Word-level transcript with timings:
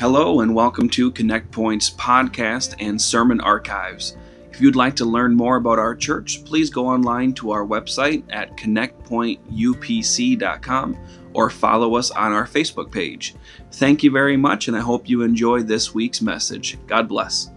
Hello, 0.00 0.40
and 0.40 0.54
welcome 0.54 0.88
to 0.88 1.10
Connect 1.10 1.50
Point's 1.50 1.90
podcast 1.90 2.74
and 2.80 2.98
sermon 2.98 3.38
archives. 3.42 4.16
If 4.50 4.58
you'd 4.58 4.74
like 4.74 4.96
to 4.96 5.04
learn 5.04 5.34
more 5.34 5.56
about 5.56 5.78
our 5.78 5.94
church, 5.94 6.42
please 6.46 6.70
go 6.70 6.86
online 6.86 7.34
to 7.34 7.50
our 7.50 7.66
website 7.66 8.24
at 8.30 8.56
connectpointupc.com 8.56 10.96
or 11.34 11.50
follow 11.50 11.96
us 11.96 12.10
on 12.12 12.32
our 12.32 12.46
Facebook 12.46 12.90
page. 12.90 13.34
Thank 13.72 14.02
you 14.02 14.10
very 14.10 14.38
much, 14.38 14.68
and 14.68 14.76
I 14.76 14.80
hope 14.80 15.06
you 15.06 15.20
enjoy 15.20 15.64
this 15.64 15.92
week's 15.92 16.22
message. 16.22 16.78
God 16.86 17.06
bless. 17.06 17.50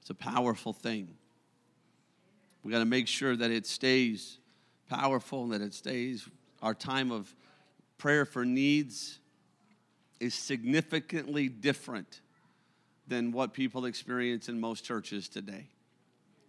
It's 0.00 0.10
a 0.10 0.16
powerful 0.18 0.72
thing. 0.72 1.14
We 2.64 2.72
got 2.72 2.80
to 2.80 2.84
make 2.84 3.06
sure 3.06 3.36
that 3.36 3.52
it 3.52 3.64
stays 3.64 4.40
powerful 4.88 5.44
and 5.44 5.52
that 5.52 5.62
it 5.62 5.72
stays 5.72 6.28
our 6.62 6.74
time 6.74 7.10
of 7.10 7.34
prayer 7.98 8.24
for 8.24 8.44
needs 8.44 9.18
is 10.20 10.34
significantly 10.34 11.48
different 11.48 12.20
than 13.06 13.32
what 13.32 13.54
people 13.54 13.86
experience 13.86 14.48
in 14.48 14.60
most 14.60 14.84
churches 14.84 15.28
today. 15.28 15.68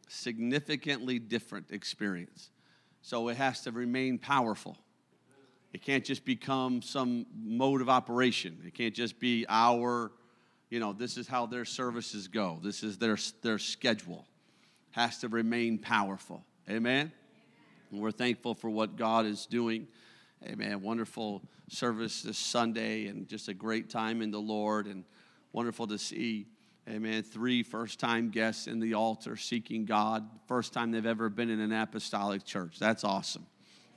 Significantly 0.07 1.19
different 1.19 1.71
experience. 1.71 2.49
So 3.01 3.29
it 3.29 3.37
has 3.37 3.61
to 3.61 3.71
remain 3.71 4.17
powerful. 4.17 4.77
It 5.73 5.83
can't 5.83 6.03
just 6.03 6.25
become 6.25 6.81
some 6.81 7.25
mode 7.33 7.81
of 7.81 7.89
operation. 7.89 8.57
It 8.65 8.73
can't 8.73 8.93
just 8.93 9.19
be 9.19 9.45
our, 9.47 10.11
you 10.69 10.79
know, 10.79 10.93
this 10.93 11.15
is 11.15 11.27
how 11.27 11.45
their 11.45 11.65
services 11.65 12.27
go. 12.27 12.59
This 12.61 12.83
is 12.83 12.97
their, 12.97 13.17
their 13.43 13.59
schedule. 13.59 14.25
Has 14.91 15.19
to 15.19 15.27
remain 15.27 15.77
powerful. 15.77 16.43
Amen? 16.69 17.11
And 17.91 18.01
we're 18.01 18.11
thankful 18.11 18.55
for 18.55 18.69
what 18.69 18.97
God 18.97 19.25
is 19.25 19.45
doing. 19.45 19.87
Amen. 20.45 20.81
Wonderful 20.81 21.43
service 21.67 22.21
this 22.21 22.37
Sunday 22.37 23.07
and 23.07 23.27
just 23.27 23.49
a 23.49 23.53
great 23.53 23.89
time 23.89 24.21
in 24.21 24.31
the 24.31 24.39
Lord 24.39 24.87
and 24.87 25.03
wonderful 25.51 25.85
to 25.87 25.97
see, 25.97 26.47
amen, 26.87 27.23
three 27.23 27.61
first 27.61 27.99
time 27.99 28.29
guests 28.29 28.65
in 28.67 28.79
the 28.79 28.93
altar 28.93 29.35
seeking 29.35 29.83
God. 29.83 30.29
First 30.47 30.71
time 30.71 30.91
they've 30.91 31.05
ever 31.05 31.27
been 31.27 31.49
in 31.49 31.59
an 31.59 31.73
apostolic 31.73 32.45
church. 32.45 32.79
That's 32.79 33.03
awesome. 33.03 33.45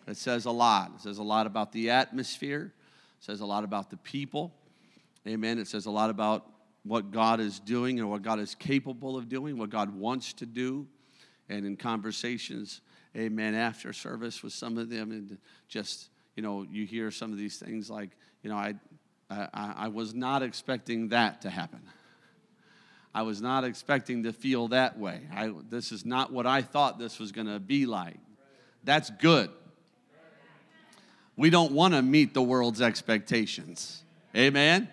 It 0.08 0.16
says 0.16 0.46
a 0.46 0.50
lot. 0.50 0.92
It 0.96 1.02
says 1.02 1.18
a 1.18 1.22
lot 1.22 1.46
about 1.46 1.70
the 1.70 1.90
atmosphere, 1.90 2.72
it 3.18 3.24
says 3.24 3.40
a 3.40 3.46
lot 3.46 3.62
about 3.62 3.90
the 3.90 3.96
people. 3.98 4.52
Amen. 5.26 5.60
It 5.60 5.68
says 5.68 5.86
a 5.86 5.92
lot 5.92 6.10
about 6.10 6.46
what 6.82 7.12
God 7.12 7.38
is 7.38 7.60
doing 7.60 8.00
and 8.00 8.10
what 8.10 8.22
God 8.22 8.40
is 8.40 8.56
capable 8.56 9.16
of 9.16 9.28
doing, 9.28 9.56
what 9.56 9.70
God 9.70 9.94
wants 9.94 10.32
to 10.34 10.46
do. 10.46 10.88
And 11.48 11.64
in 11.64 11.76
conversations, 11.76 12.80
amen, 13.16 13.54
after 13.54 13.92
service 13.92 14.42
with 14.42 14.52
some 14.52 14.78
of 14.78 14.90
them, 14.90 15.12
and 15.12 15.38
just, 15.68 16.08
you 16.36 16.42
know, 16.42 16.66
you 16.70 16.86
hear 16.86 17.10
some 17.10 17.32
of 17.32 17.38
these 17.38 17.58
things 17.58 17.90
like, 17.90 18.10
you 18.42 18.50
know, 18.50 18.56
I, 18.56 18.74
I, 19.30 19.48
I 19.54 19.88
was 19.88 20.14
not 20.14 20.42
expecting 20.42 21.08
that 21.08 21.42
to 21.42 21.50
happen. 21.50 21.80
I 23.14 23.22
was 23.22 23.42
not 23.42 23.64
expecting 23.64 24.22
to 24.22 24.32
feel 24.32 24.68
that 24.68 24.98
way. 24.98 25.20
I, 25.34 25.52
this 25.68 25.92
is 25.92 26.06
not 26.06 26.32
what 26.32 26.46
I 26.46 26.62
thought 26.62 26.98
this 26.98 27.18
was 27.18 27.30
going 27.30 27.46
to 27.46 27.60
be 27.60 27.84
like. 27.84 28.16
That's 28.84 29.10
good. 29.10 29.50
We 31.36 31.50
don't 31.50 31.72
want 31.72 31.94
to 31.94 32.02
meet 32.02 32.34
the 32.34 32.42
world's 32.42 32.80
expectations. 32.80 34.02
Amen? 34.34 34.88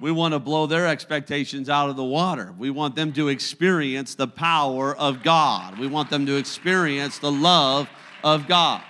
We 0.00 0.10
want 0.10 0.34
to 0.34 0.38
blow 0.38 0.66
their 0.66 0.86
expectations 0.86 1.68
out 1.68 1.88
of 1.88 1.96
the 1.96 2.04
water. 2.04 2.54
We 2.56 2.70
want 2.70 2.94
them 2.94 3.12
to 3.14 3.28
experience 3.28 4.14
the 4.14 4.26
power 4.26 4.94
of 4.94 5.22
God. 5.22 5.78
We 5.78 5.86
want 5.86 6.10
them 6.10 6.26
to 6.26 6.36
experience 6.36 7.18
the 7.18 7.32
love 7.32 7.88
of 8.22 8.46
God. 8.46 8.82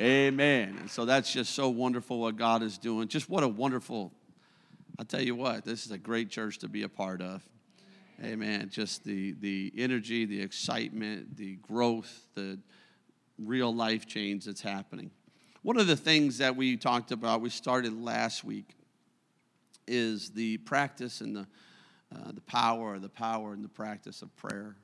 Amen. 0.00 0.78
And 0.80 0.90
so 0.90 1.04
that's 1.04 1.30
just 1.30 1.54
so 1.54 1.68
wonderful 1.68 2.20
what 2.20 2.36
God 2.36 2.62
is 2.62 2.78
doing. 2.78 3.06
Just 3.06 3.28
what 3.28 3.42
a 3.42 3.48
wonderful, 3.48 4.12
I'll 4.98 5.04
tell 5.04 5.20
you 5.20 5.34
what, 5.34 5.66
this 5.66 5.84
is 5.84 5.92
a 5.92 5.98
great 5.98 6.30
church 6.30 6.58
to 6.60 6.68
be 6.68 6.84
a 6.84 6.88
part 6.88 7.20
of. 7.20 7.46
Amen. 8.24 8.70
Just 8.72 9.04
the, 9.04 9.32
the 9.40 9.70
energy, 9.76 10.24
the 10.24 10.40
excitement, 10.40 11.36
the 11.36 11.56
growth, 11.56 12.26
the 12.34 12.58
real 13.38 13.74
life 13.74 14.06
change 14.06 14.46
that's 14.46 14.62
happening. 14.62 15.10
One 15.60 15.78
of 15.78 15.86
the 15.86 15.96
things 15.96 16.38
that 16.38 16.56
we 16.56 16.78
talked 16.78 17.12
about, 17.12 17.42
we 17.42 17.50
started 17.50 18.02
last 18.02 18.42
week, 18.42 18.74
is 19.86 20.30
the 20.30 20.56
practice 20.58 21.20
and 21.20 21.36
the, 21.36 21.46
uh, 22.14 22.32
the 22.32 22.40
power, 22.42 22.98
the 22.98 23.10
power 23.10 23.52
and 23.52 23.62
the 23.62 23.68
practice 23.68 24.22
of 24.22 24.34
prayer. 24.36 24.76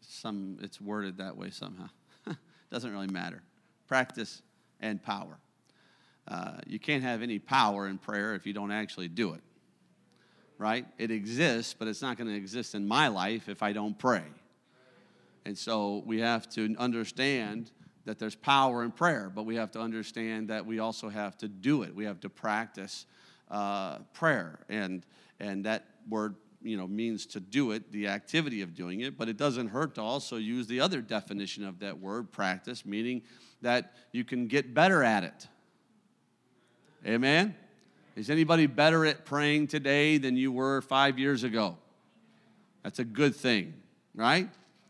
Some, 0.00 0.58
it's 0.62 0.80
worded 0.80 1.18
that 1.18 1.36
way 1.36 1.50
somehow. 1.50 1.88
Doesn't 2.70 2.92
really 2.92 3.08
matter. 3.08 3.42
Practice 3.88 4.42
and 4.80 5.02
power. 5.02 5.38
Uh, 6.28 6.58
you 6.66 6.78
can't 6.78 7.02
have 7.02 7.22
any 7.22 7.38
power 7.38 7.88
in 7.88 7.98
prayer 7.98 8.34
if 8.34 8.46
you 8.46 8.52
don't 8.52 8.70
actually 8.70 9.08
do 9.08 9.32
it, 9.32 9.40
right? 10.58 10.86
It 10.98 11.10
exists, 11.10 11.74
but 11.76 11.88
it's 11.88 12.02
not 12.02 12.18
going 12.18 12.28
to 12.28 12.36
exist 12.36 12.74
in 12.74 12.86
my 12.86 13.08
life 13.08 13.48
if 13.48 13.62
I 13.62 13.72
don't 13.72 13.98
pray. 13.98 14.24
And 15.46 15.56
so 15.56 16.02
we 16.04 16.20
have 16.20 16.48
to 16.50 16.76
understand 16.78 17.70
that 18.04 18.18
there's 18.18 18.34
power 18.34 18.84
in 18.84 18.90
prayer, 18.90 19.32
but 19.34 19.44
we 19.44 19.56
have 19.56 19.70
to 19.70 19.80
understand 19.80 20.48
that 20.48 20.64
we 20.66 20.78
also 20.78 21.08
have 21.08 21.38
to 21.38 21.48
do 21.48 21.82
it. 21.82 21.94
We 21.94 22.04
have 22.04 22.20
to 22.20 22.28
practice 22.28 23.06
uh, 23.50 23.98
prayer, 24.12 24.60
and 24.68 25.04
and 25.40 25.64
that 25.64 25.84
word 26.08 26.34
you 26.62 26.76
know 26.76 26.86
means 26.86 27.24
to 27.26 27.40
do 27.40 27.72
it, 27.72 27.90
the 27.92 28.08
activity 28.08 28.62
of 28.62 28.74
doing 28.74 29.00
it. 29.00 29.16
But 29.16 29.28
it 29.28 29.36
doesn't 29.36 29.68
hurt 29.68 29.94
to 29.94 30.02
also 30.02 30.36
use 30.36 30.66
the 30.66 30.80
other 30.80 31.00
definition 31.00 31.64
of 31.64 31.78
that 31.80 31.98
word, 31.98 32.30
practice, 32.32 32.84
meaning 32.84 33.22
that 33.62 33.94
you 34.12 34.24
can 34.24 34.46
get 34.46 34.74
better 34.74 35.02
at 35.02 35.24
it. 35.24 35.48
Amen. 37.06 37.54
Is 38.16 38.30
anybody 38.30 38.66
better 38.66 39.06
at 39.06 39.24
praying 39.24 39.68
today 39.68 40.18
than 40.18 40.36
you 40.36 40.50
were 40.50 40.80
five 40.82 41.18
years 41.18 41.44
ago? 41.44 41.76
That's 42.82 42.98
a 42.98 43.04
good 43.04 43.34
thing, 43.36 43.74
right? 44.14 44.48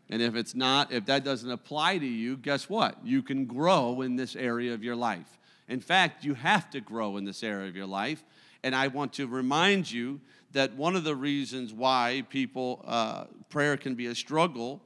And 0.09 0.21
if 0.21 0.35
it's 0.35 0.55
not, 0.55 0.91
if 0.91 1.05
that 1.05 1.23
doesn't 1.23 1.51
apply 1.51 1.99
to 1.99 2.05
you, 2.05 2.37
guess 2.37 2.69
what? 2.69 2.97
You 3.05 3.21
can 3.21 3.45
grow 3.45 4.01
in 4.01 4.15
this 4.15 4.35
area 4.35 4.73
of 4.73 4.83
your 4.83 4.95
life. 4.95 5.37
In 5.67 5.79
fact, 5.79 6.23
you 6.23 6.33
have 6.33 6.69
to 6.71 6.81
grow 6.81 7.17
in 7.17 7.25
this 7.25 7.43
area 7.43 7.67
of 7.67 7.75
your 7.75 7.85
life 7.85 8.23
and 8.63 8.75
I 8.75 8.87
want 8.87 9.13
to 9.13 9.27
remind 9.27 9.89
you 9.89 10.19
that 10.51 10.75
one 10.75 10.95
of 10.95 11.03
the 11.03 11.15
reasons 11.15 11.73
why 11.73 12.23
people, 12.29 12.83
uh, 12.85 13.25
prayer 13.49 13.77
can 13.77 13.95
be 13.95 14.07
a 14.07 14.15
struggle 14.15 14.81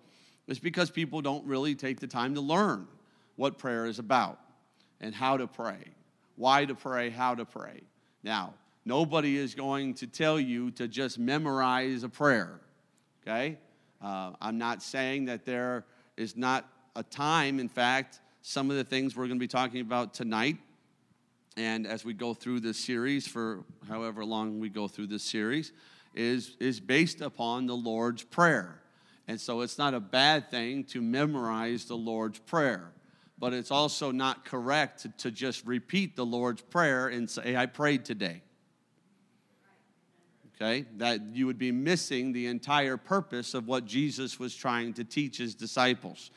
is 0.47 0.59
because 0.59 0.91
people 0.91 1.21
don't 1.21 1.45
really 1.45 1.73
take 1.73 1.99
the 1.99 2.07
time 2.07 2.35
to 2.35 2.41
learn 2.41 2.87
what 3.35 3.57
prayer 3.57 3.85
is 3.85 3.99
about 3.99 4.39
and 5.01 5.13
how 5.13 5.37
to 5.37 5.47
pray, 5.47 5.83
why 6.35 6.65
to 6.65 6.75
pray, 6.75 7.09
how 7.09 7.35
to 7.35 7.45
pray. 7.45 7.81
Now, 8.23 8.53
nobody 8.85 9.37
is 9.37 9.55
going 9.55 9.95
to 9.95 10.07
tell 10.07 10.39
you 10.39 10.71
to 10.71 10.87
just 10.87 11.19
memorize 11.19 12.03
a 12.03 12.09
prayer, 12.09 12.59
okay? 13.21 13.57
Uh, 14.01 14.31
I'm 14.41 14.57
not 14.57 14.81
saying 14.81 15.25
that 15.25 15.45
there 15.45 15.85
is 16.17 16.35
not 16.37 16.67
a 16.95 17.03
time, 17.03 17.59
in 17.59 17.69
fact, 17.69 18.19
some 18.41 18.69
of 18.69 18.77
the 18.77 18.83
things 18.83 19.15
we're 19.15 19.27
going 19.27 19.39
to 19.39 19.43
be 19.43 19.47
talking 19.47 19.81
about 19.81 20.13
tonight 20.13 20.57
and 21.55 21.85
as 21.85 22.03
we 22.03 22.13
go 22.13 22.33
through 22.33 22.59
this 22.59 22.77
series 22.77 23.27
for 23.27 23.63
however 23.87 24.25
long 24.25 24.59
we 24.59 24.69
go 24.69 24.87
through 24.87 25.07
this 25.07 25.23
series 25.23 25.71
is, 26.15 26.55
is 26.59 26.79
based 26.79 27.21
upon 27.21 27.67
the 27.67 27.75
lord's 27.75 28.23
prayer 28.23 28.79
and 29.27 29.39
so 29.39 29.61
it's 29.61 29.77
not 29.77 29.93
a 29.93 29.99
bad 29.99 30.49
thing 30.49 30.83
to 30.83 31.01
memorize 31.01 31.85
the 31.85 31.95
lord's 31.95 32.39
prayer 32.39 32.91
but 33.39 33.53
it's 33.53 33.71
also 33.71 34.11
not 34.11 34.45
correct 34.45 35.01
to, 35.01 35.09
to 35.17 35.31
just 35.31 35.65
repeat 35.65 36.15
the 36.15 36.25
lord's 36.25 36.61
prayer 36.61 37.07
and 37.07 37.29
say 37.29 37.55
i 37.55 37.65
prayed 37.65 38.05
today 38.05 38.41
okay 40.55 40.85
that 40.97 41.21
you 41.33 41.45
would 41.45 41.57
be 41.57 41.71
missing 41.71 42.31
the 42.33 42.47
entire 42.47 42.97
purpose 42.97 43.53
of 43.53 43.67
what 43.67 43.85
jesus 43.85 44.39
was 44.39 44.55
trying 44.55 44.93
to 44.93 45.03
teach 45.03 45.37
his 45.37 45.55
disciples 45.55 46.31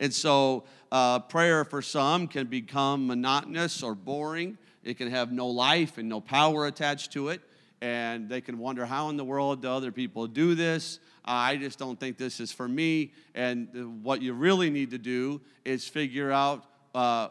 and 0.00 0.12
so, 0.14 0.64
uh, 0.90 1.18
prayer 1.20 1.62
for 1.62 1.82
some 1.82 2.26
can 2.26 2.46
become 2.46 3.06
monotonous 3.06 3.82
or 3.82 3.94
boring. 3.94 4.56
It 4.82 4.96
can 4.96 5.10
have 5.10 5.30
no 5.30 5.46
life 5.48 5.98
and 5.98 6.08
no 6.08 6.22
power 6.22 6.66
attached 6.66 7.12
to 7.12 7.28
it. 7.28 7.42
And 7.82 8.28
they 8.28 8.40
can 8.40 8.58
wonder, 8.58 8.86
how 8.86 9.10
in 9.10 9.18
the 9.18 9.24
world 9.24 9.62
do 9.62 9.68
other 9.68 9.92
people 9.92 10.26
do 10.26 10.54
this? 10.54 10.98
I 11.24 11.56
just 11.56 11.78
don't 11.78 11.98
think 11.98 12.16
this 12.16 12.40
is 12.40 12.52
for 12.52 12.68
me. 12.68 13.12
And 13.34 14.02
what 14.02 14.22
you 14.22 14.32
really 14.32 14.70
need 14.70 14.90
to 14.90 14.98
do 14.98 15.40
is 15.64 15.86
figure 15.86 16.32
out 16.32 16.64
uh, 16.94 17.28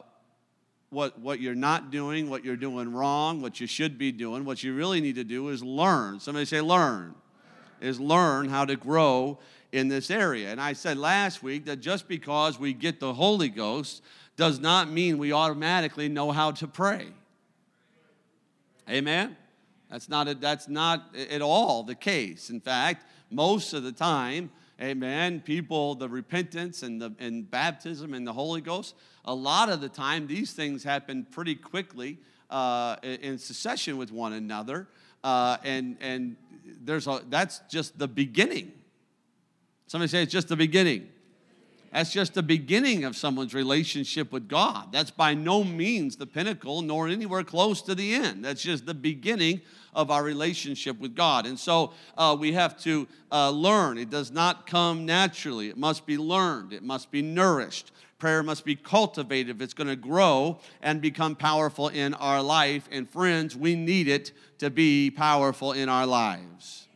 what, 0.90 1.20
what 1.20 1.40
you're 1.40 1.56
not 1.56 1.92
doing, 1.92 2.30
what 2.30 2.44
you're 2.44 2.56
doing 2.56 2.92
wrong, 2.94 3.42
what 3.42 3.60
you 3.60 3.68
should 3.68 3.98
be 3.98 4.12
doing. 4.12 4.46
What 4.46 4.64
you 4.64 4.74
really 4.74 5.02
need 5.02 5.16
to 5.16 5.24
do 5.24 5.50
is 5.50 5.64
learn. 5.64 6.20
Somebody 6.20 6.46
say, 6.46 6.62
learn. 6.62 7.16
Is 7.82 8.00
learn 8.00 8.50
how 8.50 8.66
to 8.66 8.76
grow 8.76 9.40
in 9.72 9.88
this 9.88 10.12
area. 10.12 10.52
And 10.52 10.60
I 10.60 10.74
said 10.74 10.98
last 10.98 11.44
week 11.44 11.66
that 11.66 11.78
just 11.78 12.08
because 12.08 12.60
we 12.60 12.74
get 12.74 13.00
the 13.00 13.14
Holy 13.14 13.50
Ghost 13.50 14.02
does 14.36 14.60
not 14.60 14.90
mean 14.90 15.18
we 15.18 15.32
automatically 15.32 16.10
know 16.10 16.32
how 16.32 16.52
to 16.52 16.68
pray. 16.68 17.08
Amen? 18.90 19.38
That's 19.90 20.10
not, 20.10 20.28
a, 20.28 20.36
that's 20.36 20.68
not 20.68 21.16
at 21.16 21.42
all 21.42 21.84
the 21.84 21.96
case. 21.96 22.50
In 22.50 22.60
fact, 22.60 23.06
most 23.32 23.74
of 23.74 23.84
the 23.84 23.92
time, 23.92 24.52
Amen. 24.82 25.42
People, 25.42 25.96
the 25.96 26.08
repentance 26.08 26.84
and 26.84 27.02
the 27.02 27.14
and 27.20 27.50
baptism 27.52 28.14
and 28.14 28.26
the 28.26 28.32
Holy 28.32 28.62
Ghost. 28.62 28.96
A 29.26 29.34
lot 29.34 29.70
of 29.70 29.82
the 29.82 29.90
time, 29.90 30.26
these 30.26 30.54
things 30.54 30.86
happen 30.86 31.28
pretty 31.30 31.56
quickly 31.56 32.18
uh, 32.50 32.96
in 33.04 33.38
succession 33.38 33.98
with 33.98 34.10
one 34.14 34.32
another, 34.32 34.88
uh, 35.22 35.58
and 35.66 35.98
and 36.00 36.38
there's 36.82 37.08
a 37.08 37.22
that's 37.30 37.60
just 37.70 38.00
the 38.00 38.08
beginning. 38.08 38.72
Somebody 39.88 40.08
say 40.08 40.24
it's 40.24 40.32
just 40.32 40.48
the 40.48 40.56
beginning. 40.56 41.10
That's 41.92 42.12
just 42.12 42.36
the 42.36 42.44
beginning 42.44 43.04
of 43.04 43.16
someone's 43.16 43.54
relationship 43.54 44.32
with 44.32 44.48
God. 44.48 44.92
That's 44.92 45.10
by 45.10 45.34
no 45.34 45.64
means 45.64 46.16
the 46.16 46.28
pinnacle, 46.28 46.82
nor 46.82 47.08
anywhere 47.08 47.44
close 47.44 47.82
to 47.84 47.96
the 47.96 48.14
end. 48.14 48.46
That's 48.46 48.62
just 48.62 48.86
the 48.86 48.94
beginning 48.94 49.62
of 49.94 50.12
our 50.12 50.24
relationship 50.24 51.00
with 51.00 51.16
God. 51.16 51.48
And 51.48 51.58
so 51.60 51.94
uh, 52.18 52.38
we 52.40 52.54
have 52.54 52.80
to 52.82 53.08
uh, 53.32 53.50
learn. 53.50 53.98
It 53.98 54.12
does 54.12 54.32
not 54.32 54.68
come 54.68 55.06
naturally, 55.06 55.70
it 55.70 55.78
must 55.78 56.06
be 56.06 56.18
learned, 56.18 56.74
it 56.74 56.84
must 56.84 57.12
be 57.12 57.22
nourished. 57.22 57.92
Prayer 58.20 58.44
must 58.44 58.66
be 58.66 58.76
cultivated 58.76 59.56
if 59.56 59.62
it's 59.62 59.74
going 59.74 59.88
to 59.88 59.96
grow 59.96 60.60
and 60.82 61.02
become 61.02 61.38
powerful 61.38 61.88
in 61.88 62.14
our 62.16 62.44
life. 62.44 62.86
And 62.92 63.10
friends, 63.10 63.56
we 63.56 63.76
need 63.76 64.10
it 64.10 64.34
to 64.58 64.70
be 64.70 65.10
powerful 65.10 65.72
in 65.72 65.88
our 65.88 66.06
lives. 66.06 66.90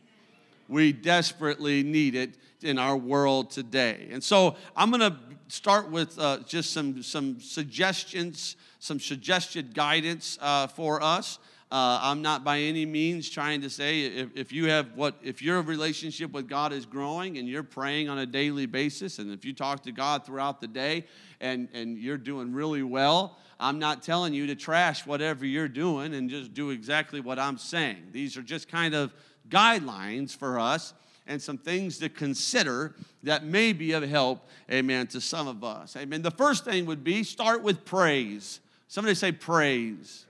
We 0.68 0.92
desperately 0.92 1.82
need 1.82 2.14
it 2.14 2.34
in 2.64 2.78
our 2.78 2.96
world 2.96 3.50
today. 3.50 4.08
And 4.10 4.22
so 4.22 4.56
I'm 4.76 4.90
going 4.90 5.00
to 5.00 5.16
start 5.48 5.90
with 5.90 6.18
uh, 6.18 6.38
just 6.46 6.72
some, 6.72 7.02
some 7.02 7.40
suggestions, 7.40 8.56
some 8.78 8.98
suggested 8.98 9.74
guidance 9.74 10.38
uh, 10.40 10.66
for 10.66 11.02
us. 11.02 11.38
Uh, 11.70 11.98
I'm 12.02 12.22
not 12.22 12.44
by 12.44 12.60
any 12.60 12.86
means 12.86 13.28
trying 13.28 13.60
to 13.62 13.70
say 13.70 14.02
if, 14.02 14.28
if 14.36 14.52
you 14.52 14.68
have 14.68 14.94
what, 14.94 15.16
if 15.22 15.42
your 15.42 15.60
relationship 15.62 16.30
with 16.32 16.48
God 16.48 16.72
is 16.72 16.86
growing 16.86 17.38
and 17.38 17.48
you're 17.48 17.64
praying 17.64 18.08
on 18.08 18.18
a 18.18 18.26
daily 18.26 18.66
basis, 18.66 19.18
and 19.18 19.32
if 19.32 19.44
you 19.44 19.52
talk 19.52 19.82
to 19.84 19.92
God 19.92 20.24
throughout 20.24 20.60
the 20.60 20.68
day 20.68 21.04
and, 21.40 21.68
and 21.72 21.98
you're 21.98 22.18
doing 22.18 22.52
really 22.52 22.82
well, 22.82 23.38
I'm 23.58 23.78
not 23.78 24.02
telling 24.02 24.34
you 24.34 24.46
to 24.48 24.54
trash 24.54 25.06
whatever 25.06 25.44
you're 25.44 25.68
doing 25.68 26.14
and 26.14 26.30
just 26.30 26.54
do 26.54 26.70
exactly 26.70 27.20
what 27.20 27.38
I'm 27.38 27.58
saying. 27.58 28.08
These 28.12 28.36
are 28.36 28.42
just 28.42 28.68
kind 28.68 28.94
of 28.94 29.12
guidelines 29.48 30.36
for 30.36 30.58
us 30.60 30.94
and 31.26 31.40
some 31.40 31.58
things 31.58 31.98
to 31.98 32.08
consider 32.08 32.94
that 33.22 33.44
may 33.44 33.72
be 33.72 33.92
of 33.92 34.02
help, 34.02 34.48
amen, 34.70 35.06
to 35.08 35.20
some 35.20 35.48
of 35.48 35.64
us. 35.64 35.96
Amen. 35.96 36.22
The 36.22 36.30
first 36.30 36.64
thing 36.64 36.86
would 36.86 37.02
be 37.02 37.22
start 37.22 37.62
with 37.62 37.84
praise. 37.84 38.60
Somebody 38.88 39.14
say 39.14 39.32
praise. 39.32 40.26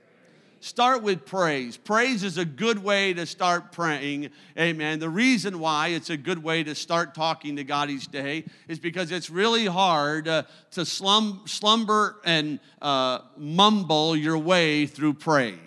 Start 0.61 1.03
with 1.03 1.25
praise. 1.27 1.77
Praise 1.77 2.23
is 2.23 2.39
a 2.39 2.45
good 2.45 2.83
way 2.83 3.13
to 3.13 3.27
start 3.27 3.71
praying. 3.71 4.31
Amen. 4.57 4.97
The 4.97 5.09
reason 5.09 5.59
why 5.59 5.89
it's 5.89 6.09
a 6.09 6.17
good 6.17 6.41
way 6.41 6.63
to 6.63 6.73
start 6.73 7.13
talking 7.13 7.57
to 7.57 7.63
God 7.63 7.91
each 7.91 8.07
day 8.07 8.45
is 8.67 8.79
because 8.79 9.11
it's 9.11 9.29
really 9.29 9.67
hard 9.67 10.27
uh, 10.27 10.43
to 10.71 10.83
slum, 10.83 11.43
slumber 11.45 12.15
and 12.25 12.59
uh, 12.81 13.19
mumble 13.37 14.15
your 14.15 14.39
way 14.39 14.87
through 14.87 15.13
praise. 15.13 15.59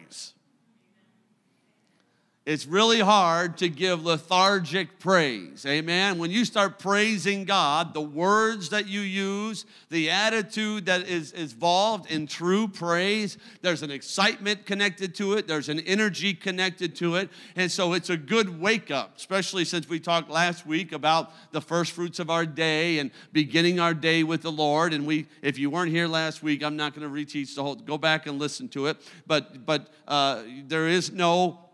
It's 2.49 2.65
really 2.65 3.01
hard 3.01 3.59
to 3.59 3.69
give 3.69 4.07
lethargic 4.07 4.99
praise. 4.99 5.67
Amen. 5.67 6.17
When 6.19 6.31
you 6.31 6.47
start 6.47 6.79
praising 6.79 7.45
God, 7.45 7.93
the 7.93 8.01
words 8.01 8.71
that 8.71 8.89
you 8.89 9.01
use, 9.01 9.67
the 9.91 10.09
attitude 10.09 10.87
that 10.87 11.07
is 11.07 11.33
involved 11.33 12.11
in 12.11 12.27
true 12.27 12.67
praise, 12.67 13.37
there's 13.61 13.83
an 13.83 13.91
excitement 13.91 14.65
connected 14.65 15.15
to 15.17 15.35
it, 15.35 15.47
there's 15.47 15.69
an 15.69 15.81
energy 15.81 16.33
connected 16.33 16.97
to 16.97 17.17
it. 17.17 17.29
And 17.55 17.71
so 17.71 17.93
it's 17.93 18.09
a 18.09 18.17
good 18.17 18.59
wake 18.59 18.91
up, 18.91 19.19
especially 19.19 19.67
since 19.67 19.87
we 19.87 20.01
talked 20.01 20.31
last 20.31 20.65
week 20.65 20.93
about 20.93 21.33
the 21.53 21.61
first 21.61 21.93
fruits 21.93 22.19
of 22.19 22.31
our 22.31 22.47
day 22.47 22.99
and 22.99 23.11
beginning 23.31 23.79
our 23.79 23.93
day 23.93 24.23
with 24.23 24.41
the 24.41 24.51
Lord. 24.51 24.95
And 24.95 25.07
we, 25.07 25.27
if 25.43 25.59
you 25.59 25.69
weren't 25.69 25.91
here 25.91 26.09
last 26.09 26.43
week, 26.43 26.63
I'm 26.65 26.77
not 26.77 26.99
going 26.99 27.07
to 27.07 27.15
reteach 27.15 27.57
the 27.57 27.63
whole, 27.63 27.75
go 27.75 27.99
back 27.99 28.27
and 28.27 28.39
listen 28.39 28.71
to 28.71 28.87
it. 28.87 28.97
But, 29.27 29.67
but 29.67 29.89
uh, 30.07 30.45
there 30.67 30.89
is 30.89 31.13
no 31.13 31.68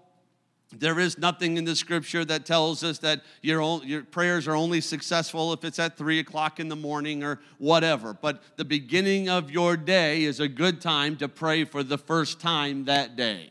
there 0.81 0.99
is 0.99 1.19
nothing 1.19 1.57
in 1.57 1.65
the 1.65 1.77
scripture 1.77 2.25
that 2.25 2.47
tells 2.47 2.83
us 2.83 2.99
that 2.99 3.23
your, 3.43 3.83
your 3.85 4.03
prayers 4.03 4.47
are 4.49 4.55
only 4.55 4.81
successful 4.81 5.53
if 5.53 5.65
it's 5.65 5.79
at 5.79 5.97
three 5.97 6.19
o'clock 6.19 6.61
in 6.61 6.69
the 6.69 6.77
morning 6.77 7.23
or 7.23 7.41
whatever. 7.59 8.15
But 8.15 8.43
the 8.57 8.65
beginning 8.65 9.29
of 9.29 9.51
your 9.51 9.77
day 9.77 10.25
is 10.25 10.41
a 10.41 10.49
good 10.49 10.81
time 10.81 11.17
to 11.17 11.29
pray 11.29 11.65
for 11.65 11.83
the 11.83 11.99
first 11.99 12.41
time 12.41 12.85
that 12.85 13.17
day. 13.17 13.51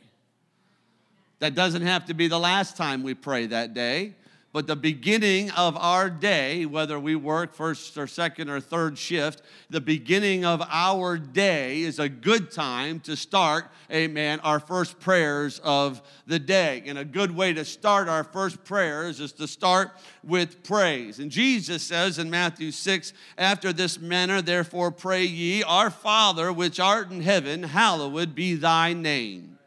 That 1.40 1.56
doesn't 1.56 1.82
have 1.82 2.06
to 2.06 2.14
be 2.14 2.28
the 2.28 2.40
last 2.40 2.78
time 2.78 3.04
we 3.04 3.14
pray 3.14 3.48
that 3.48 3.74
day 3.74 4.14
but 4.54 4.68
the 4.68 4.76
beginning 4.76 5.50
of 5.50 5.76
our 5.78 6.12
day, 6.12 6.68
whether 6.68 7.00
we 7.00 7.16
work 7.16 7.56
first 7.56 7.98
or 7.98 8.06
second 8.06 8.52
or 8.52 8.60
third 8.60 9.00
shift, 9.00 9.42
the 9.72 9.82
beginning 9.82 10.46
of 10.46 10.62
our 10.70 11.18
day 11.18 11.82
is 11.82 11.98
a 11.98 12.08
good 12.08 12.52
time 12.52 13.00
to 13.00 13.16
start, 13.16 13.66
amen, 13.92 14.40
our 14.42 14.60
first 14.60 15.00
prayers 15.00 15.60
of 15.64 16.04
the 16.28 16.38
day. 16.38 16.84
And 16.86 17.00
a 17.00 17.04
good 17.04 17.36
way 17.36 17.54
to 17.54 17.66
start 17.66 18.08
our 18.08 18.24
first 18.24 18.64
prayers 18.64 19.20
is 19.20 19.32
to 19.34 19.48
start 19.48 19.90
with 20.24 20.64
praise. 20.64 21.18
And 21.18 21.32
Jesus 21.32 21.82
says 21.82 22.20
in 22.20 22.30
Matthew 22.30 22.70
6, 22.70 23.12
after 23.40 23.74
this 23.74 24.00
manner, 24.00 24.40
therefore 24.40 24.92
pray 24.92 25.24
ye, 25.24 25.64
Our 25.64 25.90
Father 25.90 26.54
which 26.54 26.80
art 26.80 27.10
in 27.10 27.22
heaven, 27.22 27.64
hallowed 27.64 28.36
be 28.36 28.54
thy 28.54 28.94
name. 28.94 29.58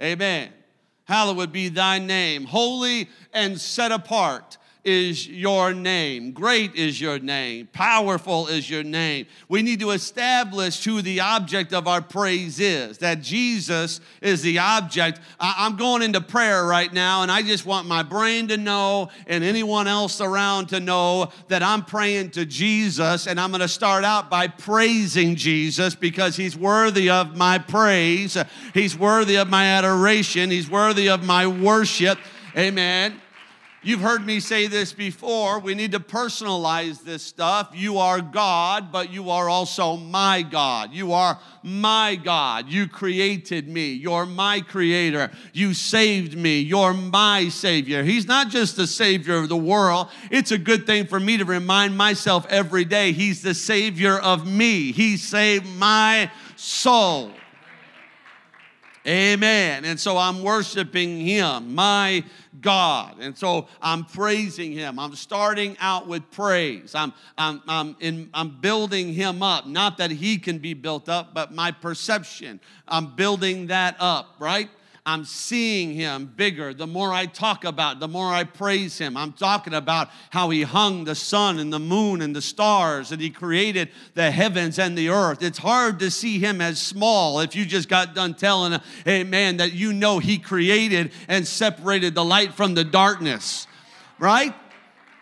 Amen. 0.00 0.52
Hallowed 1.04 1.52
be 1.52 1.68
thy 1.68 1.98
name. 1.98 2.44
Holy 2.46 3.08
and 3.32 3.60
set 3.60 3.92
apart 3.92 4.56
is 4.84 5.26
your 5.26 5.72
name. 5.72 6.32
Great 6.32 6.74
is 6.74 7.00
your 7.00 7.18
name. 7.18 7.66
Powerful 7.72 8.48
is 8.48 8.68
your 8.68 8.82
name. 8.82 9.26
We 9.48 9.62
need 9.62 9.80
to 9.80 9.90
establish 9.90 10.84
who 10.84 11.00
the 11.00 11.20
object 11.20 11.72
of 11.72 11.88
our 11.88 12.02
praise 12.02 12.60
is, 12.60 12.98
that 12.98 13.22
Jesus 13.22 14.00
is 14.20 14.42
the 14.42 14.58
object. 14.58 15.20
I'm 15.40 15.76
going 15.76 16.02
into 16.02 16.20
prayer 16.20 16.64
right 16.66 16.92
now, 16.92 17.22
and 17.22 17.32
I 17.32 17.42
just 17.42 17.64
want 17.64 17.88
my 17.88 18.02
brain 18.02 18.48
to 18.48 18.56
know 18.56 19.08
and 19.26 19.42
anyone 19.42 19.88
else 19.88 20.20
around 20.20 20.68
to 20.68 20.80
know 20.80 21.32
that 21.48 21.62
I'm 21.62 21.84
praying 21.84 22.30
to 22.32 22.44
Jesus, 22.44 23.26
and 23.26 23.40
I'm 23.40 23.50
going 23.50 23.60
to 23.60 23.68
start 23.68 24.04
out 24.04 24.30
by 24.30 24.48
praising 24.48 25.36
Jesus 25.36 25.94
because 25.94 26.36
he's 26.36 26.56
worthy 26.56 27.08
of 27.08 27.36
my 27.36 27.58
praise. 27.58 28.36
He's 28.74 28.98
worthy 28.98 29.36
of 29.36 29.48
my 29.48 29.64
adoration. 29.64 30.50
He's 30.50 30.68
worthy 30.68 31.08
of 31.08 31.24
my 31.24 31.46
worship. 31.46 32.18
Amen. 32.56 33.20
You've 33.84 34.00
heard 34.00 34.24
me 34.24 34.40
say 34.40 34.66
this 34.66 34.94
before. 34.94 35.60
We 35.60 35.74
need 35.74 35.92
to 35.92 36.00
personalize 36.00 37.04
this 37.04 37.22
stuff. 37.22 37.70
You 37.74 37.98
are 37.98 38.22
God, 38.22 38.90
but 38.90 39.12
you 39.12 39.28
are 39.28 39.50
also 39.50 39.98
my 39.98 40.40
God. 40.40 40.94
You 40.94 41.12
are 41.12 41.38
my 41.62 42.16
God. 42.16 42.70
You 42.70 42.88
created 42.88 43.68
me. 43.68 43.92
You're 43.92 44.24
my 44.24 44.62
creator. 44.62 45.30
You 45.52 45.74
saved 45.74 46.34
me. 46.34 46.60
You're 46.60 46.94
my 46.94 47.50
Savior. 47.50 48.02
He's 48.02 48.26
not 48.26 48.48
just 48.48 48.76
the 48.76 48.86
Savior 48.86 49.36
of 49.36 49.50
the 49.50 49.56
world. 49.56 50.08
It's 50.30 50.50
a 50.50 50.58
good 50.58 50.86
thing 50.86 51.06
for 51.06 51.20
me 51.20 51.36
to 51.36 51.44
remind 51.44 51.94
myself 51.94 52.46
every 52.48 52.86
day 52.86 53.12
He's 53.12 53.42
the 53.42 53.54
Savior 53.54 54.18
of 54.18 54.46
me. 54.46 54.92
He 54.92 55.18
saved 55.18 55.66
my 55.76 56.30
soul. 56.56 57.30
Amen. 59.06 59.84
And 59.84 60.00
so 60.00 60.16
I'm 60.16 60.42
worshiping 60.42 61.20
Him, 61.20 61.74
my 61.74 62.24
God. 62.62 63.16
And 63.20 63.36
so 63.36 63.68
I'm 63.82 64.04
praising 64.04 64.72
Him. 64.72 64.98
I'm 64.98 65.14
starting 65.14 65.76
out 65.78 66.06
with 66.06 66.30
praise. 66.30 66.94
I'm, 66.94 67.12
I'm, 67.36 67.60
I'm, 67.68 67.96
in, 68.00 68.30
I'm 68.32 68.60
building 68.60 69.12
Him 69.12 69.42
up. 69.42 69.66
Not 69.66 69.98
that 69.98 70.10
He 70.10 70.38
can 70.38 70.58
be 70.58 70.72
built 70.72 71.10
up, 71.10 71.34
but 71.34 71.52
my 71.52 71.70
perception. 71.70 72.60
I'm 72.88 73.14
building 73.14 73.66
that 73.66 73.96
up, 74.00 74.36
right? 74.38 74.70
I'm 75.06 75.26
seeing 75.26 75.92
him 75.92 76.32
bigger. 76.34 76.72
The 76.72 76.86
more 76.86 77.12
I 77.12 77.26
talk 77.26 77.64
about, 77.64 78.00
the 78.00 78.08
more 78.08 78.32
I 78.32 78.44
praise 78.44 78.96
him. 78.96 79.18
I'm 79.18 79.32
talking 79.32 79.74
about 79.74 80.08
how 80.30 80.48
he 80.48 80.62
hung 80.62 81.04
the 81.04 81.14
sun 81.14 81.58
and 81.58 81.70
the 81.70 81.78
moon 81.78 82.22
and 82.22 82.34
the 82.34 82.40
stars 82.40 83.12
and 83.12 83.20
he 83.20 83.28
created 83.28 83.90
the 84.14 84.30
heavens 84.30 84.78
and 84.78 84.96
the 84.96 85.10
earth. 85.10 85.42
It's 85.42 85.58
hard 85.58 85.98
to 85.98 86.10
see 86.10 86.38
him 86.38 86.62
as 86.62 86.80
small 86.80 87.40
if 87.40 87.54
you 87.54 87.66
just 87.66 87.90
got 87.90 88.14
done 88.14 88.32
telling 88.32 88.80
a 89.04 89.24
man 89.24 89.58
that 89.58 89.74
you 89.74 89.92
know 89.92 90.20
he 90.20 90.38
created 90.38 91.12
and 91.28 91.46
separated 91.46 92.14
the 92.14 92.24
light 92.24 92.54
from 92.54 92.72
the 92.72 92.84
darkness, 92.84 93.66
right? 94.18 94.54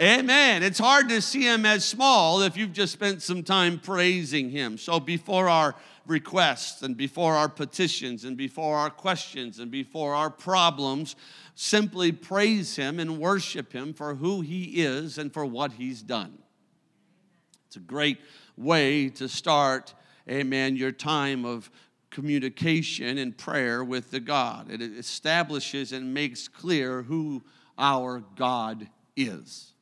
Amen. 0.00 0.62
It's 0.62 0.78
hard 0.78 1.08
to 1.08 1.20
see 1.20 1.42
him 1.42 1.66
as 1.66 1.84
small 1.84 2.42
if 2.42 2.56
you've 2.56 2.72
just 2.72 2.92
spent 2.92 3.20
some 3.20 3.42
time 3.42 3.80
praising 3.80 4.50
him. 4.50 4.78
So 4.78 5.00
before 5.00 5.48
our 5.48 5.74
requests 6.06 6.82
and 6.82 6.96
before 6.96 7.34
our 7.34 7.48
petitions 7.48 8.24
and 8.24 8.36
before 8.36 8.76
our 8.76 8.90
questions 8.90 9.58
and 9.58 9.70
before 9.70 10.14
our 10.14 10.30
problems, 10.30 11.16
simply 11.54 12.12
praise 12.12 12.76
Him 12.76 12.98
and 12.98 13.18
worship 13.18 13.72
Him 13.72 13.94
for 13.94 14.14
who 14.14 14.40
He 14.40 14.82
is 14.82 15.18
and 15.18 15.32
for 15.32 15.46
what 15.46 15.72
He's 15.72 16.02
done. 16.02 16.38
It's 17.66 17.76
a 17.76 17.80
great 17.80 18.18
way 18.56 19.08
to 19.10 19.28
start, 19.28 19.94
amen, 20.28 20.76
your 20.76 20.92
time 20.92 21.44
of 21.44 21.70
communication 22.10 23.18
and 23.18 23.36
prayer 23.36 23.82
with 23.82 24.10
the 24.10 24.20
God. 24.20 24.70
It 24.70 24.82
establishes 24.82 25.92
and 25.92 26.12
makes 26.12 26.48
clear 26.48 27.02
who 27.02 27.42
our 27.78 28.22
God 28.36 28.88
is. 29.16 29.72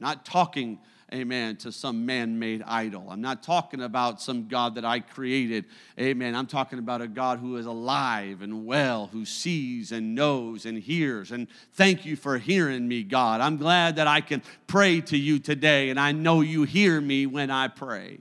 Not 0.00 0.24
talking, 0.24 0.80
amen, 1.12 1.56
to 1.56 1.72
some 1.72 2.06
man 2.06 2.38
made 2.38 2.62
idol. 2.66 3.08
I'm 3.10 3.20
not 3.20 3.42
talking 3.42 3.82
about 3.82 4.20
some 4.20 4.48
God 4.48 4.76
that 4.76 4.84
I 4.84 5.00
created, 5.00 5.64
amen. 5.98 6.34
I'm 6.34 6.46
talking 6.46 6.78
about 6.78 7.02
a 7.02 7.08
God 7.08 7.38
who 7.38 7.56
is 7.56 7.66
alive 7.66 8.42
and 8.42 8.64
well, 8.66 9.08
who 9.12 9.24
sees 9.24 9.92
and 9.92 10.14
knows 10.14 10.66
and 10.66 10.78
hears. 10.78 11.32
And 11.32 11.48
thank 11.74 12.06
you 12.06 12.16
for 12.16 12.38
hearing 12.38 12.86
me, 12.86 13.02
God. 13.02 13.40
I'm 13.40 13.56
glad 13.56 13.96
that 13.96 14.06
I 14.06 14.20
can 14.20 14.42
pray 14.66 15.00
to 15.02 15.16
you 15.16 15.38
today, 15.38 15.90
and 15.90 15.98
I 15.98 16.12
know 16.12 16.40
you 16.40 16.64
hear 16.64 17.00
me 17.00 17.26
when 17.26 17.50
I 17.50 17.68
pray. 17.68 18.18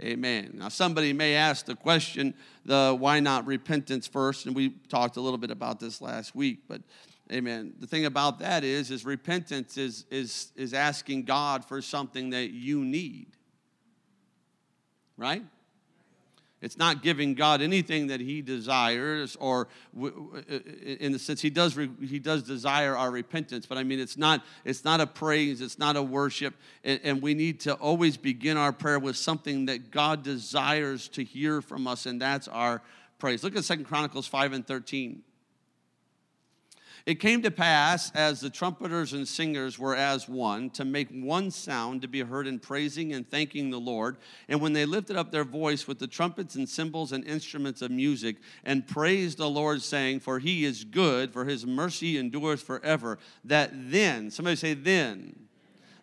Amen. 0.00 0.54
Now, 0.54 0.68
somebody 0.68 1.12
may 1.12 1.34
ask 1.34 1.66
the 1.66 1.76
question, 1.76 2.34
the 2.64 2.96
why 2.98 3.20
not 3.20 3.46
repentance 3.46 4.08
first? 4.08 4.46
And 4.46 4.54
we 4.54 4.70
talked 4.88 5.16
a 5.16 5.20
little 5.20 5.38
bit 5.38 5.50
about 5.52 5.78
this 5.78 6.00
last 6.00 6.34
week, 6.34 6.62
but 6.66 6.80
amen. 7.32 7.74
The 7.78 7.86
thing 7.86 8.04
about 8.04 8.38
that 8.40 8.64
is, 8.64 8.90
is 8.90 9.04
repentance 9.04 9.76
is, 9.76 10.04
is, 10.10 10.52
is 10.56 10.74
asking 10.74 11.24
God 11.24 11.64
for 11.64 11.80
something 11.80 12.30
that 12.30 12.50
you 12.50 12.84
need. 12.84 13.28
Right? 15.16 15.44
It's 16.60 16.78
not 16.78 17.02
giving 17.02 17.34
God 17.34 17.60
anything 17.60 18.06
that 18.06 18.20
He 18.20 18.40
desires, 18.40 19.36
or 19.38 19.68
uh, 20.00 20.06
uh, 20.06 20.10
uh, 20.50 20.58
in 20.98 21.12
the 21.12 21.18
sense 21.18 21.42
He 21.42 21.50
does 21.50 21.78
He 22.00 22.18
does 22.18 22.42
desire 22.42 22.96
our 22.96 23.10
repentance. 23.10 23.66
But 23.66 23.76
I 23.76 23.84
mean, 23.84 24.00
it's 24.00 24.16
not 24.16 24.42
it's 24.64 24.82
not 24.82 24.98
a 25.00 25.06
praise, 25.06 25.60
it's 25.60 25.78
not 25.78 25.94
a 25.96 26.02
worship, 26.02 26.54
and, 26.82 27.00
and 27.04 27.20
we 27.20 27.34
need 27.34 27.60
to 27.60 27.74
always 27.74 28.16
begin 28.16 28.56
our 28.56 28.72
prayer 28.72 28.98
with 28.98 29.16
something 29.16 29.66
that 29.66 29.90
God 29.90 30.22
desires 30.22 31.06
to 31.08 31.22
hear 31.22 31.60
from 31.60 31.86
us, 31.86 32.06
and 32.06 32.18
that's 32.18 32.48
our 32.48 32.80
praise. 33.18 33.44
Look 33.44 33.56
at 33.56 33.64
Second 33.64 33.84
Chronicles 33.84 34.26
five 34.26 34.54
and 34.54 34.66
thirteen. 34.66 35.22
It 37.06 37.20
came 37.20 37.42
to 37.42 37.50
pass, 37.50 38.10
as 38.12 38.40
the 38.40 38.48
trumpeters 38.48 39.12
and 39.12 39.28
singers 39.28 39.78
were 39.78 39.94
as 39.94 40.26
one, 40.26 40.70
to 40.70 40.86
make 40.86 41.10
one 41.10 41.50
sound 41.50 42.00
to 42.00 42.08
be 42.08 42.20
heard 42.20 42.46
in 42.46 42.58
praising 42.58 43.12
and 43.12 43.28
thanking 43.28 43.68
the 43.68 43.78
Lord. 43.78 44.16
And 44.48 44.62
when 44.62 44.72
they 44.72 44.86
lifted 44.86 45.16
up 45.16 45.30
their 45.30 45.44
voice 45.44 45.86
with 45.86 45.98
the 45.98 46.06
trumpets 46.06 46.54
and 46.54 46.66
cymbals 46.66 47.12
and 47.12 47.22
instruments 47.26 47.82
of 47.82 47.90
music, 47.90 48.36
and 48.64 48.86
praised 48.86 49.36
the 49.36 49.50
Lord, 49.50 49.82
saying, 49.82 50.20
For 50.20 50.38
he 50.38 50.64
is 50.64 50.84
good, 50.84 51.30
for 51.30 51.44
his 51.44 51.66
mercy 51.66 52.16
endures 52.16 52.62
forever, 52.62 53.18
that 53.44 53.70
then, 53.74 54.30
somebody 54.30 54.56
say, 54.56 54.72
then 54.72 55.43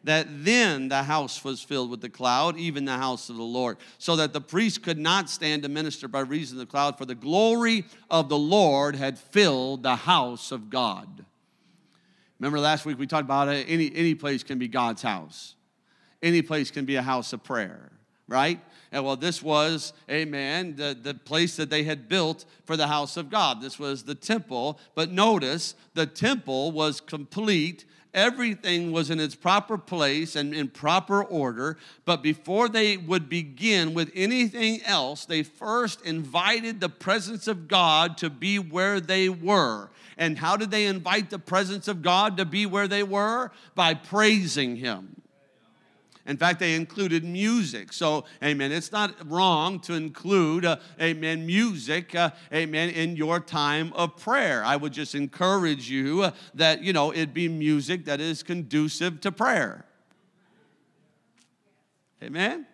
that 0.03 0.27
then 0.29 0.87
the 0.87 1.03
house 1.03 1.43
was 1.43 1.61
filled 1.61 1.89
with 1.89 2.01
the 2.01 2.09
cloud, 2.09 2.57
even 2.57 2.85
the 2.85 2.97
house 2.97 3.29
of 3.29 3.35
the 3.35 3.43
Lord, 3.43 3.77
so 3.97 4.15
that 4.15 4.33
the 4.33 4.41
priest 4.41 4.81
could 4.83 4.97
not 4.97 5.29
stand 5.29 5.63
to 5.63 5.69
minister 5.69 6.07
by 6.07 6.21
reason 6.21 6.57
of 6.57 6.67
the 6.67 6.71
cloud, 6.71 6.97
for 6.97 7.05
the 7.05 7.15
glory 7.15 7.85
of 8.09 8.29
the 8.29 8.37
Lord 8.37 8.95
had 8.95 9.17
filled 9.17 9.83
the 9.83 9.95
house 9.95 10.51
of 10.51 10.69
God. 10.69 11.25
Remember 12.39 12.59
last 12.59 12.85
week 12.85 12.97
we 12.97 13.05
talked 13.05 13.25
about 13.25 13.49
it, 13.49 13.67
any, 13.69 13.91
any 13.95 14.15
place 14.15 14.41
can 14.41 14.57
be 14.57 14.67
God's 14.67 15.03
house. 15.03 15.55
Any 16.23 16.41
place 16.41 16.71
can 16.71 16.85
be 16.85 16.95
a 16.95 17.01
house 17.01 17.33
of 17.33 17.43
prayer, 17.43 17.91
right? 18.27 18.59
And 18.91 19.05
well, 19.05 19.15
this 19.15 19.41
was, 19.41 19.93
amen, 20.09 20.75
the, 20.75 20.97
the 20.99 21.13
place 21.13 21.55
that 21.55 21.69
they 21.69 21.83
had 21.83 22.09
built 22.09 22.45
for 22.65 22.75
the 22.75 22.87
house 22.87 23.15
of 23.15 23.29
God. 23.29 23.61
This 23.61 23.79
was 23.79 24.03
the 24.03 24.15
temple. 24.15 24.79
But 24.95 25.11
notice, 25.11 25.75
the 25.93 26.05
temple 26.05 26.71
was 26.71 26.99
complete 26.99 27.85
Everything 28.13 28.91
was 28.91 29.09
in 29.09 29.21
its 29.21 29.35
proper 29.35 29.77
place 29.77 30.35
and 30.35 30.53
in 30.53 30.67
proper 30.67 31.23
order. 31.23 31.77
But 32.03 32.21
before 32.21 32.67
they 32.67 32.97
would 32.97 33.29
begin 33.29 33.93
with 33.93 34.11
anything 34.13 34.81
else, 34.83 35.23
they 35.25 35.43
first 35.43 36.01
invited 36.01 36.81
the 36.81 36.89
presence 36.89 37.47
of 37.47 37.69
God 37.69 38.17
to 38.17 38.29
be 38.29 38.59
where 38.59 38.99
they 38.99 39.29
were. 39.29 39.89
And 40.17 40.37
how 40.37 40.57
did 40.57 40.71
they 40.71 40.87
invite 40.87 41.29
the 41.29 41.39
presence 41.39 41.87
of 41.87 42.01
God 42.01 42.35
to 42.37 42.45
be 42.45 42.65
where 42.65 42.87
they 42.87 43.03
were? 43.03 43.51
By 43.75 43.93
praising 43.93 44.75
Him. 44.75 45.20
In 46.27 46.37
fact, 46.37 46.59
they 46.59 46.75
included 46.75 47.23
music. 47.23 47.91
So, 47.91 48.25
amen, 48.43 48.71
it's 48.71 48.91
not 48.91 49.15
wrong 49.29 49.79
to 49.81 49.93
include, 49.93 50.65
uh, 50.65 50.77
amen, 51.01 51.45
music, 51.45 52.13
uh, 52.13 52.31
amen, 52.53 52.89
in 52.89 53.15
your 53.15 53.39
time 53.39 53.91
of 53.93 54.17
prayer. 54.17 54.63
I 54.63 54.75
would 54.75 54.93
just 54.93 55.15
encourage 55.15 55.89
you 55.89 56.23
uh, 56.23 56.31
that, 56.53 56.83
you 56.83 56.93
know, 56.93 57.11
it 57.11 57.33
be 57.33 57.47
music 57.47 58.05
that 58.05 58.21
is 58.21 58.43
conducive 58.43 59.19
to 59.21 59.31
prayer. 59.31 59.85
Amen? 62.23 62.67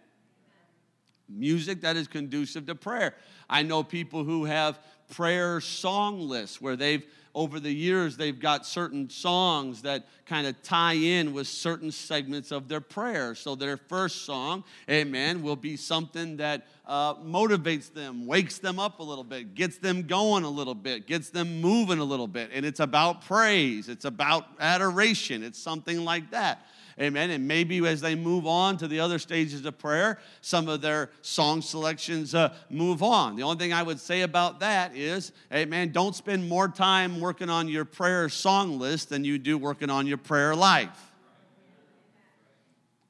Music 1.30 1.82
that 1.82 1.96
is 1.96 2.08
conducive 2.08 2.66
to 2.66 2.76
prayer. 2.76 3.16
I 3.50 3.64
know 3.64 3.82
people 3.82 4.26
who 4.26 4.44
have 4.44 4.80
prayer 5.10 5.62
song 5.62 6.20
lists 6.20 6.60
where 6.60 6.76
they've 6.76 7.06
over 7.38 7.60
the 7.60 7.72
years, 7.72 8.18
they've 8.18 8.40
got 8.40 8.66
certain 8.66 9.12
songs 9.12 9.84
that 9.84 10.08
kind 10.26 10.48
of 10.48 10.60
tie 10.64 10.96
in 10.96 11.34
with 11.34 11.46
certain 11.48 11.92
segments 11.92 12.52
of 12.52 12.68
their 12.68 12.82
prayer. 12.82 13.36
So 13.36 13.54
their 13.54 13.78
first 13.78 14.26
song, 14.26 14.64
amen, 14.90 15.44
will 15.44 15.56
be 15.56 15.78
something 15.78 16.38
that 16.38 16.66
uh, 16.88 17.14
motivates 17.14 17.94
them, 17.94 18.26
wakes 18.26 18.58
them 18.58 18.80
up 18.80 19.00
a 19.00 19.04
little 19.04 19.24
bit, 19.24 19.54
gets 19.54 19.78
them 19.78 20.08
going 20.08 20.46
a 20.46 20.50
little 20.50 20.74
bit, 20.74 21.06
gets 21.06 21.30
them 21.30 21.62
moving 21.62 22.00
a 22.00 22.04
little 22.04 22.28
bit. 22.28 22.50
And 22.52 22.66
it's 22.66 22.80
about 22.80 23.22
praise, 23.22 23.88
it's 23.88 24.06
about 24.06 24.48
adoration, 24.60 25.44
it's 25.44 25.60
something 25.60 26.04
like 26.04 26.32
that. 26.32 26.66
Amen. 27.00 27.30
And 27.30 27.48
maybe 27.48 27.86
as 27.88 28.02
they 28.02 28.16
move 28.16 28.48
on 28.48 28.78
to 28.78 28.88
the 28.88 29.00
other 29.00 29.20
stages 29.20 29.64
of 29.66 29.78
prayer, 29.78 30.18
some 30.42 30.68
of 30.68 30.82
their 30.82 31.12
song 31.22 31.62
selections 31.62 32.34
uh, 32.34 32.56
move 32.72 33.04
on. 33.04 33.36
The 33.36 33.44
only 33.44 33.58
thing 33.58 33.72
I 33.72 33.84
would 33.84 34.00
say 34.00 34.22
about 34.22 34.62
that 34.62 34.96
is, 34.96 35.32
amen, 35.54 35.92
don't 35.92 36.16
spend 36.16 36.50
more 36.50 36.68
time 36.68 37.20
working 37.20 37.52
on 37.52 37.68
your 37.68 37.86
prayer 37.86 38.30
song 38.30 38.80
list 38.80 39.10
than 39.10 39.24
you 39.24 39.38
do 39.38 39.60
working 39.60 39.92
on 39.92 40.08
your 40.08 40.18
prayer 40.18 40.56
life. 40.56 41.12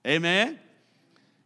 Amen. 0.05 0.59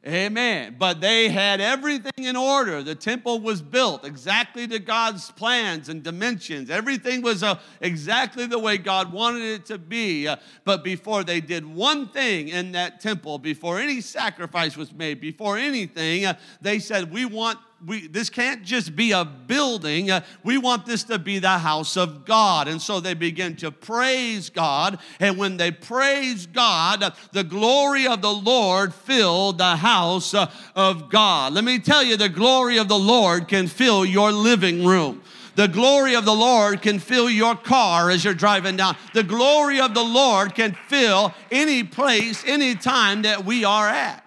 Amen. 0.07 0.77
But 0.79 0.99
they 0.99 1.29
had 1.29 1.61
everything 1.61 2.23
in 2.23 2.35
order. 2.35 2.81
The 2.81 2.95
temple 2.95 3.39
was 3.39 3.61
built 3.61 4.03
exactly 4.03 4.67
to 4.67 4.79
God's 4.79 5.29
plans 5.29 5.89
and 5.89 6.01
dimensions. 6.01 6.71
Everything 6.71 7.21
was 7.21 7.43
uh, 7.43 7.59
exactly 7.81 8.47
the 8.47 8.57
way 8.57 8.79
God 8.79 9.13
wanted 9.13 9.43
it 9.43 9.65
to 9.67 9.77
be. 9.77 10.27
Uh, 10.27 10.37
but 10.65 10.83
before 10.83 11.23
they 11.23 11.39
did 11.39 11.63
one 11.63 12.07
thing 12.07 12.49
in 12.49 12.71
that 12.71 12.99
temple, 12.99 13.37
before 13.37 13.79
any 13.79 14.01
sacrifice 14.01 14.75
was 14.75 14.91
made, 14.91 15.21
before 15.21 15.59
anything, 15.59 16.25
uh, 16.25 16.33
they 16.61 16.79
said, 16.79 17.13
We 17.13 17.25
want 17.25 17.59
we, 17.85 18.07
this 18.07 18.29
can't 18.29 18.63
just 18.63 18.95
be 18.95 19.11
a 19.11 19.25
building. 19.25 20.11
Uh, 20.11 20.21
we 20.43 20.57
want 20.57 20.85
this 20.85 21.03
to 21.05 21.17
be 21.17 21.39
the 21.39 21.57
house 21.57 21.97
of 21.97 22.25
God. 22.25 22.67
And 22.67 22.81
so 22.81 22.99
they 22.99 23.13
begin 23.13 23.55
to 23.57 23.71
praise 23.71 24.49
God. 24.49 24.99
And 25.19 25.37
when 25.37 25.57
they 25.57 25.71
praise 25.71 26.45
God, 26.45 27.03
uh, 27.03 27.11
the 27.31 27.43
glory 27.43 28.07
of 28.07 28.21
the 28.21 28.33
Lord 28.33 28.93
filled 28.93 29.57
the 29.57 29.75
house 29.75 30.33
uh, 30.33 30.51
of 30.75 31.09
God. 31.09 31.53
Let 31.53 31.63
me 31.63 31.79
tell 31.79 32.03
you, 32.03 32.17
the 32.17 32.29
glory 32.29 32.77
of 32.77 32.87
the 32.87 32.99
Lord 32.99 33.47
can 33.47 33.67
fill 33.67 34.05
your 34.05 34.31
living 34.31 34.85
room. 34.85 35.21
The 35.55 35.67
glory 35.67 36.15
of 36.15 36.23
the 36.23 36.33
Lord 36.33 36.81
can 36.81 36.99
fill 36.99 37.29
your 37.29 37.55
car 37.55 38.09
as 38.09 38.23
you're 38.23 38.33
driving 38.33 38.77
down. 38.77 38.95
The 39.13 39.23
glory 39.23 39.81
of 39.81 39.93
the 39.93 40.03
Lord 40.03 40.55
can 40.55 40.77
fill 40.87 41.33
any 41.51 41.83
place, 41.83 42.43
any 42.45 42.75
time 42.75 43.23
that 43.23 43.43
we 43.43 43.65
are 43.65 43.87
at. 43.87 44.25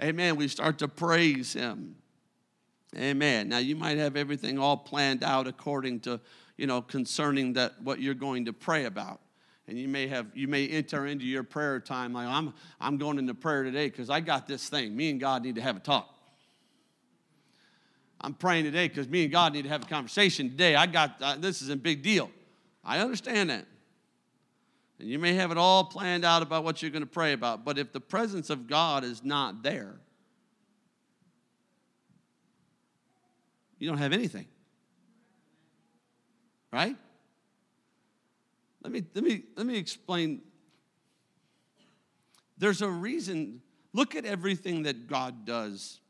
Amen. 0.00 0.36
We 0.36 0.48
start 0.48 0.78
to 0.78 0.88
praise 0.88 1.52
Him. 1.52 1.96
Amen. 2.96 3.48
Now 3.48 3.58
you 3.58 3.74
might 3.74 3.98
have 3.98 4.16
everything 4.16 4.58
all 4.58 4.76
planned 4.76 5.24
out 5.24 5.46
according 5.46 6.00
to, 6.00 6.20
you 6.56 6.66
know, 6.66 6.80
concerning 6.80 7.54
that 7.54 7.80
what 7.82 8.00
you're 8.00 8.14
going 8.14 8.44
to 8.44 8.52
pray 8.52 8.84
about. 8.84 9.20
And 9.66 9.78
you 9.78 9.88
may 9.88 10.06
have 10.08 10.26
you 10.34 10.46
may 10.46 10.68
enter 10.68 11.06
into 11.06 11.24
your 11.24 11.42
prayer 11.42 11.80
time 11.80 12.12
like 12.12 12.28
I'm 12.28 12.52
I'm 12.80 12.98
going 12.98 13.18
into 13.18 13.34
prayer 13.34 13.64
today 13.64 13.88
because 13.88 14.10
I 14.10 14.20
got 14.20 14.46
this 14.46 14.68
thing. 14.68 14.94
Me 14.94 15.10
and 15.10 15.18
God 15.18 15.42
need 15.42 15.54
to 15.54 15.62
have 15.62 15.76
a 15.76 15.80
talk. 15.80 16.10
I'm 18.20 18.34
praying 18.34 18.64
today 18.64 18.88
because 18.88 19.08
me 19.08 19.24
and 19.24 19.32
God 19.32 19.54
need 19.54 19.62
to 19.62 19.68
have 19.70 19.82
a 19.82 19.86
conversation 19.86 20.50
today. 20.50 20.74
I 20.74 20.86
got 20.86 21.16
uh, 21.20 21.36
this 21.36 21.62
is 21.62 21.70
a 21.70 21.76
big 21.76 22.02
deal. 22.02 22.30
I 22.84 22.98
understand 22.98 23.50
that. 23.50 23.66
And 24.98 25.08
you 25.08 25.18
may 25.18 25.34
have 25.34 25.50
it 25.50 25.58
all 25.58 25.84
planned 25.84 26.24
out 26.24 26.42
about 26.42 26.62
what 26.62 26.80
you're 26.80 26.90
going 26.90 27.02
to 27.02 27.06
pray 27.06 27.32
about. 27.32 27.64
But 27.64 27.78
if 27.78 27.92
the 27.92 28.00
presence 28.00 28.50
of 28.50 28.68
God 28.68 29.02
is 29.02 29.24
not 29.24 29.62
there, 29.62 29.96
you 33.84 33.90
don't 33.90 33.98
have 33.98 34.14
anything. 34.14 34.46
Right? 36.72 36.96
Let 38.82 38.92
me, 38.92 39.04
let 39.14 39.22
me, 39.22 39.42
let 39.56 39.66
me 39.66 39.76
explain. 39.76 40.40
There's 42.56 42.80
a 42.80 42.88
reason. 42.88 43.60
Look 43.92 44.16
at 44.16 44.24
everything 44.24 44.84
that 44.84 45.06
God 45.06 45.44
does 45.44 46.00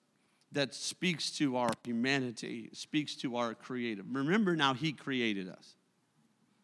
that 0.52 0.72
speaks 0.72 1.32
to 1.38 1.56
our 1.56 1.70
humanity, 1.84 2.70
speaks 2.74 3.16
to 3.16 3.36
our 3.36 3.54
creative. 3.54 4.06
Remember 4.08 4.54
now, 4.54 4.72
He 4.72 4.92
created 4.92 5.48
us, 5.48 5.74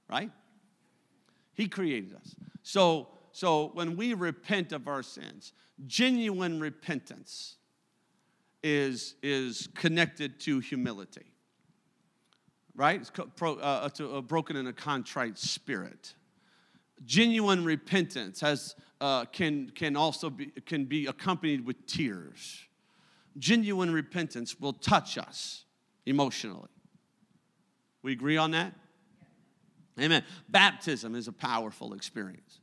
right? 0.08 0.30
He 1.54 1.66
created 1.66 2.14
us. 2.14 2.36
So, 2.62 3.08
so 3.32 3.72
when 3.74 3.96
we 3.96 4.14
repent 4.14 4.70
of 4.70 4.86
our 4.86 5.02
sins, 5.02 5.52
genuine 5.88 6.60
repentance, 6.60 7.56
is, 8.62 9.14
is 9.22 9.68
connected 9.74 10.40
to 10.40 10.60
humility, 10.60 11.32
right? 12.74 13.00
It's 13.00 13.10
pro, 13.36 13.54
uh, 13.56 13.88
to 13.90 14.16
a 14.16 14.22
broken 14.22 14.56
and 14.56 14.68
a 14.68 14.72
contrite 14.72 15.38
spirit. 15.38 16.14
genuine 17.04 17.64
repentance 17.64 18.40
has, 18.40 18.74
uh, 19.00 19.24
can, 19.26 19.70
can 19.70 19.96
also 19.96 20.30
be, 20.30 20.46
can 20.66 20.84
be 20.84 21.06
accompanied 21.06 21.64
with 21.64 21.86
tears. 21.86 22.66
Genuine 23.38 23.92
repentance 23.92 24.58
will 24.60 24.72
touch 24.72 25.16
us 25.16 25.64
emotionally. 26.04 26.68
We 28.02 28.12
agree 28.12 28.36
on 28.36 28.50
that? 28.52 28.74
Amen. 29.98 30.24
Baptism 30.48 31.14
is 31.14 31.28
a 31.28 31.32
powerful 31.32 31.92
experience. 31.92 32.60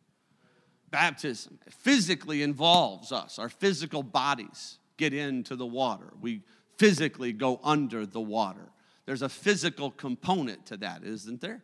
Baptism 0.89 1.59
physically 1.69 2.41
involves 2.41 3.11
us, 3.11 3.39
our 3.39 3.49
physical 3.49 4.03
bodies 4.03 4.79
get 4.97 5.13
into 5.13 5.55
the 5.55 5.65
water. 5.65 6.13
We 6.21 6.41
physically 6.77 7.33
go 7.33 7.59
under 7.63 8.05
the 8.05 8.21
water. 8.21 8.69
There's 9.05 9.21
a 9.21 9.29
physical 9.29 9.91
component 9.91 10.65
to 10.67 10.77
that, 10.77 11.03
isn't 11.03 11.41
there? 11.41 11.63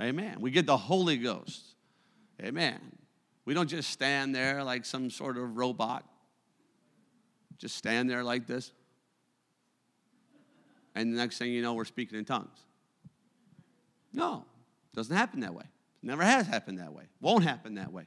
Amen. 0.00 0.38
We 0.40 0.50
get 0.50 0.66
the 0.66 0.76
Holy 0.76 1.16
Ghost. 1.16 1.74
Amen. 2.42 2.80
We 3.44 3.54
don't 3.54 3.68
just 3.68 3.90
stand 3.90 4.34
there 4.34 4.64
like 4.64 4.84
some 4.84 5.10
sort 5.10 5.36
of 5.36 5.56
robot, 5.56 6.04
just 7.58 7.76
stand 7.76 8.08
there 8.08 8.24
like 8.24 8.46
this. 8.46 8.72
And 10.94 11.12
the 11.12 11.18
next 11.18 11.38
thing 11.38 11.52
you 11.52 11.60
know, 11.60 11.74
we're 11.74 11.84
speaking 11.84 12.18
in 12.18 12.24
tongues. 12.24 12.58
No, 14.12 14.44
doesn't 14.94 15.14
happen 15.14 15.40
that 15.40 15.52
way. 15.52 15.64
Never 16.02 16.22
has 16.22 16.46
happened 16.46 16.78
that 16.78 16.92
way. 16.92 17.04
Won't 17.20 17.44
happen 17.44 17.74
that 17.74 17.92
way. 17.92 18.04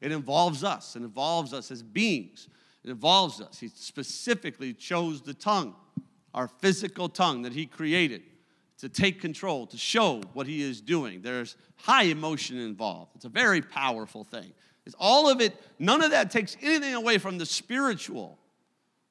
It 0.00 0.12
involves 0.12 0.64
us. 0.64 0.96
It 0.96 1.02
involves 1.02 1.52
us 1.52 1.70
as 1.70 1.82
beings. 1.82 2.48
It 2.84 2.90
involves 2.90 3.40
us. 3.40 3.58
He 3.60 3.68
specifically 3.68 4.74
chose 4.74 5.22
the 5.22 5.34
tongue, 5.34 5.74
our 6.34 6.48
physical 6.48 7.08
tongue 7.08 7.42
that 7.42 7.52
He 7.52 7.66
created 7.66 8.22
to 8.78 8.88
take 8.88 9.20
control, 9.20 9.66
to 9.68 9.76
show 9.76 10.22
what 10.32 10.46
He 10.46 10.62
is 10.62 10.80
doing. 10.80 11.22
There's 11.22 11.56
high 11.76 12.04
emotion 12.04 12.58
involved. 12.58 13.12
It's 13.14 13.24
a 13.24 13.28
very 13.28 13.62
powerful 13.62 14.24
thing. 14.24 14.52
It's 14.84 14.96
all 14.98 15.30
of 15.30 15.40
it, 15.40 15.54
none 15.78 16.02
of 16.02 16.10
that 16.10 16.32
takes 16.32 16.56
anything 16.60 16.94
away 16.94 17.18
from 17.18 17.38
the 17.38 17.46
spiritual 17.46 18.38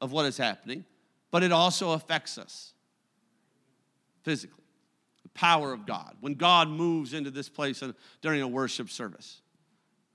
of 0.01 0.11
what 0.11 0.25
is 0.25 0.35
happening, 0.35 0.83
but 1.29 1.43
it 1.43 1.53
also 1.53 1.91
affects 1.91 2.37
us 2.37 2.73
physically 4.23 4.65
The 5.23 5.29
power 5.29 5.71
of 5.71 5.85
God. 5.85 6.17
When 6.19 6.33
God 6.33 6.67
moves 6.67 7.13
into 7.13 7.31
this 7.31 7.47
place 7.47 7.81
during 8.21 8.41
a 8.41 8.47
worship 8.47 8.89
service, 8.89 9.41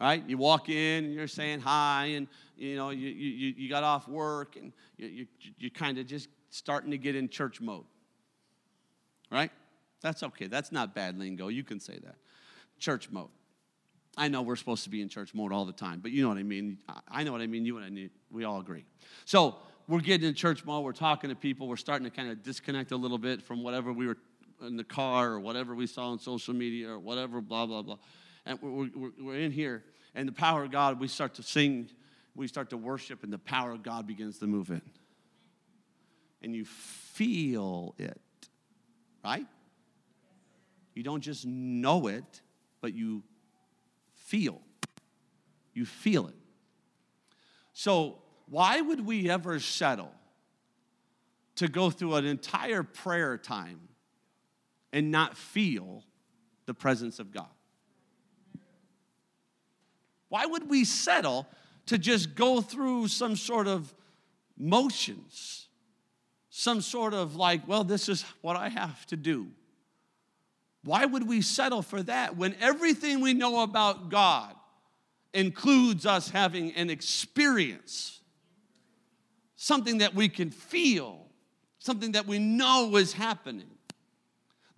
right? 0.00 0.22
You 0.26 0.38
walk 0.38 0.68
in 0.68 1.12
you're 1.12 1.28
saying 1.28 1.60
hi, 1.60 2.06
and 2.06 2.26
you 2.56 2.76
know 2.76 2.90
you, 2.90 3.08
you, 3.08 3.54
you 3.56 3.68
got 3.68 3.84
off 3.84 4.08
work, 4.08 4.56
and 4.56 4.72
you, 4.96 5.06
you, 5.06 5.26
you're 5.58 5.70
kind 5.70 5.98
of 5.98 6.06
just 6.06 6.28
starting 6.50 6.90
to 6.90 6.98
get 6.98 7.16
in 7.16 7.28
church 7.28 7.60
mode, 7.60 7.84
right? 9.30 9.50
That's 10.02 10.22
okay. 10.22 10.46
That's 10.46 10.72
not 10.72 10.94
bad 10.94 11.18
lingo. 11.18 11.48
You 11.48 11.64
can 11.64 11.80
say 11.80 11.98
that. 12.04 12.16
Church 12.78 13.10
mode. 13.10 13.28
I 14.18 14.28
know 14.28 14.42
we're 14.42 14.56
supposed 14.56 14.84
to 14.84 14.90
be 14.90 15.02
in 15.02 15.08
church 15.08 15.34
mode 15.34 15.52
all 15.52 15.66
the 15.66 15.72
time, 15.72 16.00
but 16.00 16.10
you 16.10 16.22
know 16.22 16.28
what 16.28 16.38
I 16.38 16.42
mean. 16.42 16.78
I 17.08 17.22
know 17.24 17.32
what 17.32 17.40
I 17.40 17.46
mean. 17.46 17.64
You 17.66 17.78
and 17.78 17.98
I. 17.98 18.10
We 18.30 18.44
all 18.44 18.60
agree. 18.60 18.84
So 19.24 19.56
we're 19.88 20.00
getting 20.00 20.28
in 20.28 20.34
church 20.34 20.64
mode. 20.64 20.84
We're 20.84 20.92
talking 20.92 21.30
to 21.30 21.36
people. 21.36 21.68
We're 21.68 21.76
starting 21.76 22.04
to 22.04 22.10
kind 22.10 22.30
of 22.30 22.42
disconnect 22.42 22.92
a 22.92 22.96
little 22.96 23.18
bit 23.18 23.42
from 23.42 23.62
whatever 23.62 23.92
we 23.92 24.06
were 24.06 24.16
in 24.66 24.76
the 24.76 24.84
car 24.84 25.32
or 25.32 25.40
whatever 25.40 25.74
we 25.74 25.86
saw 25.86 26.10
on 26.10 26.18
social 26.18 26.54
media 26.54 26.90
or 26.90 26.98
whatever, 26.98 27.40
blah, 27.40 27.66
blah, 27.66 27.82
blah. 27.82 27.98
And 28.46 28.58
we're, 28.62 28.88
we're, 28.94 29.10
we're 29.20 29.38
in 29.40 29.50
here, 29.50 29.82
and 30.14 30.26
the 30.26 30.32
power 30.32 30.64
of 30.64 30.70
God, 30.70 31.00
we 31.00 31.08
start 31.08 31.34
to 31.34 31.42
sing, 31.42 31.90
we 32.34 32.46
start 32.46 32.70
to 32.70 32.76
worship, 32.76 33.24
and 33.24 33.32
the 33.32 33.38
power 33.38 33.72
of 33.72 33.82
God 33.82 34.06
begins 34.06 34.38
to 34.38 34.46
move 34.46 34.70
in. 34.70 34.80
And 36.42 36.54
you 36.54 36.64
feel 36.64 37.94
it, 37.98 38.20
right? 39.24 39.46
You 40.94 41.02
don't 41.02 41.20
just 41.20 41.44
know 41.44 42.06
it, 42.06 42.40
but 42.80 42.94
you 42.94 43.24
feel. 44.14 44.60
You 45.74 45.84
feel 45.84 46.28
it. 46.28 46.36
So, 47.72 48.18
why 48.48 48.80
would 48.80 49.04
we 49.04 49.28
ever 49.28 49.58
settle 49.58 50.12
to 51.56 51.68
go 51.68 51.90
through 51.90 52.14
an 52.14 52.24
entire 52.24 52.84
prayer 52.84 53.36
time 53.36 53.80
and 54.92 55.10
not 55.10 55.36
feel 55.36 56.04
the 56.66 56.74
presence 56.74 57.18
of 57.18 57.32
God? 57.32 57.48
Why 60.28 60.46
would 60.46 60.68
we 60.68 60.84
settle 60.84 61.46
to 61.86 61.98
just 61.98 62.34
go 62.34 62.60
through 62.60 63.08
some 63.08 63.36
sort 63.36 63.66
of 63.66 63.94
motions? 64.56 65.68
Some 66.50 66.80
sort 66.80 67.14
of 67.14 67.36
like, 67.36 67.66
well, 67.68 67.84
this 67.84 68.08
is 68.08 68.22
what 68.40 68.56
I 68.56 68.68
have 68.68 69.06
to 69.06 69.16
do. 69.16 69.48
Why 70.84 71.04
would 71.04 71.28
we 71.28 71.42
settle 71.42 71.82
for 71.82 72.02
that 72.04 72.36
when 72.36 72.54
everything 72.60 73.20
we 73.20 73.34
know 73.34 73.62
about 73.62 74.08
God 74.08 74.54
includes 75.34 76.06
us 76.06 76.30
having 76.30 76.72
an 76.72 76.90
experience? 76.90 78.20
Something 79.56 79.98
that 79.98 80.14
we 80.14 80.28
can 80.28 80.50
feel, 80.50 81.26
something 81.78 82.12
that 82.12 82.26
we 82.26 82.38
know 82.38 82.96
is 82.96 83.12
happening. 83.12 83.75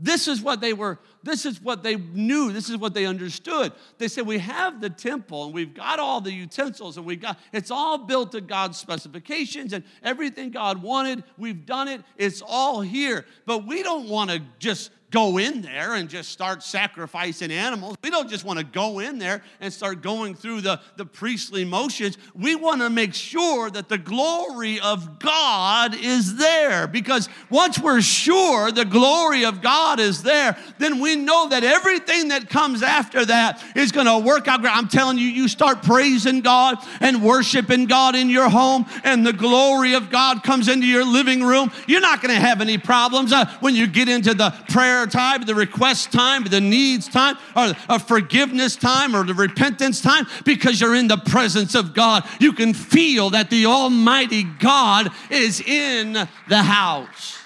This 0.00 0.28
is 0.28 0.40
what 0.40 0.60
they 0.60 0.72
were, 0.72 1.00
this 1.24 1.44
is 1.44 1.60
what 1.60 1.82
they 1.82 1.96
knew, 1.96 2.52
this 2.52 2.70
is 2.70 2.76
what 2.76 2.94
they 2.94 3.04
understood. 3.04 3.72
They 3.98 4.06
said, 4.06 4.26
We 4.26 4.38
have 4.38 4.80
the 4.80 4.90
temple 4.90 5.46
and 5.46 5.54
we've 5.54 5.74
got 5.74 5.98
all 5.98 6.20
the 6.20 6.32
utensils 6.32 6.96
and 6.96 7.04
we've 7.04 7.20
got 7.20 7.36
it's 7.52 7.72
all 7.72 7.98
built 7.98 8.30
to 8.32 8.40
God's 8.40 8.78
specifications 8.78 9.72
and 9.72 9.82
everything 10.04 10.50
God 10.50 10.82
wanted, 10.82 11.24
we've 11.36 11.66
done 11.66 11.88
it, 11.88 12.02
it's 12.16 12.42
all 12.42 12.80
here. 12.80 13.26
But 13.44 13.66
we 13.66 13.82
don't 13.82 14.08
want 14.08 14.30
to 14.30 14.40
just 14.60 14.92
go 15.10 15.38
in 15.38 15.62
there 15.62 15.94
and 15.94 16.08
just 16.08 16.30
start 16.30 16.62
sacrificing 16.62 17.50
animals. 17.50 17.96
We 18.02 18.10
don't 18.10 18.28
just 18.28 18.44
want 18.44 18.58
to 18.58 18.64
go 18.64 18.98
in 18.98 19.18
there 19.18 19.42
and 19.60 19.72
start 19.72 20.02
going 20.02 20.34
through 20.34 20.60
the, 20.60 20.80
the 20.96 21.06
priestly 21.06 21.64
motions. 21.64 22.18
We 22.34 22.54
want 22.54 22.82
to 22.82 22.90
make 22.90 23.14
sure 23.14 23.70
that 23.70 23.88
the 23.88 23.98
glory 23.98 24.80
of 24.80 25.18
God 25.18 25.94
is 25.94 26.36
there. 26.36 26.86
Because 26.86 27.28
once 27.48 27.78
we're 27.78 28.02
sure 28.02 28.70
the 28.70 28.84
glory 28.84 29.44
of 29.44 29.62
God 29.62 29.98
is 29.98 30.22
there, 30.22 30.58
then 30.78 31.00
we 31.00 31.16
know 31.16 31.48
that 31.48 31.64
everything 31.64 32.28
that 32.28 32.50
comes 32.50 32.82
after 32.82 33.24
that 33.24 33.64
is 33.74 33.92
going 33.92 34.06
to 34.06 34.18
work 34.18 34.46
out. 34.46 34.60
Great. 34.60 34.76
I'm 34.76 34.88
telling 34.88 35.18
you, 35.18 35.26
you 35.26 35.48
start 35.48 35.82
praising 35.82 36.40
God 36.40 36.76
and 37.00 37.22
worshiping 37.22 37.86
God 37.86 38.14
in 38.14 38.28
your 38.28 38.48
home, 38.48 38.86
and 39.04 39.24
the 39.24 39.32
glory 39.32 39.94
of 39.94 40.10
God 40.10 40.42
comes 40.42 40.68
into 40.68 40.86
your 40.86 41.04
living 41.04 41.42
room. 41.42 41.70
You're 41.86 42.00
not 42.00 42.20
going 42.20 42.34
to 42.34 42.40
have 42.40 42.60
any 42.60 42.76
problems 42.76 43.32
uh, 43.32 43.46
when 43.60 43.74
you 43.74 43.86
get 43.86 44.08
into 44.08 44.34
the 44.34 44.50
prayer 44.68 44.97
prayer 44.98 45.06
time, 45.06 45.42
the 45.42 45.54
request 45.54 46.12
time, 46.12 46.44
the 46.44 46.60
needs 46.60 47.08
time, 47.08 47.36
or 47.54 47.72
a 47.88 47.98
forgiveness 47.98 48.74
time, 48.74 49.14
or 49.14 49.24
the 49.24 49.34
repentance 49.34 50.00
time, 50.00 50.26
because 50.44 50.80
you're 50.80 50.94
in 50.94 51.06
the 51.06 51.16
presence 51.16 51.74
of 51.74 51.94
God. 51.94 52.24
You 52.40 52.52
can 52.52 52.74
feel 52.74 53.30
that 53.30 53.50
the 53.50 53.66
Almighty 53.66 54.42
God 54.42 55.10
is 55.30 55.60
in 55.60 56.14
the 56.48 56.62
house. 56.62 57.38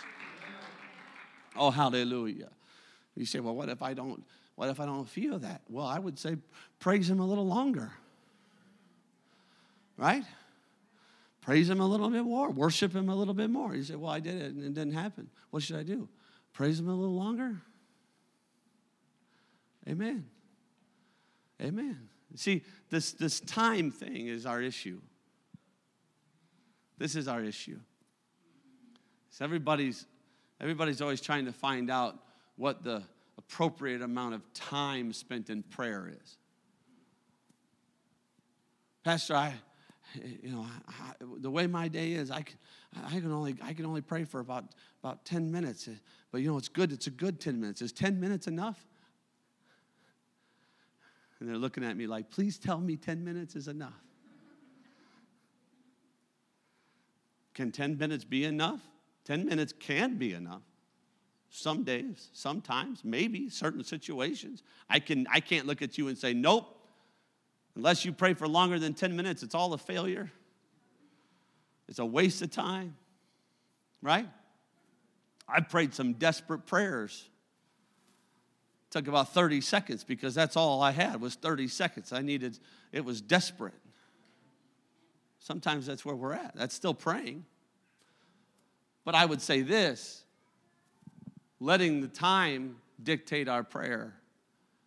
Oh, 1.57 1.71
hallelujah. 1.71 2.49
You 3.17 3.27
say, 3.27 3.41
well, 3.41 3.55
what 3.55 3.69
if 3.69 3.83
I 3.83 3.93
don't, 3.93 4.25
what 4.55 4.71
if 4.71 4.81
I 4.81 4.87
don't 4.87 5.09
feel 5.09 5.39
that? 5.41 5.61
Well, 5.69 5.87
I 5.87 5.99
would 5.99 6.19
say 6.19 6.37
praise 6.79 7.11
him 7.11 7.21
a 7.21 7.27
little 7.27 7.47
longer. 7.47 7.93
Right? 9.99 10.25
Praise 11.43 11.69
him 11.69 11.81
a 11.81 11.87
little 11.87 12.09
bit 12.09 12.23
more. 12.23 12.51
Worship 12.51 12.95
him 12.95 13.11
a 13.11 13.15
little 13.15 13.35
bit 13.35 13.51
more. 13.51 13.75
You 13.75 13.83
say, 13.83 13.97
well, 13.97 14.11
I 14.11 14.21
did 14.21 14.41
it 14.41 14.55
and 14.55 14.65
it 14.65 14.73
didn't 14.73 14.95
happen. 14.95 15.29
What 15.51 15.63
should 15.63 15.77
I 15.77 15.83
do? 15.83 16.09
Praise 16.63 16.79
Him 16.79 16.89
a 16.89 16.95
little 16.95 17.17
longer? 17.17 17.57
Amen. 19.89 20.27
Amen. 21.61 22.09
See, 22.37 22.63
this, 22.89 23.11
this 23.15 23.41
time 23.41 23.91
thing 23.91 24.29
is 24.29 24.47
our 24.47 24.63
issue. 24.63 25.01
This 26.99 27.17
is 27.17 27.27
our 27.27 27.43
issue. 27.43 27.81
Everybody's, 29.41 30.07
everybody's 30.61 31.03
always 31.03 31.21
trying 31.21 31.47
to 31.47 31.53
find 31.53 31.91
out 31.91 32.17
what 32.55 32.85
the 32.85 33.03
appropriate 33.39 34.01
amount 34.01 34.37
of 34.37 34.55
time 34.55 35.13
spent 35.13 35.51
in 35.51 35.65
prayer 35.65 36.13
is. 36.23 36.37
Pastor, 39.03 39.35
I, 39.35 39.55
you 40.15 40.53
know, 40.53 40.65
I, 40.87 41.15
the 41.39 41.51
way 41.51 41.67
my 41.67 41.89
day 41.89 42.13
is, 42.13 42.31
I 42.31 42.45
I 42.95 43.21
can 43.21 43.33
only, 43.33 43.57
I 43.63 43.73
can 43.73 43.87
only 43.87 44.03
pray 44.03 44.25
for 44.25 44.41
about, 44.41 44.65
about 45.03 45.25
10 45.25 45.51
minutes. 45.51 45.89
Eh, 45.89 45.93
but 46.31 46.43
you 46.43 46.49
know, 46.49 46.59
it's 46.59 46.69
good. 46.69 46.93
It's 46.93 47.07
a 47.07 47.11
good 47.11 47.41
10 47.41 47.61
minutes. 47.61 47.81
Is 47.81 47.93
10 47.93 48.21
minutes 48.21 48.47
enough? 48.47 48.87
And 51.41 51.49
they're 51.49 51.57
looking 51.57 51.85
at 51.85 51.97
me 51.97 52.07
like, 52.07 52.31
please 52.31 52.59
tell 52.59 52.79
me 52.79 52.97
10 52.97 53.25
minutes 53.25 53.57
is 53.57 53.67
enough. 53.67 54.01
Can 57.55 57.73
10 57.73 57.99
minutes 57.99 58.25
be 58.25 58.45
enough? 58.45 58.81
10 59.25 59.47
minutes 59.47 59.73
can 59.79 60.17
be 60.19 60.35
enough. 60.35 60.63
Some 61.51 61.85
days, 61.85 62.31
sometimes, 62.33 63.05
maybe, 63.05 63.51
certain 63.51 63.85
situations. 63.85 64.63
I, 64.89 65.01
can, 65.01 65.27
I 65.31 65.41
can't 65.41 65.67
look 65.67 65.83
at 65.83 65.99
you 65.99 66.09
and 66.09 66.17
say, 66.17 66.33
nope, 66.33 66.67
unless 67.75 68.05
you 68.05 68.13
pray 68.13 68.35
for 68.35 68.49
longer 68.49 68.79
than 68.79 68.95
10 68.95 69.15
minutes, 69.15 69.43
it's 69.43 69.55
all 69.55 69.73
a 69.75 69.79
failure. 69.79 70.31
It's 71.89 71.99
a 71.99 72.07
waste 72.07 72.43
of 72.43 72.51
time, 72.51 72.97
right? 74.01 74.29
I've 75.49 75.69
prayed 75.69 75.95
some 75.95 76.15
desperate 76.15 76.67
prayers 76.67 77.29
It 78.89 78.93
took 78.93 79.09
about 79.09 79.35
30 79.35 79.61
seconds 79.61 80.05
because 80.05 80.35
that's 80.35 80.57
all 80.57 80.83
I 80.83 80.93
had 80.93 81.21
was 81.21 81.35
30 81.35 81.69
seconds. 81.69 82.13
I 82.13 82.23
needed, 82.23 82.59
it 82.93 83.05
was 83.05 83.21
desperate. 83.21 83.75
Sometimes 85.39 85.87
that's 85.87 86.05
where 86.05 86.15
we're 86.15 86.35
at. 86.35 86.55
That's 86.55 86.75
still 86.75 86.95
praying. 86.95 87.45
But 89.05 89.15
I 89.15 89.25
would 89.25 89.43
say 89.43 89.63
this 89.63 90.25
letting 91.59 92.01
the 92.01 92.09
time 92.09 92.77
dictate 93.03 93.49
our 93.49 93.65
prayer 93.65 94.15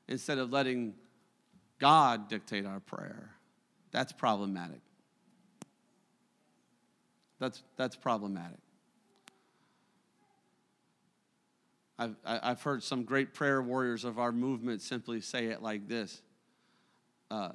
instead 0.07 0.37
of 0.37 0.51
letting 0.51 0.93
God 1.79 2.29
dictate 2.29 2.65
our 2.65 2.79
prayer. 2.79 3.31
That's 3.91 4.13
problematic. 4.13 4.81
That's, 7.45 7.61
that's 7.77 7.95
problematic. 7.95 8.57
I've, 11.99 12.15
I've 12.25 12.61
heard 12.63 12.81
some 12.81 13.03
great 13.03 13.35
prayer 13.35 13.61
warriors 13.61 14.03
of 14.03 14.17
our 14.17 14.31
movement 14.31 14.81
simply 14.81 15.21
say 15.21 15.45
it 15.45 15.61
like 15.61 15.87
this 15.87 16.23
uh, 17.29 17.51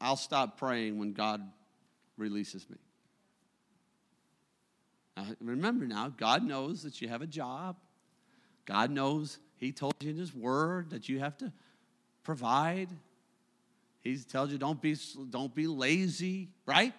I'll 0.00 0.14
stop 0.14 0.56
praying 0.56 1.00
when 1.00 1.14
God 1.14 1.42
releases 2.16 2.70
me. 2.70 2.76
Now, 5.16 5.26
remember 5.40 5.88
now, 5.88 6.08
God 6.08 6.44
knows 6.44 6.84
that 6.84 7.02
you 7.02 7.08
have 7.08 7.22
a 7.22 7.26
job. 7.26 7.74
God 8.66 8.92
knows 8.92 9.40
He 9.56 9.72
told 9.72 9.94
you 10.00 10.10
in 10.10 10.16
His 10.16 10.32
Word 10.32 10.90
that 10.90 11.08
you 11.08 11.18
have 11.18 11.36
to 11.38 11.52
provide. 12.22 12.88
He 14.00 14.16
tells 14.18 14.52
you 14.52 14.58
don't 14.58 14.80
be, 14.80 14.96
don't 15.30 15.52
be 15.52 15.66
lazy, 15.66 16.50
right? 16.66 16.92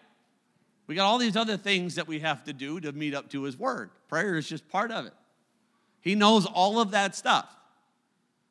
We 0.88 0.96
got 0.96 1.06
all 1.06 1.18
these 1.18 1.38
other 1.38 1.58
things 1.58 1.96
that 1.96 2.08
we 2.08 2.20
have 2.20 2.44
to 2.46 2.54
do 2.54 2.80
to 2.82 2.92
meet 2.92 3.14
up 3.14 3.30
to 3.30 3.44
His 3.44 3.58
Word. 3.58 3.90
Prayer 4.10 4.36
is 4.36 4.48
just 4.48 4.68
part 4.68 4.92
of 4.92 5.06
it. 5.06 5.14
He 6.02 6.16
knows 6.16 6.46
all 6.46 6.80
of 6.80 6.92
that 6.92 7.16
stuff. 7.16 7.48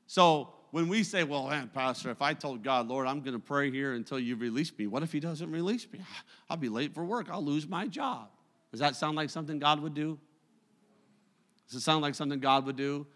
So 0.07 0.55
when 0.71 0.89
we 0.89 1.03
say, 1.03 1.23
well, 1.23 1.49
man, 1.49 1.71
Pastor, 1.73 2.11
if 2.11 2.23
I 2.23 2.33
told 2.33 2.63
God, 2.63 2.89
Lord, 2.89 3.07
I'm 3.07 3.21
going 3.21 3.35
to 3.35 3.39
pray 3.39 3.71
here 3.71 3.93
until 3.93 4.19
you 4.19 4.37
release 4.37 4.73
me, 4.77 4.87
what 4.87 5.03
if 5.03 5.13
He 5.13 5.21
doesn't 5.21 5.51
release 5.51 5.87
me? 5.93 6.01
I'll 6.51 6.57
be 6.57 6.71
late 6.71 6.95
for 6.95 7.05
work. 7.05 7.29
I'll 7.31 7.45
lose 7.45 7.69
my 7.69 7.87
job. 7.87 8.29
Does 8.71 8.81
that 8.81 8.97
sound 8.97 9.17
like 9.17 9.29
something 9.29 9.59
God 9.59 9.81
would 9.81 9.95
do? 9.95 10.19
Does 11.69 11.77
it 11.77 11.85
sound 11.85 12.03
like 12.03 12.15
something 12.15 12.41
God 12.41 12.65
would 12.65 12.77
do? 12.77 13.07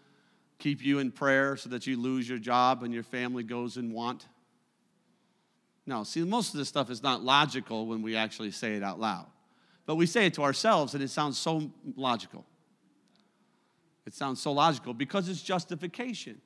Keep 0.59 0.83
you 0.83 0.99
in 0.99 1.11
prayer 1.11 1.57
so 1.57 1.69
that 1.69 1.87
you 1.87 1.97
lose 1.99 2.29
your 2.29 2.37
job 2.39 2.83
and 2.83 2.93
your 2.93 3.03
family 3.03 3.43
goes 3.43 3.77
in 3.77 3.91
want? 3.91 4.27
No, 5.87 6.03
see, 6.03 6.21
most 6.23 6.53
of 6.53 6.59
this 6.59 6.67
stuff 6.67 6.91
is 6.91 7.01
not 7.01 7.23
logical 7.23 7.87
when 7.87 8.01
we 8.01 8.15
actually 8.17 8.51
say 8.51 8.75
it 8.75 8.83
out 8.83 8.99
loud. 8.99 9.25
But 9.85 9.95
we 9.95 10.05
say 10.05 10.25
it 10.25 10.33
to 10.33 10.43
ourselves 10.43 10.93
and 10.93 11.01
it 11.01 11.09
sounds 11.09 11.37
so 11.37 11.71
logical. 11.95 12.45
It 14.05 14.13
sounds 14.13 14.41
so 14.41 14.51
logical 14.51 14.93
because 14.93 15.29
it's 15.29 15.41
justification. 15.41 16.41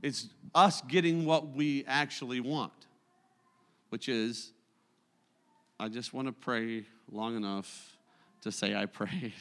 It's 0.00 0.28
us 0.54 0.80
getting 0.82 1.26
what 1.26 1.48
we 1.48 1.84
actually 1.88 2.40
want, 2.40 2.72
which 3.88 4.08
is, 4.08 4.52
I 5.80 5.88
just 5.88 6.14
want 6.14 6.28
to 6.28 6.32
pray 6.32 6.84
long 7.10 7.36
enough 7.36 7.96
to 8.42 8.52
say 8.52 8.76
I 8.76 8.86
prayed. 8.86 9.32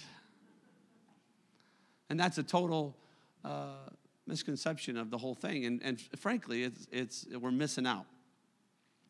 And 2.09 2.19
that's 2.19 2.39
a 2.39 2.43
total 2.43 2.95
uh, 3.45 3.89
misconception 4.25 4.97
of 4.97 5.11
the 5.11 5.17
whole 5.17 5.35
thing. 5.35 5.65
And, 5.65 5.81
and 5.83 6.01
frankly, 6.17 6.63
it's, 6.63 6.87
it's, 6.91 7.27
we're 7.39 7.51
missing 7.51 7.85
out, 7.85 8.05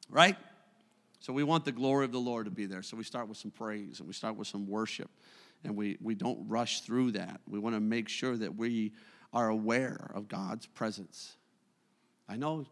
right? 0.09 0.35
So 1.19 1.33
we 1.33 1.43
want 1.43 1.65
the 1.65 1.71
glory 1.71 2.05
of 2.05 2.11
the 2.11 2.19
Lord 2.19 2.45
to 2.45 2.51
be 2.51 2.65
there. 2.65 2.83
So 2.83 2.95
we 2.95 3.03
start 3.03 3.27
with 3.27 3.37
some 3.37 3.51
praise 3.51 3.99
and 3.99 4.07
we 4.07 4.13
start 4.13 4.35
with 4.35 4.47
some 4.47 4.67
worship 4.67 5.09
and 5.63 5.75
we, 5.75 5.97
we 6.01 6.15
don't 6.15 6.47
rush 6.47 6.81
through 6.81 7.11
that. 7.11 7.41
We 7.47 7.59
want 7.59 7.75
to 7.75 7.81
make 7.81 8.09
sure 8.09 8.37
that 8.37 8.55
we 8.55 8.93
are 9.33 9.49
aware 9.49 10.11
of 10.13 10.27
God's 10.27 10.65
presence. 10.67 11.35
I 12.29 12.37
know 12.37 12.65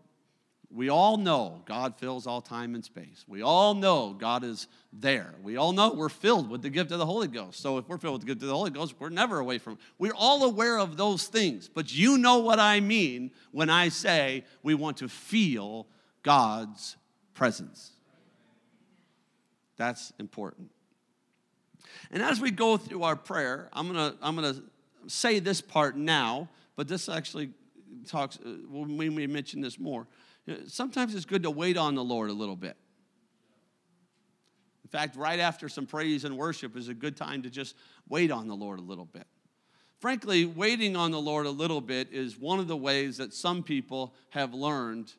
we 0.71 0.89
all 0.89 1.17
know 1.17 1.61
God 1.65 1.95
fills 1.97 2.27
all 2.27 2.41
time 2.41 2.75
and 2.75 2.83
space. 2.83 3.23
We 3.27 3.41
all 3.41 3.75
know 3.75 4.13
God 4.13 4.43
is 4.43 4.67
there. 4.91 5.35
We 5.41 5.57
all 5.57 5.73
know 5.73 5.93
we're 5.93 6.09
filled 6.09 6.49
with 6.49 6.61
the 6.61 6.69
gift 6.69 6.91
of 6.91 6.99
the 6.99 7.05
Holy 7.05 7.27
Ghost. 7.27 7.61
So 7.61 7.77
if 7.77 7.87
we're 7.87 7.97
filled 7.97 8.15
with 8.15 8.21
the 8.21 8.27
gift 8.27 8.41
of 8.41 8.49
the 8.49 8.55
Holy 8.55 8.71
Ghost, 8.71 8.95
we're 8.99 9.09
never 9.09 9.39
away 9.39 9.57
from 9.57 9.73
it. 9.73 9.79
We're 9.97 10.15
all 10.15 10.43
aware 10.43 10.77
of 10.77 10.97
those 10.97 11.27
things. 11.27 11.69
But 11.69 11.93
you 11.95 12.17
know 12.17 12.39
what 12.39 12.59
I 12.59 12.79
mean 12.79 13.31
when 13.51 13.69
I 13.69 13.89
say 13.89 14.43
we 14.63 14.75
want 14.75 14.97
to 14.97 15.07
feel 15.07 15.87
God's 16.23 16.97
presence. 17.35 17.91
That's 19.77 20.11
important. 20.19 20.71
And 22.11 22.23
as 22.23 22.39
we 22.39 22.49
go 22.49 22.77
through 22.77 23.03
our 23.03 23.15
prayer, 23.15 23.69
I'm 23.73 23.87
gonna, 23.87 24.15
I'm 24.21 24.35
gonna 24.35 24.55
say 25.07 25.39
this 25.39 25.61
part 25.61 25.95
now, 25.95 26.49
but 26.75 26.87
this 26.87 27.07
actually 27.09 27.51
talks, 28.07 28.39
uh, 28.43 28.49
we 28.69 29.09
may 29.09 29.27
mention 29.27 29.61
this 29.61 29.79
more. 29.79 30.07
Sometimes 30.67 31.13
it's 31.13 31.25
good 31.25 31.43
to 31.43 31.51
wait 31.51 31.77
on 31.77 31.95
the 31.95 32.03
Lord 32.03 32.29
a 32.29 32.33
little 32.33 32.55
bit. 32.55 32.77
In 34.83 34.89
fact, 34.89 35.15
right 35.15 35.39
after 35.39 35.67
some 35.67 35.85
praise 35.85 36.23
and 36.23 36.37
worship 36.37 36.77
is 36.77 36.87
a 36.87 36.93
good 36.93 37.17
time 37.17 37.41
to 37.41 37.49
just 37.49 37.75
wait 38.07 38.31
on 38.31 38.47
the 38.47 38.55
Lord 38.55 38.79
a 38.79 38.83
little 38.83 39.05
bit. 39.05 39.25
Frankly, 39.99 40.45
waiting 40.45 40.95
on 40.95 41.11
the 41.11 41.19
Lord 41.19 41.47
a 41.47 41.51
little 41.51 41.81
bit 41.81 42.09
is 42.11 42.37
one 42.37 42.59
of 42.59 42.67
the 42.67 42.77
ways 42.77 43.17
that 43.17 43.33
some 43.33 43.63
people 43.63 44.13
have 44.29 44.53
learned 44.53 45.13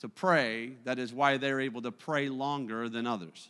to 0.00 0.08
pray. 0.08 0.72
That 0.84 0.98
is 0.98 1.12
why 1.12 1.36
they're 1.36 1.60
able 1.60 1.82
to 1.82 1.92
pray 1.92 2.28
longer 2.28 2.88
than 2.88 3.06
others. 3.06 3.48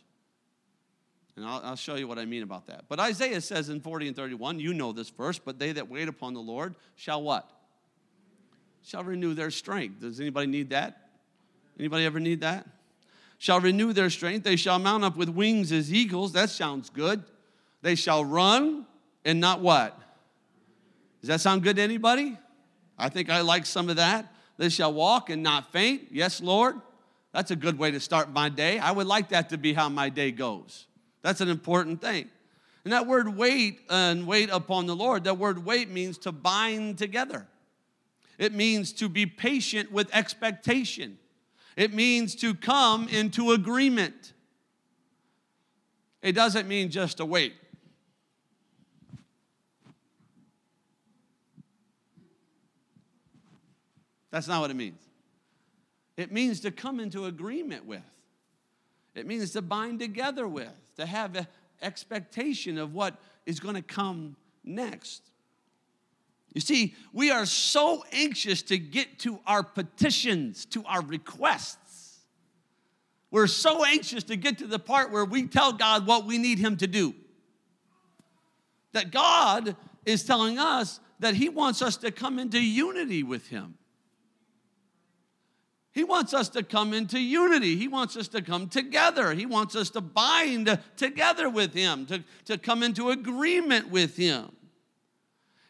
And 1.35 1.45
I'll, 1.45 1.61
I'll, 1.63 1.75
show 1.75 1.95
you 1.95 2.07
what 2.07 2.19
I 2.19 2.25
mean 2.25 2.43
about 2.43 2.67
that. 2.67 2.85
But 2.89 2.99
Isaiah 2.99 3.41
says 3.41 3.69
in 3.69 3.79
40 3.79 4.07
and 4.07 4.15
31, 4.15 4.59
you 4.59 4.73
know 4.73 4.91
this 4.91 5.09
verse, 5.09 5.39
but 5.39 5.59
they 5.59 5.71
that 5.71 5.89
wait 5.89 6.07
upon 6.07 6.33
the 6.33 6.41
Lord 6.41 6.75
shall 6.95 7.21
what? 7.21 7.49
Shall 8.83 9.03
renew 9.03 9.33
their 9.33 9.51
strength. 9.51 10.01
Does 10.01 10.19
anybody 10.19 10.47
need 10.47 10.71
that? 10.71 11.09
Anybody 11.79 12.05
ever 12.05 12.19
need 12.19 12.41
that? 12.41 12.67
Shall 13.37 13.59
renew 13.59 13.93
their 13.93 14.09
strength. 14.09 14.43
They 14.43 14.55
shall 14.55 14.77
mount 14.77 15.03
up 15.03 15.15
with 15.15 15.29
wings 15.29 15.71
as 15.71 15.91
eagles. 15.91 16.33
That 16.33 16.49
sounds 16.49 16.89
good. 16.89 17.23
They 17.81 17.95
shall 17.95 18.23
run 18.25 18.85
and 19.23 19.39
not 19.39 19.61
what? 19.61 19.97
Does 21.21 21.29
that 21.29 21.41
sound 21.41 21.63
good 21.63 21.77
to 21.77 21.81
anybody? 21.81 22.37
I 22.97 23.09
think 23.09 23.29
I 23.29 23.41
like 23.41 23.65
some 23.65 23.89
of 23.89 23.95
that. 23.95 24.31
They 24.61 24.69
shall 24.69 24.93
walk 24.93 25.31
and 25.31 25.41
not 25.41 25.71
faint. 25.71 26.09
Yes, 26.11 26.39
Lord. 26.39 26.75
That's 27.33 27.49
a 27.49 27.55
good 27.55 27.79
way 27.79 27.89
to 27.89 27.99
start 27.99 28.31
my 28.31 28.47
day. 28.47 28.77
I 28.77 28.91
would 28.91 29.07
like 29.07 29.29
that 29.29 29.49
to 29.49 29.57
be 29.57 29.73
how 29.73 29.89
my 29.89 30.09
day 30.09 30.29
goes. 30.29 30.85
That's 31.23 31.41
an 31.41 31.49
important 31.49 31.99
thing. 31.99 32.29
And 32.83 32.93
that 32.93 33.07
word 33.07 33.35
wait 33.35 33.79
and 33.89 34.27
wait 34.27 34.51
upon 34.51 34.85
the 34.85 34.95
Lord, 34.95 35.23
that 35.23 35.39
word 35.39 35.65
wait 35.65 35.89
means 35.89 36.19
to 36.19 36.31
bind 36.31 36.99
together. 36.99 37.47
It 38.37 38.53
means 38.53 38.93
to 38.93 39.09
be 39.09 39.25
patient 39.25 39.91
with 39.91 40.13
expectation. 40.13 41.17
It 41.75 41.91
means 41.91 42.35
to 42.35 42.53
come 42.53 43.07
into 43.07 43.53
agreement. 43.53 44.33
It 46.21 46.33
doesn't 46.33 46.67
mean 46.67 46.91
just 46.91 47.17
to 47.17 47.25
wait. 47.25 47.55
That's 54.31 54.47
not 54.47 54.61
what 54.61 54.71
it 54.71 54.75
means. 54.75 55.01
It 56.17 56.31
means 56.31 56.61
to 56.61 56.71
come 56.71 56.99
into 56.99 57.25
agreement 57.25 57.85
with. 57.85 58.03
It 59.13 59.27
means 59.27 59.51
to 59.51 59.61
bind 59.61 59.99
together 59.99 60.47
with 60.47 60.71
to 60.95 61.05
have 61.05 61.35
an 61.35 61.47
expectation 61.81 62.77
of 62.77 62.93
what 62.93 63.19
is 63.45 63.59
going 63.59 63.75
to 63.75 63.81
come 63.81 64.35
next. 64.63 65.23
You 66.53 66.61
see, 66.61 66.95
we 67.13 67.31
are 67.31 67.45
so 67.45 68.03
anxious 68.11 68.61
to 68.63 68.77
get 68.77 69.19
to 69.19 69.39
our 69.47 69.63
petitions, 69.63 70.65
to 70.67 70.83
our 70.85 71.01
requests. 71.01 72.19
We're 73.31 73.47
so 73.47 73.85
anxious 73.85 74.25
to 74.25 74.35
get 74.35 74.57
to 74.57 74.67
the 74.67 74.79
part 74.79 75.11
where 75.11 75.23
we 75.23 75.47
tell 75.47 75.71
God 75.71 76.05
what 76.05 76.25
we 76.25 76.37
need 76.37 76.59
Him 76.59 76.75
to 76.77 76.87
do. 76.87 77.15
That 78.91 79.11
God 79.11 79.77
is 80.05 80.25
telling 80.25 80.59
us 80.59 80.99
that 81.19 81.35
He 81.35 81.47
wants 81.47 81.81
us 81.81 81.95
to 81.97 82.11
come 82.11 82.39
into 82.39 82.61
unity 82.61 83.23
with 83.23 83.47
Him. 83.47 83.75
He 85.93 86.05
wants 86.05 86.33
us 86.33 86.47
to 86.49 86.63
come 86.63 86.93
into 86.93 87.19
unity. 87.19 87.75
He 87.75 87.89
wants 87.89 88.15
us 88.15 88.29
to 88.29 88.41
come 88.41 88.69
together. 88.69 89.33
He 89.33 89.45
wants 89.45 89.75
us 89.75 89.89
to 89.91 90.01
bind 90.01 90.79
together 90.95 91.49
with 91.49 91.73
Him, 91.73 92.05
to, 92.05 92.23
to 92.45 92.57
come 92.57 92.81
into 92.81 93.09
agreement 93.09 93.89
with 93.89 94.15
Him. 94.15 94.51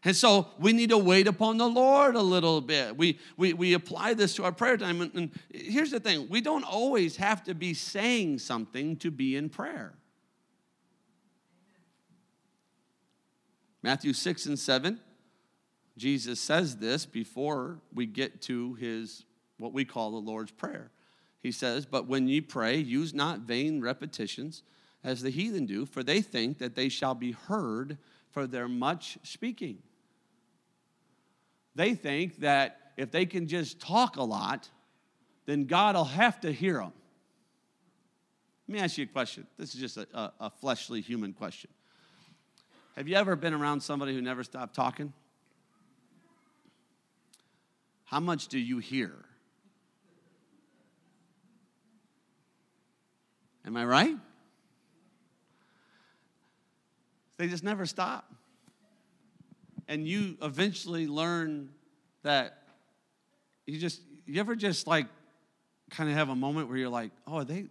And 0.04 0.16
so 0.16 0.48
we 0.60 0.74
need 0.74 0.90
to 0.90 0.98
wait 0.98 1.28
upon 1.28 1.58
the 1.58 1.68
Lord 1.68 2.16
a 2.16 2.22
little 2.22 2.62
bit. 2.62 2.98
We, 2.98 3.20
we, 3.38 3.54
we 3.54 3.74
apply 3.74 4.16
this 4.16 4.36
to 4.36 4.44
our 4.44 4.52
prayer 4.52 4.78
time. 4.78 5.02
And, 5.02 5.14
and 5.14 5.32
here's 5.52 5.92
the 5.92 6.00
thing 6.00 6.28
we 6.30 6.42
don't 6.42 6.64
always 6.64 7.18
have 7.18 7.44
to 7.46 7.56
be 7.56 7.74
saying 7.74 8.40
something 8.40 8.98
to 8.98 9.12
be 9.12 9.36
in 9.36 9.50
prayer. 9.50 9.94
Matthew 13.84 14.14
6 14.14 14.46
and 14.46 14.60
7, 14.60 15.00
Jesus 15.98 16.40
says 16.40 16.78
this 16.78 17.08
before 17.08 17.80
we 17.94 18.06
get 18.06 18.42
to 18.44 18.76
his 18.76 19.24
what 19.62 19.74
we 19.74 19.86
call 19.86 20.12
the 20.12 20.17
Lord's 20.17 20.52
Prayer. 20.52 20.91
He 21.41 21.52
says, 21.52 21.86
But 21.86 22.08
when 22.08 22.28
ye 22.28 22.41
pray, 22.41 22.78
use 22.78 23.13
not 23.13 23.41
vain 23.41 23.82
repetitions 23.82 24.63
as 25.04 25.21
the 25.21 25.30
heathen 25.30 25.65
do, 25.65 25.86
for 25.86 26.04
they 26.04 26.21
think 26.21 26.60
that 26.60 26.76
they 26.76 26.89
shall 26.89 27.15
be 27.15 27.32
heard 27.32 27.97
for 28.30 28.47
their 28.47 28.67
much 28.67 29.17
speaking. 29.24 29.80
they 31.76 31.93
think 31.95 32.39
that 32.39 32.78
if 32.97 33.12
they 33.12 33.26
can 33.26 33.47
just 33.47 33.80
talk 33.80 34.17
a 34.17 34.24
lot, 34.24 34.69
then 35.45 35.65
God 35.65 35.95
will 35.95 36.04
have 36.04 36.39
to 36.41 36.52
hear 36.52 36.78
them. 36.80 36.93
Let 38.67 38.74
me 38.74 38.80
ask 38.80 38.97
you 38.97 39.06
a 39.06 39.08
question. 39.08 39.47
This 39.58 39.74
is 39.74 39.82
just 39.82 39.97
a, 39.97 40.08
a, 40.13 40.34
a 40.41 40.50
fleshly 40.50 41.02
human 41.02 41.34
question. 41.34 41.69
Have 42.95 43.08
you 43.08 43.15
ever 43.15 43.36
been 43.36 43.54
around 43.54 43.82
somebody 43.82 44.13
who 44.13 44.21
never 44.21 44.43
stopped 44.43 44.76
talking? 44.76 45.13
How 48.06 48.19
much 48.19 48.47
do 48.50 48.60
you 48.60 48.80
hear? 48.80 49.13
Am 53.65 53.78
I 53.78 53.86
right? 53.86 54.15
They 57.38 57.47
just 57.47 57.63
never 57.63 57.86
stop. 57.86 58.32
And 59.88 60.08
you 60.08 60.38
eventually 60.41 61.08
learn 61.08 61.69
that 62.24 62.62
you 63.65 63.78
just, 63.78 64.02
you 64.26 64.39
ever 64.39 64.56
just 64.56 64.88
like 64.88 65.08
kind 65.89 66.10
of 66.10 66.15
have 66.15 66.30
a 66.30 66.36
moment 66.36 66.69
where 66.69 66.78
you're 66.78 66.89
like, 66.89 67.12
oh, 67.28 67.38
are 67.38 67.45
they, 67.45 67.65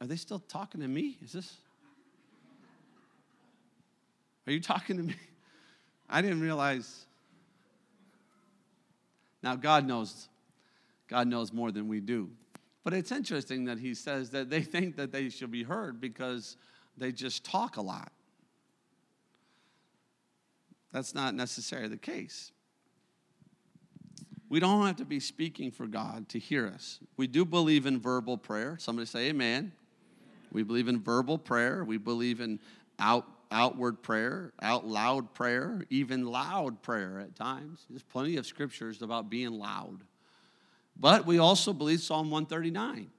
are 0.00 0.06
they 0.06 0.16
still 0.16 0.38
talking 0.38 0.80
to 0.80 0.88
me? 0.88 1.18
Is 1.22 1.32
this, 1.32 1.56
are 4.46 4.52
you 4.52 4.60
talking 4.60 4.96
to 4.96 5.02
me? 5.02 5.14
I 6.08 6.22
didn't 6.22 6.40
realize. 6.40 7.06
Now, 9.42 9.56
God 9.56 9.86
knows, 9.86 10.28
God 11.06 11.28
knows 11.28 11.52
more 11.52 11.70
than 11.70 11.88
we 11.88 12.00
do. 12.00 12.30
But 12.84 12.94
it's 12.94 13.12
interesting 13.12 13.64
that 13.66 13.78
he 13.78 13.94
says 13.94 14.30
that 14.30 14.50
they 14.50 14.62
think 14.62 14.96
that 14.96 15.12
they 15.12 15.28
should 15.28 15.50
be 15.50 15.62
heard 15.62 16.00
because 16.00 16.56
they 16.96 17.12
just 17.12 17.44
talk 17.44 17.76
a 17.76 17.82
lot. 17.82 18.12
That's 20.92 21.14
not 21.14 21.34
necessarily 21.34 21.88
the 21.88 21.98
case. 21.98 22.52
We 24.48 24.60
don't 24.60 24.86
have 24.86 24.96
to 24.96 25.04
be 25.04 25.20
speaking 25.20 25.70
for 25.70 25.86
God 25.86 26.28
to 26.30 26.38
hear 26.38 26.66
us. 26.66 27.00
We 27.18 27.26
do 27.26 27.44
believe 27.44 27.84
in 27.84 28.00
verbal 28.00 28.38
prayer. 28.38 28.76
Somebody 28.80 29.06
say 29.06 29.28
amen. 29.28 29.72
We 30.50 30.62
believe 30.62 30.88
in 30.88 31.02
verbal 31.02 31.36
prayer. 31.36 31.84
We 31.84 31.98
believe 31.98 32.40
in 32.40 32.58
out, 32.98 33.26
outward 33.50 34.02
prayer, 34.02 34.52
out 34.62 34.86
loud 34.86 35.34
prayer, 35.34 35.82
even 35.90 36.24
loud 36.24 36.80
prayer 36.80 37.20
at 37.20 37.36
times. 37.36 37.84
There's 37.90 38.02
plenty 38.02 38.38
of 38.38 38.46
scriptures 38.46 39.02
about 39.02 39.28
being 39.28 39.52
loud. 39.52 39.98
But 40.98 41.26
we 41.26 41.38
also 41.38 41.72
believe 41.72 42.00
Psalm 42.00 42.30
139 42.30 43.10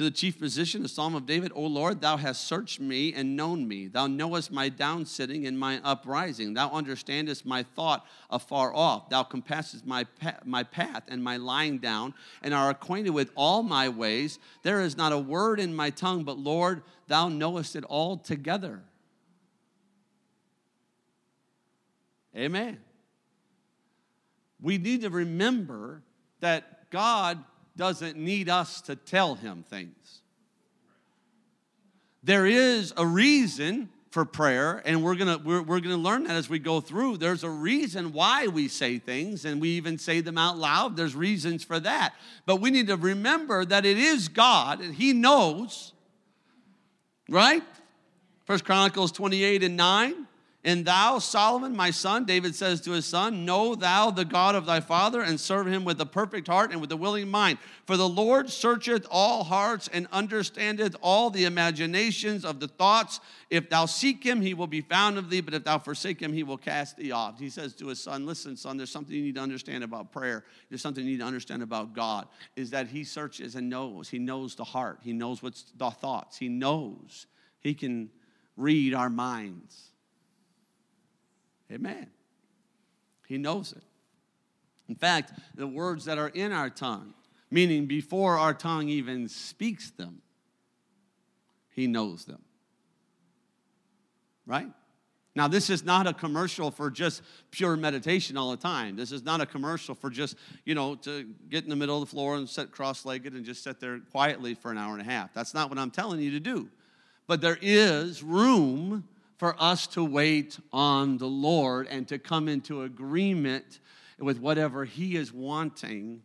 to 0.00 0.04
the 0.04 0.10
chief 0.10 0.40
musician, 0.40 0.82
the 0.82 0.88
Psalm 0.88 1.14
of 1.14 1.26
David, 1.26 1.52
O 1.54 1.62
Lord, 1.62 2.00
thou 2.00 2.16
hast 2.16 2.46
searched 2.46 2.80
me 2.80 3.12
and 3.12 3.36
known 3.36 3.68
me. 3.68 3.86
Thou 3.86 4.06
knowest 4.06 4.50
my 4.50 4.70
down 4.70 5.04
sitting 5.04 5.46
and 5.46 5.58
my 5.58 5.78
uprising. 5.84 6.54
Thou 6.54 6.70
understandest 6.70 7.44
my 7.44 7.64
thought 7.64 8.06
afar 8.30 8.74
off. 8.74 9.10
Thou 9.10 9.24
compassest 9.24 9.84
my, 9.84 10.06
my 10.44 10.62
path 10.62 11.02
and 11.08 11.22
my 11.22 11.36
lying 11.36 11.78
down, 11.78 12.14
and 12.42 12.54
are 12.54 12.70
acquainted 12.70 13.10
with 13.10 13.30
all 13.34 13.62
my 13.62 13.90
ways. 13.90 14.38
There 14.62 14.80
is 14.80 14.96
not 14.96 15.12
a 15.12 15.18
word 15.18 15.60
in 15.60 15.74
my 15.74 15.90
tongue, 15.90 16.24
but 16.24 16.38
Lord, 16.38 16.82
thou 17.06 17.28
knowest 17.28 17.76
it 17.76 17.84
all 17.84 18.16
together. 18.16 18.80
Amen. 22.34 22.78
We 24.62 24.78
need 24.78 25.02
to 25.02 25.10
remember 25.10 26.02
that 26.40 26.79
God 26.90 27.42
doesn't 27.76 28.16
need 28.16 28.48
us 28.48 28.80
to 28.82 28.96
tell 28.96 29.34
him 29.34 29.64
things. 29.68 30.20
There 32.22 32.46
is 32.46 32.92
a 32.96 33.06
reason 33.06 33.88
for 34.10 34.24
prayer, 34.24 34.82
and 34.84 35.02
we're 35.02 35.14
gonna 35.14 35.38
we're, 35.38 35.62
we're 35.62 35.80
gonna 35.80 35.96
learn 35.96 36.24
that 36.24 36.36
as 36.36 36.50
we 36.50 36.58
go 36.58 36.80
through. 36.80 37.16
There's 37.16 37.44
a 37.44 37.50
reason 37.50 38.12
why 38.12 38.48
we 38.48 38.68
say 38.68 38.98
things, 38.98 39.44
and 39.44 39.60
we 39.60 39.70
even 39.70 39.98
say 39.98 40.20
them 40.20 40.36
out 40.36 40.58
loud. 40.58 40.96
There's 40.96 41.14
reasons 41.14 41.64
for 41.64 41.78
that. 41.80 42.14
But 42.44 42.56
we 42.56 42.70
need 42.70 42.88
to 42.88 42.96
remember 42.96 43.64
that 43.64 43.86
it 43.86 43.96
is 43.96 44.28
God, 44.28 44.80
and 44.80 44.94
He 44.94 45.12
knows, 45.12 45.92
right? 47.28 47.62
First 48.44 48.64
Chronicles 48.64 49.12
28 49.12 49.62
and 49.62 49.76
9. 49.76 50.26
And 50.62 50.84
thou, 50.84 51.18
Solomon, 51.20 51.74
my 51.74 51.90
son, 51.90 52.26
David 52.26 52.54
says 52.54 52.82
to 52.82 52.90
his 52.90 53.06
son, 53.06 53.46
Know 53.46 53.74
thou 53.74 54.10
the 54.10 54.26
God 54.26 54.54
of 54.54 54.66
thy 54.66 54.80
father, 54.80 55.22
and 55.22 55.40
serve 55.40 55.66
him 55.66 55.84
with 55.84 55.98
a 56.02 56.06
perfect 56.06 56.48
heart 56.48 56.70
and 56.70 56.82
with 56.82 56.92
a 56.92 56.98
willing 56.98 57.30
mind. 57.30 57.56
For 57.86 57.96
the 57.96 58.08
Lord 58.08 58.50
searcheth 58.50 59.06
all 59.10 59.42
hearts 59.42 59.88
and 59.88 60.06
understandeth 60.12 60.96
all 61.00 61.30
the 61.30 61.46
imaginations 61.46 62.44
of 62.44 62.60
the 62.60 62.68
thoughts. 62.68 63.20
If 63.48 63.70
thou 63.70 63.86
seek 63.86 64.22
him, 64.22 64.42
he 64.42 64.52
will 64.52 64.66
be 64.66 64.82
found 64.82 65.16
of 65.16 65.30
thee, 65.30 65.40
but 65.40 65.54
if 65.54 65.64
thou 65.64 65.78
forsake 65.78 66.20
him, 66.20 66.34
he 66.34 66.42
will 66.42 66.58
cast 66.58 66.98
thee 66.98 67.10
off. 67.10 67.38
He 67.38 67.48
says 67.48 67.74
to 67.76 67.86
his 67.86 67.98
son, 67.98 68.26
Listen, 68.26 68.54
son, 68.54 68.76
there's 68.76 68.90
something 68.90 69.16
you 69.16 69.22
need 69.22 69.36
to 69.36 69.40
understand 69.40 69.82
about 69.82 70.12
prayer. 70.12 70.44
There's 70.68 70.82
something 70.82 71.02
you 71.02 71.12
need 71.12 71.20
to 71.20 71.26
understand 71.26 71.62
about 71.62 71.94
God, 71.94 72.28
is 72.54 72.68
that 72.70 72.86
he 72.86 73.04
searches 73.04 73.54
and 73.54 73.70
knows. 73.70 74.10
He 74.10 74.18
knows 74.18 74.56
the 74.56 74.64
heart, 74.64 74.98
he 75.00 75.14
knows 75.14 75.42
what's 75.42 75.72
the 75.74 75.90
thoughts, 75.90 76.36
he 76.36 76.50
knows. 76.50 77.26
He 77.60 77.72
can 77.72 78.10
read 78.58 78.92
our 78.92 79.08
minds. 79.08 79.89
Amen. 81.72 82.08
He 83.26 83.38
knows 83.38 83.72
it. 83.72 83.82
In 84.88 84.96
fact, 84.96 85.32
the 85.54 85.66
words 85.66 86.04
that 86.06 86.18
are 86.18 86.28
in 86.28 86.52
our 86.52 86.68
tongue, 86.68 87.14
meaning 87.50 87.86
before 87.86 88.38
our 88.38 88.52
tongue 88.52 88.88
even 88.88 89.28
speaks 89.28 89.90
them, 89.90 90.20
He 91.70 91.86
knows 91.86 92.24
them. 92.24 92.42
Right? 94.46 94.68
Now, 95.36 95.46
this 95.46 95.70
is 95.70 95.84
not 95.84 96.08
a 96.08 96.12
commercial 96.12 96.72
for 96.72 96.90
just 96.90 97.22
pure 97.52 97.76
meditation 97.76 98.36
all 98.36 98.50
the 98.50 98.56
time. 98.56 98.96
This 98.96 99.12
is 99.12 99.22
not 99.22 99.40
a 99.40 99.46
commercial 99.46 99.94
for 99.94 100.10
just, 100.10 100.36
you 100.64 100.74
know, 100.74 100.96
to 100.96 101.24
get 101.48 101.62
in 101.62 101.70
the 101.70 101.76
middle 101.76 102.02
of 102.02 102.08
the 102.08 102.10
floor 102.10 102.34
and 102.34 102.48
sit 102.48 102.72
cross 102.72 103.06
legged 103.06 103.34
and 103.34 103.44
just 103.44 103.62
sit 103.62 103.78
there 103.78 104.00
quietly 104.10 104.54
for 104.54 104.72
an 104.72 104.78
hour 104.78 104.92
and 104.92 105.00
a 105.00 105.04
half. 105.04 105.32
That's 105.32 105.54
not 105.54 105.68
what 105.68 105.78
I'm 105.78 105.92
telling 105.92 106.18
you 106.20 106.32
to 106.32 106.40
do. 106.40 106.68
But 107.28 107.40
there 107.40 107.58
is 107.62 108.24
room 108.24 109.04
for 109.40 109.56
us 109.58 109.86
to 109.86 110.04
wait 110.04 110.60
on 110.70 111.16
the 111.16 111.26
Lord 111.26 111.86
and 111.86 112.06
to 112.08 112.18
come 112.18 112.46
into 112.46 112.82
agreement 112.82 113.80
with 114.18 114.38
whatever 114.38 114.84
He 114.84 115.16
is 115.16 115.32
wanting 115.32 116.20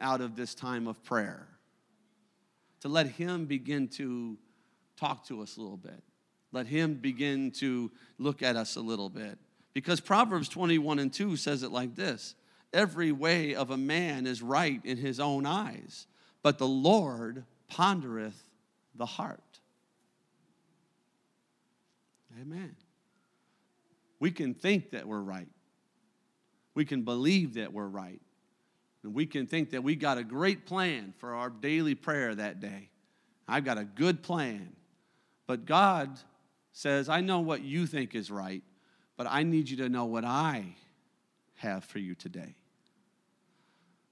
out 0.00 0.20
of 0.20 0.36
this 0.36 0.54
time 0.54 0.86
of 0.86 1.02
prayer. 1.02 1.48
To 2.82 2.88
let 2.88 3.08
Him 3.08 3.46
begin 3.46 3.88
to 3.96 4.38
talk 4.96 5.26
to 5.26 5.42
us 5.42 5.56
a 5.56 5.60
little 5.60 5.76
bit. 5.76 6.04
Let 6.52 6.68
Him 6.68 6.94
begin 6.94 7.50
to 7.56 7.90
look 8.18 8.44
at 8.44 8.54
us 8.54 8.76
a 8.76 8.80
little 8.80 9.08
bit. 9.08 9.40
Because 9.74 9.98
Proverbs 9.98 10.48
21 10.48 11.00
and 11.00 11.12
2 11.12 11.34
says 11.34 11.64
it 11.64 11.72
like 11.72 11.96
this 11.96 12.36
Every 12.72 13.10
way 13.10 13.56
of 13.56 13.72
a 13.72 13.76
man 13.76 14.24
is 14.24 14.40
right 14.40 14.80
in 14.84 14.98
his 14.98 15.18
own 15.18 15.46
eyes, 15.46 16.06
but 16.44 16.58
the 16.58 16.68
Lord 16.68 17.44
pondereth 17.68 18.40
the 18.94 19.06
heart. 19.06 19.51
Amen. 22.42 22.74
We 24.18 24.32
can 24.32 24.54
think 24.54 24.90
that 24.90 25.06
we're 25.06 25.20
right. 25.20 25.48
We 26.74 26.84
can 26.84 27.02
believe 27.02 27.54
that 27.54 27.72
we're 27.72 27.86
right. 27.86 28.20
And 29.04 29.14
we 29.14 29.26
can 29.26 29.46
think 29.46 29.70
that 29.70 29.82
we 29.82 29.94
got 29.94 30.18
a 30.18 30.24
great 30.24 30.66
plan 30.66 31.14
for 31.18 31.34
our 31.34 31.50
daily 31.50 31.94
prayer 31.94 32.34
that 32.34 32.60
day. 32.60 32.88
I've 33.46 33.64
got 33.64 33.78
a 33.78 33.84
good 33.84 34.22
plan. 34.22 34.74
But 35.46 35.66
God 35.66 36.18
says, 36.72 37.08
I 37.08 37.20
know 37.20 37.40
what 37.40 37.62
you 37.62 37.86
think 37.86 38.14
is 38.14 38.30
right, 38.30 38.62
but 39.16 39.26
I 39.28 39.42
need 39.42 39.68
you 39.68 39.76
to 39.78 39.88
know 39.88 40.06
what 40.06 40.24
I 40.24 40.74
have 41.56 41.84
for 41.84 41.98
you 41.98 42.14
today. 42.14 42.56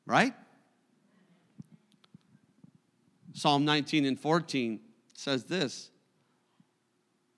Right? 0.06 0.34
Psalm 3.32 3.64
19 3.64 4.04
and 4.04 4.18
14 4.18 4.80
says 5.14 5.44
this 5.44 5.90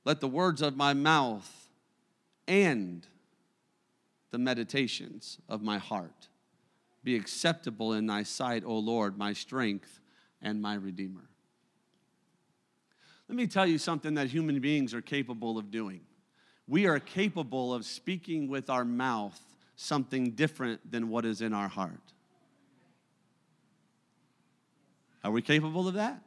let 0.05 0.21
the 0.21 0.29
words 0.29 0.63
of 0.63 0.77
my 0.77 0.95
mouth 0.95 1.69
and 2.49 3.07
the 4.31 4.39
meditations 4.39 5.39
of 5.49 5.63
my 5.63 5.79
heart 5.79 6.29
be 7.05 7.17
acceptable 7.17 7.93
in 7.93 8.07
thy 8.07 8.23
sight, 8.23 8.65
O 8.65 8.79
Lord, 8.79 9.19
my 9.19 9.33
strength 9.33 10.01
and 10.41 10.61
my 10.61 10.75
redeemer. 10.75 11.29
Let 13.29 13.37
me 13.37 13.47
tell 13.47 13.67
you 13.67 13.79
something 13.79 14.15
that 14.15 14.29
human 14.29 14.61
beings 14.61 14.95
are 14.95 15.01
capable 15.01 15.59
of 15.59 15.71
doing. 15.71 16.01
We 16.69 16.87
are 16.87 16.99
capable 16.99 17.73
of 17.75 17.85
speaking 17.85 18.49
with 18.49 18.71
our 18.71 18.85
mouth 18.85 19.41
something 19.77 20.33
different 20.33 20.91
than 20.91 21.09
what 21.09 21.25
is 21.25 21.41
in 21.41 21.53
our 21.53 21.69
heart. 21.69 22.13
Are 25.25 25.31
we 25.31 25.43
capable 25.43 25.89
of 25.89 25.95
that? 25.95 26.21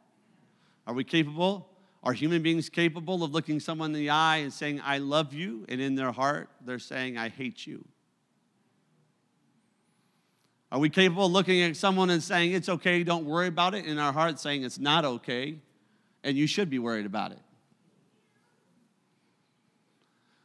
Are 0.87 0.93
we 0.93 1.03
capable 1.03 1.69
are 2.05 2.13
human 2.13 2.43
beings 2.43 2.69
capable 2.69 3.23
of 3.23 3.31
looking 3.31 3.59
someone 3.59 3.89
in 3.89 3.99
the 3.99 4.11
eye 4.11 4.37
and 4.37 4.53
saying, 4.53 4.79
I 4.83 4.99
love 4.99 5.33
you, 5.33 5.65
and 5.67 5.81
in 5.81 5.95
their 5.95 6.11
heart, 6.11 6.49
they're 6.63 6.77
saying, 6.77 7.17
I 7.17 7.29
hate 7.29 7.65
you? 7.65 7.83
Are 10.71 10.77
we 10.77 10.89
capable 10.89 11.25
of 11.25 11.31
looking 11.31 11.63
at 11.63 11.75
someone 11.75 12.11
and 12.11 12.21
saying, 12.21 12.51
It's 12.51 12.69
okay, 12.69 13.03
don't 13.03 13.25
worry 13.25 13.47
about 13.47 13.73
it, 13.73 13.85
in 13.85 13.97
our 13.97 14.13
heart 14.13 14.39
saying, 14.39 14.63
It's 14.63 14.77
not 14.77 15.03
okay, 15.03 15.57
and 16.23 16.37
you 16.37 16.45
should 16.45 16.69
be 16.69 16.77
worried 16.77 17.07
about 17.07 17.31
it? 17.31 17.39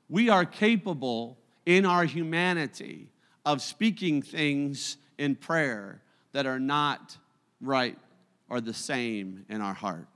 We 0.09 0.31
are 0.31 0.47
capable 0.47 1.37
in 1.67 1.85
our 1.85 2.05
humanity 2.05 3.09
of 3.45 3.61
speaking 3.61 4.23
things 4.23 4.97
in 5.19 5.37
prayer 5.37 6.01
that 6.33 6.47
are 6.47 6.59
not 6.59 7.19
right 7.61 7.99
or 8.49 8.61
the 8.63 8.75
same 8.75 9.45
in 9.49 9.61
our 9.61 9.75
heart. 9.75 10.07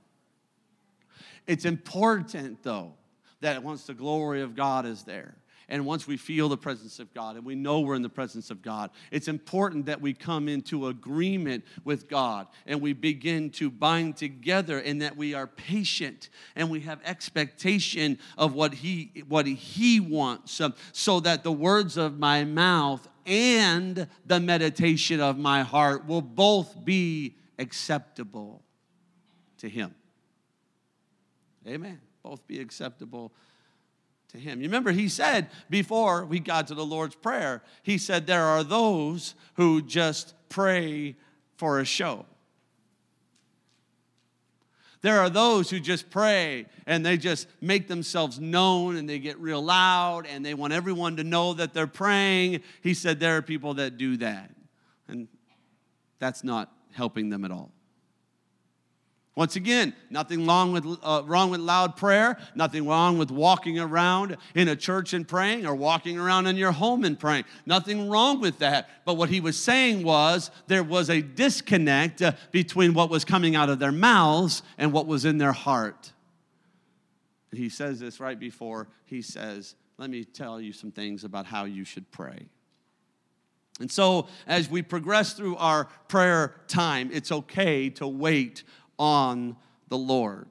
It's 1.47 1.65
important, 1.65 2.63
though, 2.63 2.93
that 3.41 3.63
once 3.63 3.85
the 3.85 3.93
glory 3.93 4.41
of 4.41 4.55
God 4.55 4.85
is 4.85 5.03
there, 5.03 5.35
and 5.67 5.85
once 5.85 6.05
we 6.05 6.17
feel 6.17 6.47
the 6.47 6.57
presence 6.57 6.99
of 6.99 7.11
God 7.13 7.37
and 7.37 7.45
we 7.45 7.55
know 7.55 7.79
we're 7.79 7.95
in 7.95 8.03
the 8.03 8.09
presence 8.09 8.51
of 8.51 8.61
God, 8.61 8.91
it's 9.11 9.27
important 9.27 9.87
that 9.87 9.99
we 9.99 10.13
come 10.13 10.47
into 10.47 10.87
agreement 10.87 11.63
with 11.83 12.07
God 12.07 12.47
and 12.67 12.81
we 12.81 12.93
begin 12.93 13.49
to 13.51 13.71
bind 13.71 14.15
together 14.15 14.77
and 14.77 15.01
that 15.01 15.17
we 15.17 15.33
are 15.33 15.47
patient 15.47 16.29
and 16.55 16.69
we 16.69 16.81
have 16.81 16.99
expectation 17.03 18.19
of 18.37 18.53
what 18.53 18.75
He, 18.75 19.23
what 19.27 19.47
he 19.47 19.99
wants 19.99 20.61
um, 20.61 20.75
so 20.91 21.19
that 21.21 21.43
the 21.43 21.51
words 21.51 21.97
of 21.97 22.19
my 22.19 22.43
mouth 22.43 23.07
and 23.25 24.07
the 24.25 24.39
meditation 24.39 25.19
of 25.19 25.37
my 25.37 25.63
heart 25.63 26.05
will 26.05 26.21
both 26.21 26.85
be 26.85 27.37
acceptable 27.57 28.63
to 29.57 29.67
Him. 29.67 29.95
Amen. 31.67 31.99
Both 32.23 32.45
be 32.47 32.59
acceptable 32.59 33.31
to 34.29 34.37
him. 34.37 34.61
You 34.61 34.67
remember 34.67 34.91
he 34.91 35.09
said 35.09 35.49
before 35.69 36.25
we 36.25 36.39
got 36.39 36.67
to 36.67 36.75
the 36.75 36.85
Lord's 36.85 37.15
Prayer, 37.15 37.63
he 37.83 37.97
said, 37.97 38.27
There 38.27 38.43
are 38.43 38.63
those 38.63 39.35
who 39.55 39.81
just 39.81 40.33
pray 40.49 41.15
for 41.57 41.79
a 41.79 41.85
show. 41.85 42.25
There 45.01 45.19
are 45.19 45.29
those 45.29 45.69
who 45.69 45.79
just 45.79 46.09
pray 46.09 46.65
and 46.87 47.05
they 47.05 47.17
just 47.17 47.47
make 47.61 47.87
themselves 47.87 48.39
known 48.39 48.95
and 48.95 49.07
they 49.07 49.19
get 49.19 49.37
real 49.39 49.61
loud 49.61 50.25
and 50.25 50.43
they 50.43 50.55
want 50.55 50.73
everyone 50.73 51.17
to 51.17 51.23
know 51.23 51.53
that 51.53 51.75
they're 51.75 51.85
praying. 51.85 52.61
He 52.81 52.95
said 52.95 53.19
there 53.19 53.37
are 53.37 53.43
people 53.43 53.75
that 53.75 53.97
do 53.97 54.17
that. 54.17 54.49
And 55.07 55.27
that's 56.17 56.43
not 56.43 56.71
helping 56.91 57.29
them 57.29 57.45
at 57.45 57.51
all. 57.51 57.74
Once 59.35 59.57
again, 59.57 59.93
nothing 60.09 60.47
wrong 60.47 60.71
with, 60.71 60.85
uh, 61.03 61.21
wrong 61.25 61.49
with 61.49 61.59
loud 61.59 61.97
prayer, 61.97 62.37
nothing 62.55 62.87
wrong 62.87 63.17
with 63.17 63.29
walking 63.29 63.77
around 63.77 64.37
in 64.55 64.69
a 64.69 64.75
church 64.77 65.11
and 65.11 65.27
praying 65.27 65.65
or 65.65 65.75
walking 65.75 66.17
around 66.17 66.47
in 66.47 66.55
your 66.55 66.71
home 66.71 67.03
and 67.03 67.19
praying. 67.19 67.43
Nothing 67.65 68.09
wrong 68.09 68.39
with 68.39 68.59
that. 68.59 68.89
But 69.03 69.15
what 69.15 69.27
he 69.29 69.41
was 69.41 69.57
saying 69.57 70.03
was 70.03 70.51
there 70.67 70.83
was 70.83 71.09
a 71.09 71.21
disconnect 71.21 72.21
uh, 72.21 72.31
between 72.51 72.93
what 72.93 73.09
was 73.09 73.25
coming 73.25 73.57
out 73.57 73.69
of 73.69 73.77
their 73.77 73.91
mouths 73.91 74.63
and 74.77 74.93
what 74.93 75.05
was 75.05 75.25
in 75.25 75.37
their 75.37 75.51
heart. 75.51 76.13
And 77.51 77.59
he 77.59 77.67
says 77.67 77.99
this 77.99 78.21
right 78.21 78.39
before 78.39 78.87
he 79.03 79.21
says, 79.21 79.75
Let 79.97 80.09
me 80.09 80.23
tell 80.23 80.61
you 80.61 80.71
some 80.71 80.91
things 80.91 81.25
about 81.25 81.45
how 81.45 81.65
you 81.65 81.83
should 81.83 82.09
pray. 82.09 82.47
And 83.81 83.91
so, 83.91 84.27
as 84.47 84.69
we 84.69 84.81
progress 84.81 85.33
through 85.33 85.57
our 85.57 85.85
prayer 86.07 86.55
time, 86.69 87.09
it's 87.11 87.31
okay 87.33 87.89
to 87.91 88.07
wait 88.07 88.63
on 88.97 89.55
the 89.87 89.97
Lord. 89.97 90.47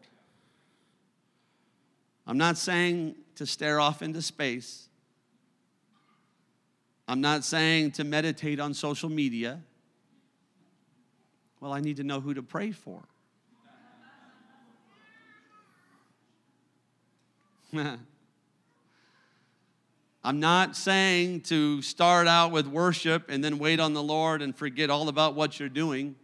I'm 2.26 2.38
not 2.38 2.57
saying 2.57 3.16
to 3.37 3.46
stare 3.46 3.80
off 3.80 4.02
into 4.02 4.22
space. 4.22 4.88
I'm 7.07 7.20
not 7.20 7.44
saying 7.44 7.92
to 7.92 8.04
meditate 8.04 8.59
on 8.61 8.72
social 8.72 9.11
media. 9.11 9.61
Well, 11.61 11.72
I 11.72 11.80
need 11.80 11.98
to 11.98 12.04
know 12.04 12.20
who 12.20 12.35
to 12.35 12.42
pray 12.42 12.72
for. 12.72 13.02
I'm 20.24 20.40
not 20.40 20.74
saying 20.76 21.42
to 21.42 21.83
start 21.83 22.26
out 22.26 22.50
with 22.50 22.66
worship 22.66 23.28
and 23.28 23.44
then 23.44 23.59
wait 23.59 23.78
on 23.80 23.92
the 23.92 24.02
Lord 24.02 24.40
and 24.40 24.57
forget 24.57 24.88
all 24.88 25.11
about 25.11 25.35
what 25.35 25.61
you're 25.61 25.68
doing 25.68 26.16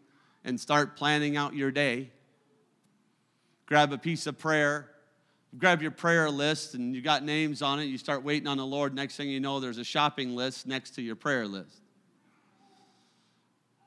and 0.44 0.58
start 0.58 0.96
planning 0.96 1.36
out 1.36 1.54
your 1.54 1.70
day. 1.70 2.10
Grab 3.66 3.92
a 3.92 3.98
piece 3.98 4.26
of 4.26 4.38
prayer, 4.38 4.88
grab 5.56 5.82
your 5.82 5.90
prayer 5.90 6.30
list, 6.30 6.74
and 6.74 6.94
you 6.94 7.02
got 7.02 7.22
names 7.22 7.62
on 7.62 7.78
it. 7.78 7.84
You 7.84 7.98
start 7.98 8.24
waiting 8.24 8.48
on 8.48 8.56
the 8.56 8.66
Lord. 8.66 8.94
Next 8.94 9.16
thing 9.16 9.28
you 9.28 9.40
know, 9.40 9.60
there's 9.60 9.78
a 9.78 9.84
shopping 9.84 10.34
list 10.34 10.66
next 10.66 10.96
to 10.96 11.02
your 11.02 11.16
prayer 11.16 11.46
list. 11.46 11.80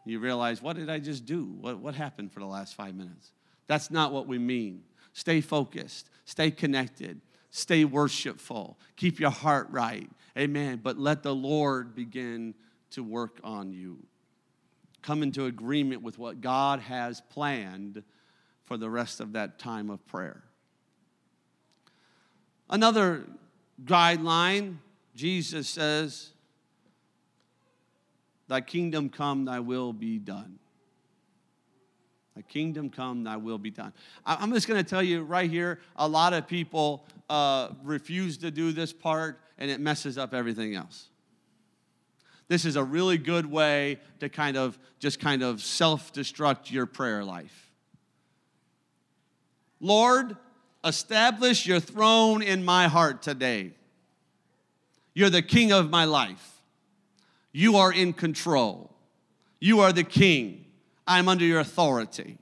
You 0.06 0.20
realize, 0.20 0.62
what 0.62 0.76
did 0.76 0.90
I 0.90 1.00
just 1.00 1.26
do? 1.26 1.46
What, 1.46 1.80
what 1.80 1.96
happened 1.96 2.34
for 2.34 2.40
the 2.40 2.46
last 2.46 2.76
five 2.76 2.96
minutes? 2.96 3.32
That's 3.68 3.90
not 3.90 4.12
what 4.12 4.28
we 4.28 4.38
mean. 4.38 4.84
Stay 5.14 5.42
focused, 5.42 6.10
stay 6.26 6.52
connected, 6.52 7.22
stay 7.52 7.86
worshipful, 7.86 8.78
keep 8.98 9.20
your 9.20 9.30
heart 9.30 9.68
right. 9.70 10.10
Amen. 10.38 10.82
But 10.84 10.98
let 10.98 11.24
the 11.24 11.34
Lord 11.34 11.96
begin 11.96 12.56
to 12.92 13.04
work 13.04 13.40
on 13.44 13.72
you 13.72 14.06
come 15.04 15.22
into 15.22 15.46
agreement 15.46 16.02
with 16.02 16.18
what 16.18 16.42
God 16.42 16.80
has 16.80 17.22
planned 17.22 18.04
for 18.66 18.78
the 18.78 18.90
rest 18.90 19.20
of 19.20 19.34
that 19.34 19.60
time 19.60 19.90
of 19.90 20.06
prayer. 20.08 20.44
Another 22.70 23.26
guideline 23.84 24.78
Jesus 25.16 25.70
says, 25.70 26.32
Thy 28.48 28.62
kingdom 28.62 29.10
come, 29.10 29.46
thy 29.46 29.60
will 29.60 29.94
be 29.94 30.18
done. 30.18 30.60
Thy 32.36 32.42
kingdom 32.42 32.90
come, 32.90 33.24
thy 33.24 33.38
will 33.38 33.60
be 33.60 33.70
done. 33.70 33.94
I'm 34.26 34.52
just 34.54 34.68
going 34.68 34.84
to 34.84 34.90
tell 34.90 35.04
you 35.04 35.22
right 35.22 35.50
here 35.50 35.80
a 35.96 36.08
lot 36.08 36.34
of 36.34 36.48
people 36.48 37.06
uh, 37.30 37.70
refuse 37.84 38.38
to 38.40 38.50
do 38.50 38.72
this 38.72 38.92
part, 38.92 39.40
and 39.58 39.70
it 39.70 39.80
messes 39.80 40.18
up 40.18 40.34
everything 40.34 40.76
else 40.76 41.10
this 42.54 42.66
is 42.66 42.76
a 42.76 42.84
really 42.84 43.18
good 43.18 43.48
way 43.48 43.98
to 44.20 44.30
kind 44.30 44.58
of 44.58 44.78
just 45.00 45.20
kind 45.20 45.42
of 45.42 45.60
self 45.64 46.14
destruct 46.14 46.70
your 46.70 46.86
prayer 46.86 47.24
life. 47.24 47.72
Lord, 49.80 50.38
establish 50.86 51.66
your 51.66 51.80
throne 51.80 52.44
in 52.44 52.64
my 52.64 52.88
heart 52.88 53.24
today. 53.24 53.72
You're 55.16 55.32
the 55.32 55.42
king 55.42 55.72
of 55.72 55.90
my 55.90 56.06
life. 56.06 56.62
You 57.52 57.78
are 57.78 57.92
in 57.92 58.14
control. 58.14 58.96
You 59.60 59.80
are 59.80 59.92
the 59.92 60.04
king. 60.04 60.66
I'm 61.08 61.28
under 61.28 61.46
your 61.46 61.60
authority. 61.60 62.38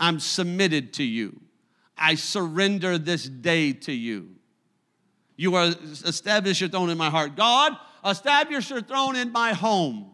I'm 0.00 0.18
submitted 0.18 0.92
to 0.94 1.04
you. 1.04 1.40
I 1.96 2.16
surrender 2.16 2.98
this 2.98 3.28
day 3.28 3.72
to 3.72 3.92
you. 3.92 4.30
You 5.36 5.54
are 5.54 5.72
establish 6.04 6.60
your 6.60 6.68
throne 6.68 6.90
in 6.90 6.98
my 6.98 7.10
heart. 7.10 7.36
God, 7.36 7.76
establish 8.06 8.70
your 8.70 8.82
throne 8.82 9.16
in 9.16 9.32
my 9.32 9.52
home. 9.52 10.10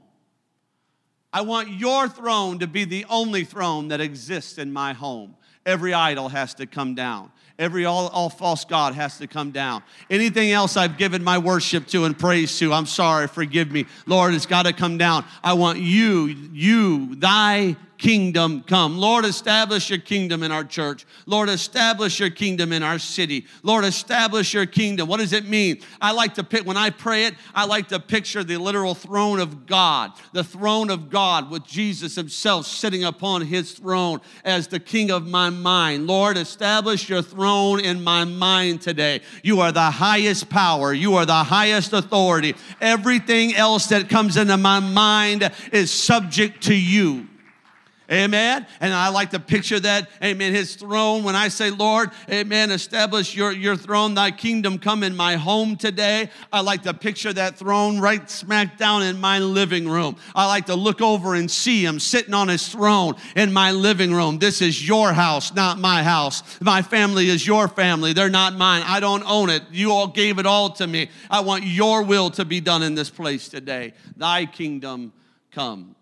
I 1.33 1.43
want 1.43 1.71
your 1.71 2.09
throne 2.09 2.59
to 2.59 2.67
be 2.67 2.85
the 2.85 3.07
only 3.09 3.45
throne 3.45 3.89
that 3.89 4.01
exists 4.01 4.59
in 4.59 4.73
my 4.73 4.93
home. 4.93 5.37
Every 5.65 5.95
idol 5.95 6.29
has 6.29 6.55
to 6.55 6.67
come 6.67 6.95
down. 6.95 7.31
Every 7.59 7.85
all, 7.85 8.09
all 8.09 8.29
false 8.29 8.65
God 8.65 8.95
has 8.95 9.19
to 9.19 9.27
come 9.27 9.53
down. 9.53 9.83
Anything 10.11 10.51
else 10.51 10.77
I've 10.77 10.99
given 10.99 11.23
my 11.23 11.39
worship 11.39 11.87
to 11.89 12.05
and 12.05 12.19
praise 12.19 12.59
to, 12.59 12.73
I'm 12.73 12.87
sorry, 12.87 13.29
forgive 13.29 13.71
me. 13.71 13.87
Lord, 14.07 14.35
it's 14.35 14.47
got 14.47 14.65
to 14.65 14.73
come 14.73 14.99
down. 14.99 15.25
I 15.45 15.53
want 15.53 15.79
you, 15.79 16.27
you, 16.53 17.15
thy 17.15 17.77
kingdom 18.03 18.65
come. 18.65 18.99
Lord, 18.99 19.25
establish 19.25 19.89
your 19.89 20.01
kingdom 20.01 20.43
in 20.43 20.51
our 20.51 20.65
church. 20.65 21.07
Lord, 21.25 21.49
establish 21.49 22.19
your 22.19 22.31
kingdom 22.31 22.73
in 22.73 22.83
our 22.83 22.99
city. 22.99 23.47
Lord, 23.63 23.85
establish 23.85 24.53
your 24.53 24.67
kingdom. 24.67 25.09
What 25.09 25.21
does 25.21 25.33
it 25.33 25.49
mean? 25.49 25.81
I 26.01 26.11
like 26.11 26.35
to 26.35 26.43
pick, 26.43 26.67
when 26.67 26.77
I 26.77 26.91
pray 26.91 27.27
it, 27.27 27.35
I 27.55 27.65
like 27.65 27.89
to 27.89 28.01
picture 28.01 28.43
the 28.43 28.57
literal 28.57 28.97
throne 28.97 29.39
of 29.39 29.67
God, 29.67 30.11
the 30.33 30.43
throne 30.43 30.91
of 30.91 31.11
God 31.11 31.49
with 31.49 31.65
Jesus 31.65 32.17
himself 32.17 32.67
sitting 32.67 33.05
upon 33.05 33.43
his 33.43 33.71
throne 33.71 34.21
as 34.45 34.67
the 34.67 34.81
king 34.81 35.13
of 35.13 35.29
my 35.29 35.49
mind. 35.51 36.09
Lord, 36.09 36.37
establish 36.37 37.09
your 37.09 37.23
throne 37.23 37.79
in 37.79 38.03
my 38.03 38.25
mind 38.25 38.83
today. 38.83 39.21
You 39.45 39.61
are 39.61 39.71
the 39.71 39.93
highest 39.93 40.51
power, 40.51 40.93
you 40.93 41.15
are 41.15 41.25
the 41.25 41.45
highest 41.45 41.93
authority. 41.93 42.57
Everything 42.81 43.55
else 43.55 43.87
that 43.87 44.09
comes 44.09 44.37
into 44.37 44.57
my 44.57 44.81
mind 44.81 45.53
is 45.71 45.93
subject 45.93 46.65
to 46.65 46.75
you. 46.75 47.29
Amen. 48.13 48.67
And 48.81 48.93
I 48.93 49.09
like 49.09 49.31
to 49.31 49.41
picture 49.41 49.81
that, 49.81 50.11
amen, 50.23 50.53
his 50.53 50.75
throne. 50.77 51.25
When 51.25 51.35
I 51.35 51.49
say, 51.49 51.71
Lord, 51.71 52.11
amen, 52.31 52.71
establish 52.71 53.35
your, 53.35 53.53
your 53.53 53.75
throne, 53.75 54.13
thy 54.13 54.31
kingdom 54.31 54.79
come 54.79 55.03
in 55.03 55.17
my 55.17 55.37
home 55.37 55.77
today. 55.77 56.29
I 56.53 56.61
like 56.61 56.83
to 56.83 56.93
picture 56.93 57.33
that 57.33 57.57
throne 57.57 58.01
right 58.01 58.29
smack 58.29 58.77
down 58.77 59.03
in 59.03 59.19
my 59.19 59.39
living 59.39 59.89
room. 59.89 60.17
I 60.35 60.47
like 60.47 60.67
to 60.67 60.75
look 60.75 61.01
over 61.01 61.35
and 61.35 61.51
see 61.51 61.83
him 61.83 61.99
sitting 61.99 62.35
on 62.35 62.49
his 62.49 62.69
throne 62.69 63.15
in 63.35 63.51
my 63.51 63.73
living 63.73 64.13
room. 64.13 64.39
This 64.39 64.61
is 64.61 64.87
your 64.87 65.15
house, 65.15 65.55
not 65.55 65.79
my 65.79 66.03
house. 66.03 66.61
My 66.61 66.83
family 66.83 67.31
is 67.31 67.47
your 67.47 67.67
family. 67.67 68.13
They're 68.13 68.29
not 68.29 68.55
mine. 68.55 68.83
I 68.87 69.01
don't 69.01 69.25
own 69.25 69.49
it. 69.49 69.63
You 69.71 69.91
all 69.91 70.09
gave 70.09 70.39
it 70.39 70.45
all 70.45 70.69
to 70.73 70.87
me. 70.87 71.09
I 71.31 71.41
want 71.41 71.65
your 71.65 72.03
will 72.03 72.29
to 72.33 72.45
be 72.45 72.61
done 72.61 72.83
in 72.83 72.95
this 72.95 73.09
place 73.09 73.49
today. 73.49 73.95
Thy 74.19 74.45
kingdom 74.45 75.15
come. 75.51 75.97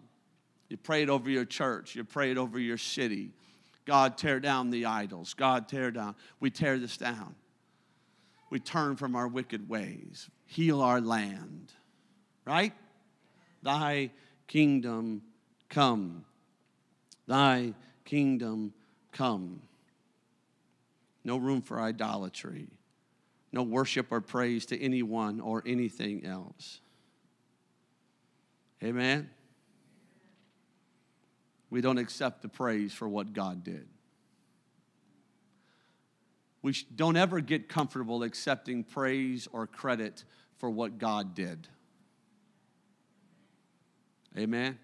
You 0.71 0.77
pray 0.77 1.03
it 1.03 1.11
over 1.11 1.29
your 1.29 1.45
church. 1.45 1.97
You 1.97 2.05
pray 2.05 2.31
it 2.31 2.39
over 2.39 2.59
your 2.59 2.79
city. 2.79 3.33
God, 3.85 4.17
tear 4.17 4.39
down 4.39 4.71
the 4.71 4.87
idols. 4.87 5.35
God, 5.35 5.69
tear 5.69 5.91
down. 5.91 6.15
We 6.39 6.51
tear 6.51 6.79
this 6.79 6.97
down. 6.97 7.35
We 8.51 8.61
turn 8.61 8.97
from 8.97 9.17
our 9.17 9.27
wicked 9.27 9.69
ways. 9.69 10.31
Heal 10.47 10.81
our 10.81 11.01
land. 11.01 11.73
Right? 12.47 12.73
Thy 13.63 14.11
kingdom 14.47 15.23
come. 15.69 16.25
Thy 17.27 17.75
kingdom 18.05 18.73
come. 19.11 19.63
No 21.25 21.37
room 21.37 21.61
for 21.61 21.81
idolatry. 21.81 22.69
No 23.53 23.65
worship 23.65 24.07
or 24.11 24.21
praise 24.21 24.67
to 24.67 24.81
anyone 24.81 25.41
or 25.41 25.65
anything 25.67 26.25
else. 26.25 26.81
Amen. 28.83 29.29
We 31.71 31.81
don't 31.81 31.99
accept 31.99 32.43
the 32.43 32.49
praise 32.49 32.93
for 32.93 33.09
what 33.09 33.33
God 33.33 33.63
did. 33.63 33.87
We 36.63 36.75
don't 36.95 37.17
ever 37.17 37.41
get 37.41 37.69
comfortable 37.69 38.23
accepting 38.23 38.85
praise 38.85 39.49
or 39.51 39.67
credit 39.67 40.25
for 40.59 40.69
what 40.69 40.99
God 40.99 41.35
did. 41.35 41.69
Amen. 44.37 44.79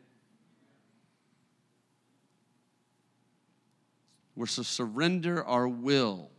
We're 4.34 4.46
to 4.46 4.64
surrender 4.64 5.44
our 5.44 5.68
will. 5.68 6.30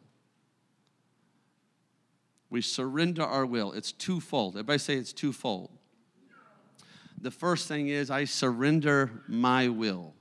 We 2.49 2.61
surrender 2.61 3.23
our 3.23 3.45
will. 3.45 3.73
It's 3.73 3.91
twofold. 3.91 4.55
Everybody 4.55 4.79
say 4.79 4.95
it's 4.95 5.13
twofold. 5.13 5.71
The 7.19 7.31
first 7.31 7.67
thing 7.67 7.89
is 7.89 8.09
I 8.11 8.25
surrender 8.25 9.23
my 9.27 9.67
will. 9.67 10.13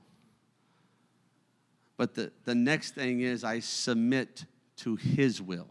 But 1.97 2.13
the, 2.13 2.31
the 2.45 2.55
next 2.55 2.95
thing 2.95 3.21
is 3.21 3.43
I 3.43 3.59
submit 3.59 4.45
to 4.77 4.95
his 4.95 5.41
will. 5.41 5.67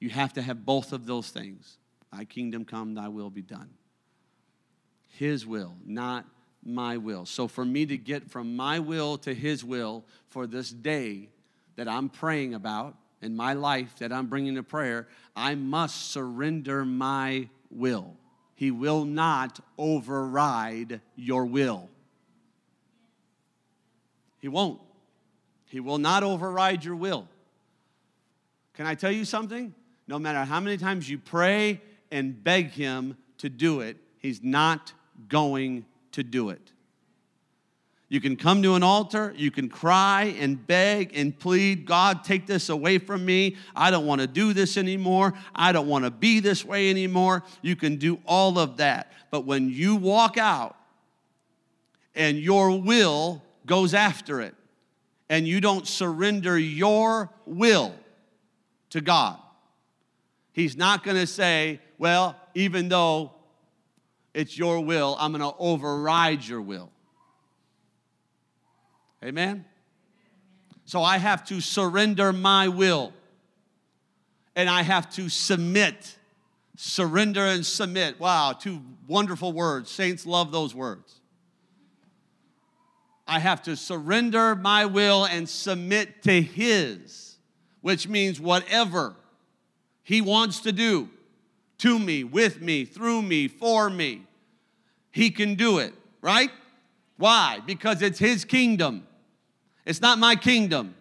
You 0.00 0.10
have 0.10 0.32
to 0.34 0.42
have 0.42 0.66
both 0.66 0.92
of 0.92 1.06
those 1.06 1.30
things. 1.30 1.78
Thy 2.12 2.24
kingdom 2.24 2.64
come, 2.64 2.94
thy 2.94 3.08
will 3.08 3.30
be 3.30 3.42
done. 3.42 3.70
His 5.08 5.46
will, 5.46 5.74
not 5.84 6.26
my 6.64 6.96
will. 6.96 7.24
So 7.24 7.48
for 7.48 7.64
me 7.64 7.86
to 7.86 7.96
get 7.96 8.28
from 8.30 8.56
my 8.56 8.80
will 8.80 9.16
to 9.18 9.32
his 9.32 9.64
will 9.64 10.04
for 10.28 10.46
this 10.46 10.70
day 10.70 11.30
that 11.76 11.88
I'm 11.88 12.08
praying 12.08 12.54
about 12.54 12.96
in 13.22 13.36
my 13.36 13.54
life 13.54 13.96
that 13.98 14.12
I'm 14.12 14.26
bringing 14.26 14.56
to 14.56 14.62
prayer, 14.62 15.08
I 15.34 15.54
must 15.54 16.10
surrender 16.10 16.84
my 16.84 17.48
will. 17.70 18.16
He 18.54 18.70
will 18.70 19.04
not 19.04 19.60
override 19.78 21.00
your 21.14 21.46
will. 21.46 21.88
He 24.46 24.48
won't. 24.48 24.80
He 25.64 25.80
will 25.80 25.98
not 25.98 26.22
override 26.22 26.84
your 26.84 26.94
will. 26.94 27.26
Can 28.74 28.86
I 28.86 28.94
tell 28.94 29.10
you 29.10 29.24
something? 29.24 29.74
No 30.06 30.20
matter 30.20 30.44
how 30.44 30.60
many 30.60 30.76
times 30.76 31.10
you 31.10 31.18
pray 31.18 31.80
and 32.12 32.44
beg 32.44 32.70
Him 32.70 33.16
to 33.38 33.48
do 33.48 33.80
it, 33.80 33.96
He's 34.18 34.44
not 34.44 34.92
going 35.26 35.84
to 36.12 36.22
do 36.22 36.50
it. 36.50 36.70
You 38.08 38.20
can 38.20 38.36
come 38.36 38.62
to 38.62 38.76
an 38.76 38.84
altar, 38.84 39.34
you 39.36 39.50
can 39.50 39.68
cry 39.68 40.36
and 40.38 40.64
beg 40.64 41.16
and 41.16 41.36
plead, 41.36 41.84
God, 41.84 42.22
take 42.22 42.46
this 42.46 42.68
away 42.68 42.98
from 42.98 43.24
me. 43.26 43.56
I 43.74 43.90
don't 43.90 44.06
want 44.06 44.20
to 44.20 44.28
do 44.28 44.52
this 44.52 44.76
anymore. 44.76 45.34
I 45.56 45.72
don't 45.72 45.88
want 45.88 46.04
to 46.04 46.12
be 46.12 46.38
this 46.38 46.64
way 46.64 46.88
anymore. 46.88 47.42
You 47.62 47.74
can 47.74 47.96
do 47.96 48.20
all 48.24 48.60
of 48.60 48.76
that. 48.76 49.10
But 49.32 49.44
when 49.44 49.70
you 49.70 49.96
walk 49.96 50.38
out 50.38 50.76
and 52.14 52.38
your 52.38 52.80
will 52.80 53.42
goes 53.66 53.94
after 53.94 54.40
it, 54.40 54.54
and 55.28 55.46
you 55.46 55.60
don't 55.60 55.86
surrender 55.86 56.58
your 56.58 57.30
will 57.44 57.94
to 58.90 59.00
God, 59.00 59.38
He's 60.52 60.76
not 60.76 61.04
going 61.04 61.16
to 61.18 61.26
say, 61.26 61.80
Well, 61.98 62.36
even 62.54 62.88
though 62.88 63.32
it's 64.32 64.56
your 64.56 64.80
will, 64.84 65.16
I'm 65.18 65.32
going 65.32 65.42
to 65.42 65.56
override 65.58 66.44
your 66.44 66.62
will. 66.62 66.90
Amen? 69.24 69.64
So 70.84 71.02
I 71.02 71.18
have 71.18 71.44
to 71.46 71.60
surrender 71.60 72.32
my 72.32 72.68
will 72.68 73.12
and 74.54 74.70
I 74.70 74.82
have 74.82 75.10
to 75.14 75.28
submit. 75.28 76.16
Surrender 76.76 77.42
and 77.42 77.64
submit. 77.64 78.20
Wow, 78.20 78.52
two 78.52 78.82
wonderful 79.06 79.52
words. 79.52 79.90
Saints 79.90 80.26
love 80.26 80.52
those 80.52 80.74
words. 80.74 81.20
I 83.26 83.40
have 83.40 83.62
to 83.62 83.76
surrender 83.76 84.54
my 84.54 84.86
will 84.86 85.24
and 85.24 85.48
submit 85.48 86.22
to 86.22 86.40
His, 86.42 87.36
which 87.80 88.08
means 88.08 88.40
whatever 88.40 89.16
He 90.02 90.20
wants 90.20 90.60
to 90.60 90.72
do 90.72 91.08
to 91.78 91.98
me, 91.98 92.24
with 92.24 92.60
me, 92.60 92.84
through 92.84 93.22
me, 93.22 93.48
for 93.48 93.90
me, 93.90 94.22
He 95.10 95.30
can 95.30 95.54
do 95.54 95.78
it, 95.78 95.92
right? 96.20 96.50
Why? 97.16 97.60
Because 97.66 98.02
it's 98.02 98.18
His 98.18 98.44
kingdom. 98.44 99.06
It's 99.84 100.00
not 100.00 100.18
my 100.18 100.36
kingdom, 100.36 100.94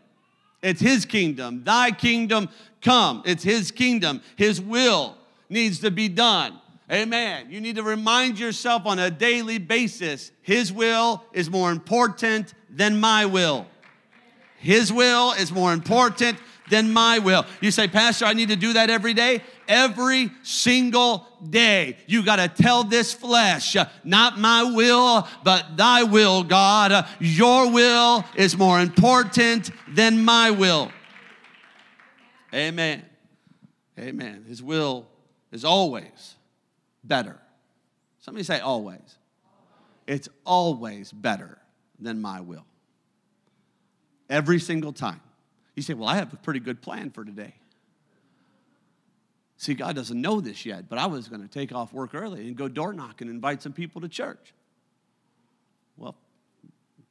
it's 0.61 0.81
His 0.81 1.05
kingdom. 1.05 1.63
Thy 1.63 1.91
kingdom 1.91 2.49
come. 2.81 3.21
It's 3.25 3.43
His 3.43 3.69
kingdom. 3.69 4.21
His 4.35 4.59
will 4.59 5.15
needs 5.49 5.79
to 5.79 5.91
be 5.91 6.07
done. 6.07 6.59
Amen. 6.91 7.47
You 7.49 7.61
need 7.61 7.77
to 7.77 7.83
remind 7.83 8.37
yourself 8.37 8.85
on 8.85 8.99
a 8.99 9.09
daily 9.09 9.57
basis 9.57 10.31
His 10.41 10.71
will 10.71 11.23
is 11.33 11.49
more 11.49 11.71
important 11.71 12.53
than 12.69 12.99
my 12.99 13.25
will. 13.25 13.65
His 14.57 14.91
will 14.93 15.31
is 15.33 15.51
more 15.51 15.73
important 15.73 16.37
than 16.69 16.91
my 16.91 17.19
will. 17.19 17.45
You 17.61 17.71
say, 17.71 17.87
Pastor, 17.87 18.25
I 18.25 18.33
need 18.33 18.49
to 18.49 18.55
do 18.55 18.73
that 18.73 18.89
every 18.89 19.13
day. 19.13 19.41
Every 19.67 20.31
single 20.43 21.27
day, 21.47 21.97
you 22.07 22.23
got 22.23 22.37
to 22.37 22.47
tell 22.47 22.83
this 22.83 23.13
flesh, 23.13 23.75
not 24.03 24.39
my 24.39 24.63
will, 24.63 25.27
but 25.43 25.77
thy 25.77 26.03
will, 26.03 26.43
God. 26.43 27.07
Your 27.19 27.71
will 27.71 28.23
is 28.35 28.57
more 28.57 28.79
important 28.79 29.69
than 29.87 30.23
my 30.23 30.51
will. 30.51 30.91
Amen. 32.53 33.03
Amen. 33.99 34.45
His 34.47 34.61
will 34.63 35.07
is 35.51 35.65
always 35.65 36.34
better. 37.07 37.39
Somebody 38.19 38.43
say 38.43 38.59
always. 38.59 39.17
It's 40.07 40.29
always 40.45 41.11
better 41.11 41.57
than 41.99 42.21
my 42.21 42.41
will. 42.41 42.65
Every 44.29 44.59
single 44.59 44.93
time. 44.93 45.21
You 45.75 45.83
say, 45.83 45.93
Well, 45.93 46.07
I 46.07 46.15
have 46.15 46.33
a 46.33 46.37
pretty 46.37 46.59
good 46.59 46.81
plan 46.81 47.11
for 47.11 47.23
today. 47.23 47.53
See, 49.57 49.73
God 49.73 49.95
doesn't 49.95 50.19
know 50.19 50.41
this 50.41 50.65
yet, 50.65 50.89
but 50.89 50.97
I 50.97 51.05
was 51.05 51.27
going 51.27 51.41
to 51.41 51.47
take 51.47 51.73
off 51.73 51.93
work 51.93 52.13
early 52.13 52.47
and 52.47 52.55
go 52.55 52.67
door 52.67 52.93
knock 52.93 53.21
and 53.21 53.29
invite 53.29 53.61
some 53.61 53.73
people 53.73 54.01
to 54.01 54.09
church. 54.09 54.53
Well, 55.97 56.15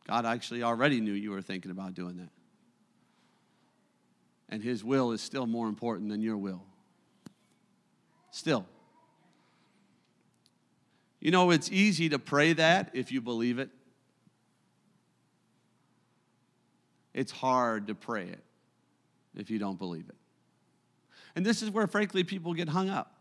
God 0.06 0.26
actually 0.26 0.62
already 0.62 1.00
knew 1.00 1.12
you 1.12 1.30
were 1.30 1.42
thinking 1.42 1.70
about 1.70 1.94
doing 1.94 2.18
that. 2.18 2.28
And 4.50 4.62
His 4.62 4.84
will 4.84 5.12
is 5.12 5.20
still 5.22 5.46
more 5.46 5.68
important 5.68 6.10
than 6.10 6.20
your 6.20 6.36
will. 6.36 6.62
Still. 8.30 8.66
You 11.24 11.30
know, 11.30 11.50
it's 11.52 11.72
easy 11.72 12.10
to 12.10 12.18
pray 12.18 12.52
that 12.52 12.90
if 12.92 13.10
you 13.10 13.22
believe 13.22 13.58
it. 13.58 13.70
It's 17.14 17.32
hard 17.32 17.86
to 17.86 17.94
pray 17.94 18.24
it 18.24 18.44
if 19.34 19.48
you 19.48 19.58
don't 19.58 19.78
believe 19.78 20.06
it. 20.06 20.16
And 21.34 21.44
this 21.44 21.62
is 21.62 21.70
where, 21.70 21.86
frankly, 21.86 22.24
people 22.24 22.52
get 22.52 22.68
hung 22.68 22.90
up. 22.90 23.14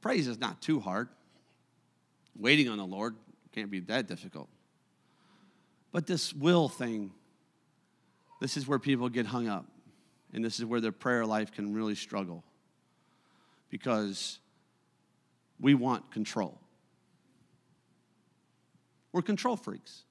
Praise 0.00 0.26
is 0.26 0.40
not 0.40 0.62
too 0.62 0.80
hard. 0.80 1.10
Waiting 2.34 2.70
on 2.70 2.78
the 2.78 2.86
Lord 2.86 3.14
can't 3.52 3.70
be 3.70 3.80
that 3.80 4.08
difficult. 4.08 4.48
But 5.92 6.06
this 6.06 6.32
will 6.32 6.70
thing, 6.70 7.12
this 8.40 8.56
is 8.56 8.66
where 8.66 8.78
people 8.78 9.10
get 9.10 9.26
hung 9.26 9.48
up. 9.48 9.66
And 10.32 10.42
this 10.42 10.58
is 10.58 10.64
where 10.64 10.80
their 10.80 10.92
prayer 10.92 11.26
life 11.26 11.52
can 11.52 11.74
really 11.74 11.94
struggle. 11.94 12.42
Because 13.68 14.38
we 15.60 15.74
want 15.74 16.10
control. 16.10 16.60
We're 19.12 19.22
control 19.22 19.56
freaks. 19.56 20.02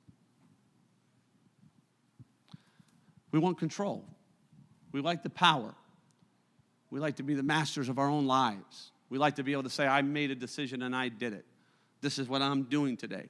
We 3.31 3.39
want 3.39 3.57
control. 3.57 4.05
We 4.91 5.01
like 5.01 5.23
the 5.23 5.29
power. 5.29 5.73
We 6.89 6.99
like 6.99 7.15
to 7.15 7.23
be 7.23 7.33
the 7.33 7.43
masters 7.43 7.89
of 7.89 7.97
our 7.97 8.07
own 8.07 8.27
lives. 8.27 8.91
We 9.09 9.17
like 9.17 9.35
to 9.35 9.43
be 9.43 9.51
able 9.51 9.63
to 9.63 9.69
say, 9.69 9.87
I 9.87 10.01
made 10.03 10.31
a 10.31 10.35
decision 10.35 10.83
and 10.83 10.95
I 10.95 11.09
did 11.09 11.33
it. 11.33 11.45
This 12.01 12.19
is 12.19 12.29
what 12.29 12.41
I'm 12.41 12.63
doing 12.63 12.95
today. 12.95 13.29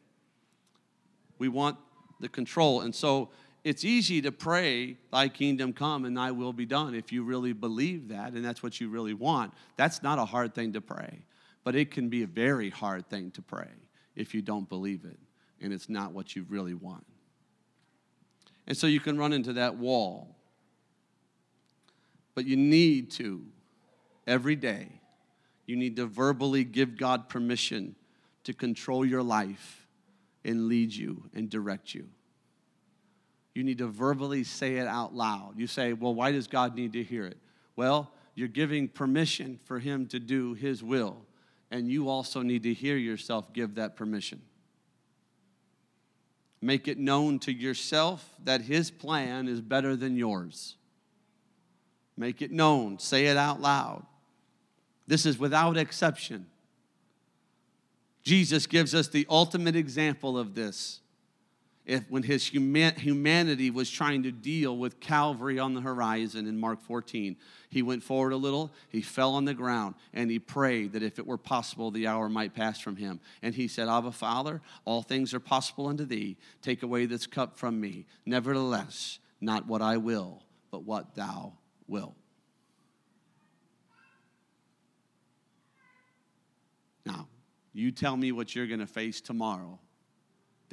We 1.40 1.48
want 1.48 1.78
the 2.20 2.30
control. 2.30 2.82
And 2.82 2.94
so 2.94 3.30
it's 3.64 3.86
easy 3.86 4.22
to 4.22 4.32
pray, 4.32 4.98
Thy 5.12 5.30
kingdom 5.30 5.74
come 5.74 6.06
and 6.06 6.18
Thy 6.18 6.32
will 6.32 6.54
be 6.54 6.66
done, 6.66 6.94
if 6.94 7.12
you 7.12 7.24
really 7.24 7.54
believe 7.54 8.10
that 8.10 8.34
and 8.34 8.44
that's 8.44 8.62
what 8.62 8.82
you 8.82 8.90
really 8.90 9.14
want. 9.14 9.54
That's 9.78 10.04
not 10.04 10.20
a 10.20 10.26
hard 10.26 10.54
thing 10.54 10.74
to 10.74 10.82
pray. 10.82 11.20
But 11.64 11.76
it 11.76 11.92
can 11.92 12.10
be 12.10 12.24
a 12.24 12.28
very 12.28 12.70
hard 12.70 13.10
thing 13.10 13.32
to 13.32 13.42
pray 13.42 13.70
if 14.16 14.34
you 14.34 14.42
don't 14.42 14.68
believe 14.68 15.06
it 15.06 15.18
and 15.62 15.72
it's 15.72 15.90
not 15.90 16.12
what 16.12 16.36
you 16.36 16.46
really 16.50 16.74
want. 16.74 17.06
And 18.68 18.78
so 18.78 18.88
you 18.88 19.00
can 19.00 19.18
run 19.18 19.34
into 19.34 19.54
that 19.54 19.78
wall. 19.78 20.36
But 22.36 22.46
you 22.46 22.58
need 22.58 23.12
to, 23.12 23.46
every 24.28 24.56
day, 24.56 24.88
You 25.66 25.76
need 25.76 25.96
to 25.96 26.06
verbally 26.06 26.64
give 26.64 26.98
God 26.98 27.30
permission 27.30 27.96
to 28.44 28.54
control 28.54 29.06
your 29.06 29.24
life 29.24 29.88
and 30.44 30.68
lead 30.68 30.94
you 30.94 31.24
and 31.34 31.50
direct 31.50 31.94
you. 31.94 32.10
You 33.56 33.64
need 33.64 33.78
to 33.78 33.88
verbally 33.88 34.44
say 34.44 34.78
it 34.78 34.88
out 34.88 35.16
loud. 35.16 35.54
You 35.58 35.68
say, 35.68 35.94
Well, 35.94 36.14
why 36.14 36.32
does 36.32 36.48
God 36.48 36.76
need 36.76 36.94
to 36.94 37.04
hear 37.04 37.26
it? 37.26 37.38
Well, 37.76 38.12
you're 38.36 38.48
giving 38.48 38.88
permission 38.88 39.60
for 39.64 39.80
Him 39.80 40.08
to 40.08 40.20
do 40.20 40.54
His 40.54 40.84
will, 40.84 41.18
and 41.74 41.90
you 41.90 42.08
also 42.08 42.44
need 42.44 42.62
to 42.64 42.74
hear 42.74 42.96
yourself 42.96 43.52
give 43.52 43.76
that 43.76 43.96
permission. 43.96 44.40
Make 46.62 46.88
it 46.88 47.00
known 47.00 47.40
to 47.40 47.52
yourself 47.52 48.24
that 48.44 48.62
His 48.62 48.92
plan 48.92 49.48
is 49.48 49.60
better 49.60 49.96
than 49.96 50.16
yours. 50.16 50.76
Make 52.16 52.44
it 52.44 52.52
known, 52.52 53.00
say 53.00 53.26
it 53.26 53.38
out 53.38 53.60
loud. 53.60 54.06
This 55.08 55.26
is 55.26 55.40
without 55.40 55.76
exception. 55.76 56.46
Jesus 58.22 58.68
gives 58.68 58.94
us 58.94 59.08
the 59.08 59.26
ultimate 59.28 59.76
example 59.76 60.38
of 60.38 60.54
this. 60.54 61.00
If, 61.86 62.10
when 62.10 62.24
his 62.24 62.48
human, 62.48 62.96
humanity 62.96 63.70
was 63.70 63.90
trying 63.90 64.24
to 64.24 64.32
deal 64.32 64.78
with 64.78 65.02
Calvary 65.02 65.60
on 65.60 65.74
the 65.74 65.82
horizon 65.82 66.48
in 66.48 66.58
Mark 66.58 66.82
14, 66.82 67.36
he 67.70 67.82
went 67.82 68.04
forward 68.04 68.32
a 68.32 68.38
little, 68.38 68.72
he 68.88 69.02
fell 69.02 69.34
on 69.34 69.44
the 69.44 69.54
ground, 69.54 69.96
and 70.14 70.32
he 70.32 70.40
prayed 70.40 70.94
that 70.94 71.04
if 71.04 71.20
it 71.20 71.28
were 71.28 71.38
possible, 71.38 71.92
the 71.92 72.08
hour 72.08 72.30
might 72.30 72.54
pass 72.54 72.80
from 72.80 72.96
him. 72.96 73.20
And 73.42 73.54
he 73.54 73.68
said, 73.68 73.90
Abba, 73.90 74.14
Father, 74.14 74.62
all 74.86 75.02
things 75.02 75.34
are 75.34 75.42
possible 75.42 75.88
unto 75.88 76.06
thee. 76.06 76.38
Take 76.62 76.84
away 76.84 77.06
this 77.06 77.28
cup 77.28 77.58
from 77.58 77.82
me. 77.82 78.06
Nevertheless, 78.26 79.20
not 79.42 79.68
what 79.68 79.82
I 79.82 79.98
will, 79.98 80.42
but 80.72 80.84
what 80.84 81.16
thou 81.16 81.54
wilt. 81.88 82.16
Now, 87.06 87.28
you 87.74 87.92
tell 87.92 88.16
me 88.16 88.32
what 88.32 88.56
you're 88.56 88.68
going 88.68 88.80
to 88.80 88.88
face 88.88 89.20
tomorrow 89.20 89.80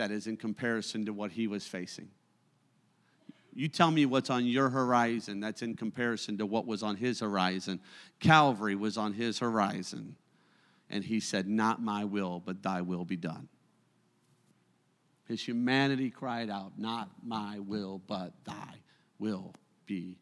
that 0.01 0.11
is 0.11 0.27
in 0.27 0.35
comparison 0.35 1.05
to 1.05 1.13
what 1.13 1.31
he 1.31 1.47
was 1.47 1.67
facing. 1.67 2.09
You 3.53 3.69
tell 3.69 3.91
me 3.91 4.07
what's 4.07 4.31
on 4.31 4.47
your 4.47 4.71
horizon 4.71 5.41
that's 5.41 5.61
in 5.61 5.77
comparison 5.77 6.39
to 6.39 6.47
what 6.47 6.67
was 6.67 6.83
on 6.83 6.97
his 6.97 7.21
horizon. 7.21 7.81
Calvary 8.19 8.75
was 8.75 8.97
on 8.97 9.13
his 9.13 9.41
horizon. 9.41 10.17
And 10.89 11.05
he 11.05 11.21
said, 11.21 11.47
Not 11.47 11.83
my 11.83 12.07
will, 12.07 12.41
but 12.41 12.63
thy 12.63 12.81
will 12.81 13.05
be 13.05 13.19
done. 13.19 13.49
His 15.29 15.47
humanity 15.47 16.09
cried 16.09 16.49
out, 16.49 16.79
Not 16.79 17.11
my 17.23 17.59
will, 17.59 18.01
but 18.07 18.33
thy 18.47 18.77
will 19.19 19.53
be 19.85 20.17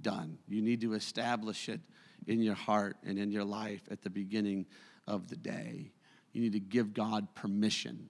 done. 0.00 0.38
You 0.48 0.62
need 0.62 0.80
to 0.80 0.94
establish 0.94 1.68
it 1.68 1.82
in 2.26 2.40
your 2.40 2.54
heart 2.54 2.96
and 3.04 3.18
in 3.18 3.30
your 3.30 3.44
life 3.44 3.82
at 3.90 4.00
the 4.00 4.10
beginning 4.10 4.64
of 5.06 5.28
the 5.28 5.36
day. 5.36 5.92
You 6.32 6.40
need 6.40 6.54
to 6.54 6.60
give 6.60 6.94
God 6.94 7.34
permission. 7.34 8.08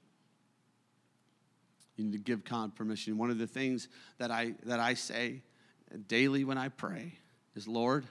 You 1.98 2.04
need 2.04 2.12
to 2.12 2.18
give 2.18 2.44
God 2.44 2.74
permission. 2.74 3.18
One 3.18 3.30
of 3.30 3.38
the 3.38 3.46
things 3.46 3.88
that 4.18 4.30
I, 4.30 4.54
that 4.64 4.80
I 4.80 4.94
say 4.94 5.42
daily 6.06 6.44
when 6.44 6.56
I 6.56 6.68
pray 6.68 7.14
is 7.56 7.66
Lord, 7.66 8.06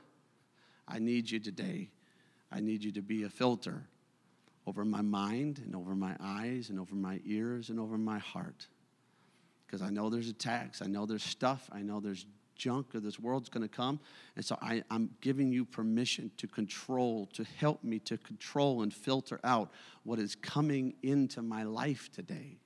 I 0.88 1.00
need 1.00 1.32
you 1.32 1.40
today. 1.40 1.90
I 2.52 2.60
need 2.60 2.84
you 2.84 2.92
to 2.94 3.02
be 3.02 3.24
a 3.24 3.30
filter 3.30 3.84
over 4.66 4.84
my 4.84 5.02
mind 5.02 5.62
and 5.64 5.76
over 5.76 5.96
my 5.96 6.16
eyes 6.20 6.70
and 6.70 6.80
over 6.80 6.96
my 6.96 7.22
ears 7.26 7.70
and 7.70 7.80
over 7.80 7.98
my 7.98 8.20
heart. 8.20 8.68
Because 9.66 9.82
I 9.82 9.90
know 9.90 10.10
there's 10.10 10.30
attacks, 10.30 10.82
I 10.82 10.88
know 10.88 11.06
there's 11.06 11.24
stuff, 11.24 11.70
I 11.74 11.82
know 11.82 12.00
there's 12.00 12.26
junk 12.56 12.94
of 12.96 13.04
this 13.04 13.20
world's 13.20 13.50
going 13.50 13.68
to 13.68 13.74
come. 13.74 14.00
And 14.36 14.44
so 14.44 14.58
I, 14.62 14.84
I'm 14.90 15.12
giving 15.22 15.52
you 15.52 15.64
permission 15.64 16.32
to 16.38 16.48
control, 16.48 17.28
to 17.34 17.46
help 17.58 17.84
me 17.84 18.00
to 18.00 18.18
control 18.18 18.82
and 18.82 18.94
filter 18.94 19.40
out 19.44 19.72
what 20.04 20.20
is 20.20 20.36
coming 20.36 20.96
into 21.04 21.42
my 21.42 21.64
life 21.64 22.10
today. 22.12 22.58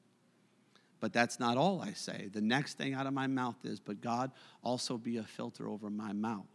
But 1.01 1.11
that's 1.11 1.39
not 1.39 1.57
all 1.57 1.81
I 1.81 1.93
say. 1.93 2.29
The 2.31 2.41
next 2.41 2.77
thing 2.77 2.93
out 2.93 3.07
of 3.07 3.13
my 3.13 3.25
mouth 3.25 3.57
is, 3.63 3.79
but 3.79 3.99
God, 3.99 4.31
also 4.63 4.97
be 4.97 5.17
a 5.17 5.23
filter 5.23 5.67
over 5.67 5.89
my 5.89 6.13
mouth. 6.13 6.45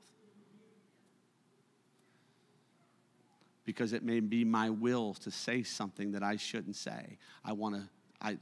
Because 3.64 3.92
it 3.92 4.04
may 4.04 4.20
be 4.20 4.44
my 4.44 4.70
will 4.70 5.14
to 5.14 5.32
say 5.32 5.64
something 5.64 6.12
that 6.12 6.22
I 6.22 6.36
shouldn't 6.36 6.76
say. 6.76 7.18
I 7.44 7.52
want 7.52 7.74
to, 7.74 7.82
I, 8.22 8.38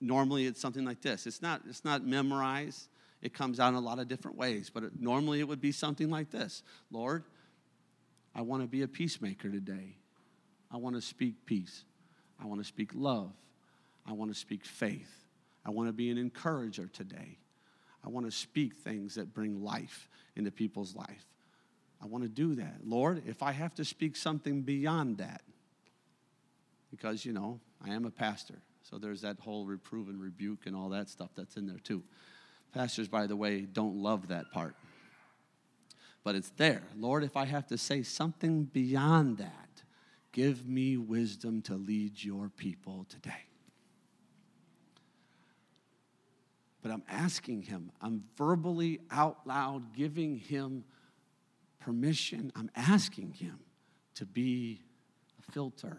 normally 0.00 0.46
it's 0.46 0.60
something 0.60 0.84
like 0.84 1.02
this. 1.02 1.26
It's 1.26 1.42
not, 1.42 1.62
it's 1.68 1.84
not 1.84 2.06
memorized. 2.06 2.88
It 3.20 3.34
comes 3.34 3.58
out 3.58 3.70
in 3.70 3.74
a 3.74 3.80
lot 3.80 3.98
of 3.98 4.06
different 4.06 4.36
ways, 4.36 4.70
but 4.72 4.84
it, 4.84 4.92
normally 5.00 5.40
it 5.40 5.48
would 5.48 5.60
be 5.60 5.72
something 5.72 6.08
like 6.08 6.30
this 6.30 6.62
Lord, 6.92 7.24
I 8.32 8.42
want 8.42 8.62
to 8.62 8.68
be 8.68 8.82
a 8.82 8.88
peacemaker 8.88 9.50
today. 9.50 9.96
I 10.70 10.76
want 10.76 10.94
to 10.94 11.02
speak 11.02 11.44
peace. 11.46 11.84
I 12.40 12.46
want 12.46 12.60
to 12.60 12.64
speak 12.64 12.92
love. 12.94 13.32
I 14.06 14.12
want 14.12 14.32
to 14.32 14.38
speak 14.38 14.64
faith. 14.64 15.27
I 15.68 15.70
want 15.70 15.90
to 15.90 15.92
be 15.92 16.08
an 16.08 16.16
encourager 16.16 16.86
today. 16.86 17.36
I 18.02 18.08
want 18.08 18.24
to 18.24 18.32
speak 18.32 18.76
things 18.76 19.16
that 19.16 19.34
bring 19.34 19.62
life 19.62 20.08
into 20.34 20.50
people's 20.50 20.96
life. 20.96 21.26
I 22.02 22.06
want 22.06 22.24
to 22.24 22.30
do 22.30 22.54
that. 22.54 22.76
Lord, 22.86 23.22
if 23.26 23.42
I 23.42 23.52
have 23.52 23.74
to 23.74 23.84
speak 23.84 24.16
something 24.16 24.62
beyond 24.62 25.18
that, 25.18 25.42
because, 26.90 27.26
you 27.26 27.34
know, 27.34 27.60
I 27.84 27.90
am 27.90 28.06
a 28.06 28.10
pastor, 28.10 28.62
so 28.82 28.96
there's 28.96 29.20
that 29.20 29.40
whole 29.40 29.66
reprove 29.66 30.08
and 30.08 30.18
rebuke 30.18 30.60
and 30.64 30.74
all 30.74 30.88
that 30.88 31.10
stuff 31.10 31.32
that's 31.36 31.58
in 31.58 31.66
there 31.66 31.80
too. 31.84 32.02
Pastors, 32.72 33.08
by 33.08 33.26
the 33.26 33.36
way, 33.36 33.60
don't 33.60 33.96
love 33.96 34.28
that 34.28 34.50
part. 34.50 34.74
But 36.24 36.34
it's 36.34 36.50
there. 36.56 36.82
Lord, 36.96 37.24
if 37.24 37.36
I 37.36 37.44
have 37.44 37.66
to 37.66 37.76
say 37.76 38.02
something 38.02 38.64
beyond 38.64 39.36
that, 39.36 39.82
give 40.32 40.66
me 40.66 40.96
wisdom 40.96 41.60
to 41.62 41.74
lead 41.74 42.24
your 42.24 42.48
people 42.48 43.04
today. 43.10 43.47
But 46.82 46.92
I'm 46.92 47.02
asking 47.08 47.62
him, 47.62 47.90
I'm 48.00 48.24
verbally 48.36 49.00
out 49.10 49.46
loud 49.46 49.94
giving 49.96 50.36
him 50.36 50.84
permission. 51.80 52.52
I'm 52.54 52.70
asking 52.76 53.32
him 53.32 53.58
to 54.14 54.24
be 54.26 54.80
a 55.38 55.52
filter, 55.52 55.98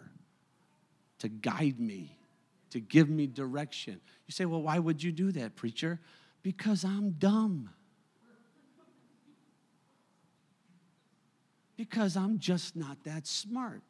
to 1.18 1.28
guide 1.28 1.78
me, 1.78 2.16
to 2.70 2.80
give 2.80 3.08
me 3.10 3.26
direction. 3.26 4.00
You 4.26 4.32
say, 4.32 4.46
well, 4.46 4.62
why 4.62 4.78
would 4.78 5.02
you 5.02 5.12
do 5.12 5.32
that, 5.32 5.56
preacher? 5.56 6.00
Because 6.42 6.84
I'm 6.84 7.10
dumb. 7.12 7.70
Because 11.76 12.16
I'm 12.16 12.38
just 12.38 12.76
not 12.76 13.04
that 13.04 13.26
smart. 13.26 13.82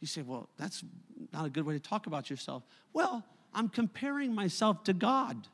You 0.00 0.06
say, 0.06 0.22
well, 0.22 0.48
that's 0.58 0.84
not 1.32 1.46
a 1.46 1.50
good 1.50 1.64
way 1.64 1.74
to 1.74 1.80
talk 1.80 2.06
about 2.06 2.28
yourself. 2.28 2.62
Well, 2.92 3.24
I'm 3.54 3.68
comparing 3.68 4.34
myself 4.34 4.84
to 4.84 4.92
God. 4.92 5.48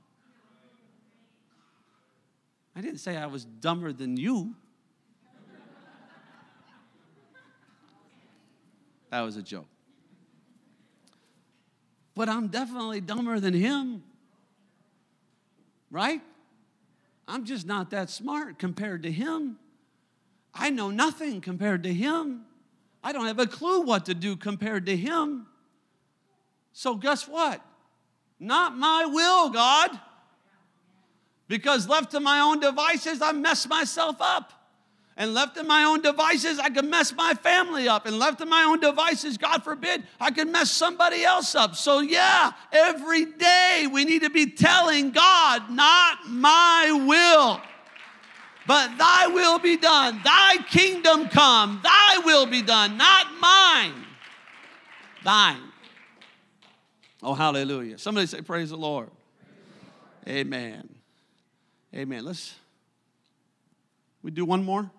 I 2.74 2.80
didn't 2.80 2.98
say 2.98 3.16
I 3.16 3.26
was 3.26 3.44
dumber 3.44 3.92
than 3.92 4.16
you. 4.16 4.54
That 9.10 9.22
was 9.22 9.36
a 9.36 9.42
joke. 9.42 9.66
But 12.14 12.28
I'm 12.28 12.48
definitely 12.48 13.00
dumber 13.00 13.40
than 13.40 13.54
him 13.54 14.04
right? 15.90 16.20
I'm 17.26 17.44
just 17.44 17.66
not 17.66 17.90
that 17.90 18.10
smart 18.10 18.58
compared 18.58 19.02
to 19.02 19.12
him. 19.12 19.58
I 20.54 20.70
know 20.70 20.90
nothing 20.90 21.40
compared 21.40 21.82
to 21.84 21.92
him. 21.92 22.42
I 23.02 23.12
don't 23.12 23.26
have 23.26 23.38
a 23.38 23.46
clue 23.46 23.82
what 23.82 24.06
to 24.06 24.14
do 24.14 24.36
compared 24.36 24.86
to 24.86 24.96
him. 24.96 25.46
So, 26.72 26.94
guess 26.94 27.26
what? 27.26 27.64
Not 28.38 28.76
my 28.76 29.06
will, 29.06 29.50
God. 29.50 29.98
Because 31.50 31.88
left 31.88 32.12
to 32.12 32.20
my 32.20 32.38
own 32.38 32.60
devices, 32.60 33.20
I 33.20 33.32
mess 33.32 33.66
myself 33.68 34.20
up. 34.20 34.52
And 35.16 35.34
left 35.34 35.56
to 35.56 35.64
my 35.64 35.82
own 35.82 36.00
devices, 36.00 36.60
I 36.60 36.70
could 36.70 36.84
mess 36.84 37.12
my 37.12 37.34
family 37.34 37.88
up. 37.88 38.06
And 38.06 38.20
left 38.20 38.38
to 38.38 38.46
my 38.46 38.62
own 38.62 38.78
devices, 38.78 39.36
God 39.36 39.64
forbid, 39.64 40.04
I 40.20 40.30
could 40.30 40.46
mess 40.46 40.70
somebody 40.70 41.24
else 41.24 41.56
up. 41.56 41.74
So, 41.74 41.98
yeah, 41.98 42.52
every 42.70 43.24
day 43.24 43.88
we 43.92 44.04
need 44.04 44.22
to 44.22 44.30
be 44.30 44.46
telling 44.46 45.10
God, 45.10 45.68
not 45.70 46.18
my 46.28 46.92
will, 46.92 47.60
but 48.68 48.96
thy 48.96 49.26
will 49.26 49.58
be 49.58 49.76
done. 49.76 50.20
Thy 50.22 50.58
kingdom 50.68 51.28
come. 51.30 51.80
Thy 51.82 52.18
will 52.24 52.46
be 52.46 52.62
done, 52.62 52.96
not 52.96 53.26
mine. 53.40 54.04
Thine. 55.24 55.62
Oh, 57.24 57.34
hallelujah. 57.34 57.98
Somebody 57.98 58.28
say, 58.28 58.40
Praise 58.40 58.70
the 58.70 58.76
Lord. 58.76 59.10
Amen. 60.28 60.89
Amen. 61.94 62.24
Let's 62.24 62.54
we 64.22 64.30
do 64.30 64.44
one 64.44 64.64
more. 64.64 64.90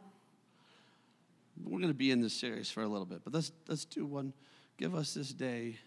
We're 1.64 1.78
going 1.78 1.90
to 1.90 1.94
be 1.94 2.12
in 2.12 2.22
this 2.22 2.34
series 2.34 2.72
for 2.72 2.82
a 2.82 2.88
little 2.88 3.06
bit, 3.06 3.22
but 3.24 3.34
let's, 3.34 3.52
let's 3.68 3.86
do 3.86 4.06
one. 4.06 4.34
Give 4.78 4.96
us 4.96 5.14
this 5.14 5.32
day 5.32 5.78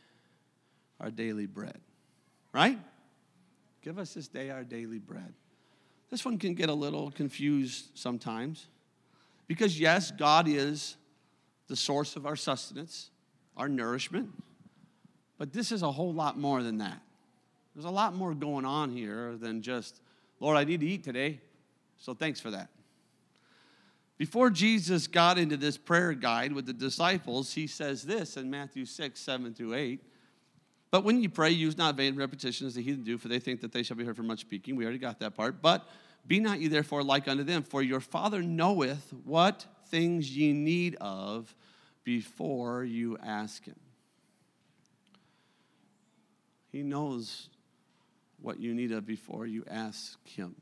our 1.01 1.11
daily 1.11 1.47
bread, 1.47 1.81
right? 2.53 2.79
Give 3.83 3.99
us 3.99 4.15
this 4.15 4.29
day 4.29 4.51
our 4.51 4.63
daily 4.63 4.99
bread. 4.99 5.35
This 6.11 6.25
one 6.25 6.39
can 6.39 6.55
get 6.55 6.69
a 6.69 6.75
little 6.75 7.11
confused 7.11 7.91
sometimes 7.95 8.69
because, 9.49 9.79
yes, 9.81 10.13
God 10.13 10.47
is 10.47 10.97
the 11.67 11.75
source 11.75 12.15
of 12.15 12.25
our 12.25 12.37
sustenance, 12.37 13.11
our 13.57 13.69
nourishment. 13.69 14.31
But 15.39 15.53
this 15.53 15.73
is 15.73 15.83
a 15.83 15.91
whole 15.91 16.15
lot 16.15 16.39
more 16.39 16.63
than 16.63 16.79
that. 16.79 17.01
There's 17.75 17.85
a 17.85 17.91
lot 17.91 18.15
more 18.15 18.33
going 18.33 18.65
on 18.65 18.93
here 18.93 19.35
than 19.37 19.61
just, 19.61 20.01
Lord, 20.45 20.59
I 20.59 20.65
need 20.65 20.81
to 20.81 20.87
eat 20.87 21.03
today. 21.03 21.41
So 21.97 22.13
thanks 22.13 22.39
for 22.39 22.51
that. 22.51 22.69
Before 24.19 24.51
Jesus 24.51 25.07
got 25.07 25.39
into 25.39 25.57
this 25.57 25.79
prayer 25.79 26.13
guide 26.13 26.53
with 26.53 26.67
the 26.67 26.75
disciples, 26.75 27.55
he 27.55 27.67
says 27.67 28.03
this 28.03 28.37
in 28.37 28.51
Matthew 28.51 28.85
6, 28.85 29.19
7 29.19 29.55
through 29.55 29.73
8. 29.73 30.01
But 30.91 31.03
when 31.03 31.23
you 31.23 31.31
pray, 31.31 31.49
use 31.49 31.79
not 31.79 31.97
vain 31.97 32.15
repetitions 32.15 32.69
as 32.69 32.75
the 32.75 32.83
heathen 32.83 33.05
do, 33.05 33.17
for 33.17 33.29
they 33.29 33.39
think 33.39 33.63
that 33.63 33.73
they 33.73 33.83
shall 33.83 33.97
be 33.97 34.05
heard 34.05 34.17
for 34.17 34.23
much 34.23 34.41
speaking. 34.41 34.77
We 34.77 34.85
already 34.85 34.99
got 34.99 35.19
that 35.21 35.35
part. 35.35 35.63
But 35.63 35.89
be 36.27 36.41
not 36.41 36.61
ye 36.61 36.69
therefore 36.69 37.03
like 37.03 37.27
unto 37.27 37.43
them, 37.43 37.63
for 37.63 37.83
your 37.83 38.01
Father 38.01 38.43
knoweth 38.43 39.15
what 39.25 39.65
things 39.89 40.37
ye 40.37 40.53
need 40.53 40.97
of 41.01 41.57
before 42.05 42.85
you 42.85 43.17
ask 43.25 43.65
him. 43.65 43.81
He 46.71 46.83
knows 46.83 47.49
what 48.45 48.61
you 48.61 48.75
need 48.75 48.93
of 48.93 49.07
before 49.07 49.47
you 49.47 49.65
ask 49.69 50.19
him. 50.29 50.55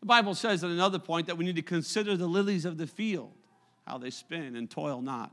The 0.00 0.06
Bible 0.06 0.34
says 0.34 0.64
at 0.64 0.70
another 0.70 0.98
point 0.98 1.28
that 1.28 1.38
we 1.38 1.44
need 1.44 1.56
to 1.56 1.62
consider 1.62 2.16
the 2.16 2.26
lilies 2.26 2.64
of 2.64 2.78
the 2.78 2.86
field, 2.86 3.32
how 3.86 3.98
they 3.98 4.10
spin 4.10 4.56
and 4.56 4.68
toil 4.68 5.00
not. 5.00 5.32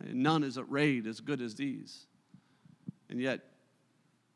And 0.00 0.22
none 0.22 0.44
is 0.44 0.56
arrayed 0.56 1.06
as 1.06 1.20
good 1.20 1.40
as 1.40 1.56
these. 1.56 2.06
And 3.10 3.20
yet, 3.20 3.40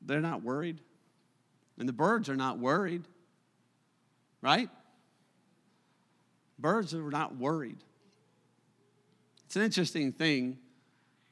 they're 0.02 0.20
not 0.20 0.42
worried. 0.42 0.80
And 1.78 1.88
the 1.88 1.92
birds 1.92 2.28
are 2.28 2.36
not 2.36 2.58
worried, 2.58 3.04
right? 4.42 4.68
Birds 6.58 6.92
are 6.92 7.10
not 7.10 7.36
worried. 7.36 7.78
It's 9.46 9.56
an 9.56 9.62
interesting 9.62 10.12
thing 10.12 10.58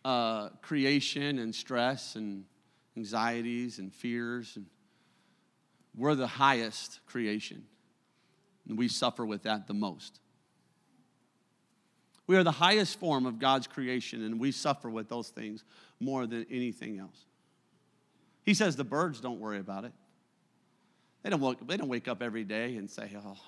uh, 0.05 0.51
creation 0.61 1.39
and 1.39 1.55
stress 1.55 2.15
and 2.15 2.45
anxieties 2.97 3.79
and 3.79 3.93
fears. 3.93 4.57
And 4.57 4.67
we're 5.97 6.15
the 6.15 6.27
highest 6.27 7.01
creation, 7.07 7.65
and 8.69 8.77
we 8.77 8.89
suffer 8.89 9.25
with 9.25 9.45
that 9.45 9.67
the 9.67 9.75
most. 9.75 10.19
We 12.27 12.37
are 12.37 12.43
the 12.43 12.51
highest 12.51 12.99
form 12.99 13.27
of 13.27 13.39
God's 13.39 13.67
creation, 13.67 14.25
and 14.25 14.41
we 14.41 14.51
suffer 14.51 14.89
with 14.89 15.09
those 15.09 15.29
things 15.29 15.63
more 16.01 16.27
than 16.27 16.47
anything 16.51 16.99
else. 16.99 17.27
He 18.45 18.55
says 18.55 18.77
the 18.77 18.85
birds 18.85 19.21
don't 19.21 19.39
worry 19.39 19.59
about 19.59 19.85
it. 19.85 19.93
They 21.23 21.31
don't, 21.31 21.41
wake, 21.41 21.67
they 21.67 21.77
don't 21.77 21.89
wake 21.89 22.09
up 22.09 22.23
every 22.23 22.45
day 22.45 22.77
and 22.77 22.91
say, 22.91 23.11
oh, 23.25 23.39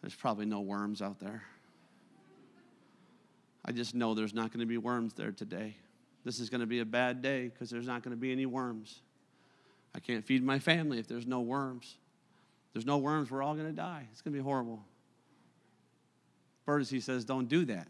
there's 0.00 0.14
probably 0.14 0.46
no 0.46 0.60
worms 0.60 1.02
out 1.02 1.20
there. 1.20 1.42
I 3.64 3.72
just 3.72 3.94
know 3.94 4.14
there's 4.14 4.34
not 4.34 4.50
going 4.52 4.60
to 4.60 4.66
be 4.66 4.78
worms 4.78 5.12
there 5.14 5.32
today. 5.32 5.76
This 6.24 6.38
is 6.38 6.50
going 6.50 6.60
to 6.60 6.66
be 6.66 6.80
a 6.80 6.84
bad 6.84 7.22
day 7.22 7.48
because 7.48 7.70
there's 7.70 7.86
not 7.86 8.02
going 8.02 8.14
to 8.14 8.20
be 8.20 8.32
any 8.32 8.46
worms. 8.46 9.02
I 9.94 10.00
can't 10.00 10.24
feed 10.24 10.44
my 10.44 10.58
family 10.58 10.98
if 10.98 11.08
there's 11.08 11.26
no 11.26 11.40
worms. 11.40 11.96
If 12.68 12.74
there's 12.74 12.86
no 12.86 12.98
worms, 12.98 13.30
we're 13.30 13.42
all 13.42 13.54
going 13.54 13.66
to 13.66 13.72
die. 13.72 14.06
It's 14.12 14.22
going 14.22 14.34
to 14.34 14.38
be 14.38 14.44
horrible. 14.44 14.84
Birds, 16.66 16.90
he 16.90 17.00
says, 17.00 17.24
don't 17.24 17.48
do 17.48 17.64
that. 17.64 17.88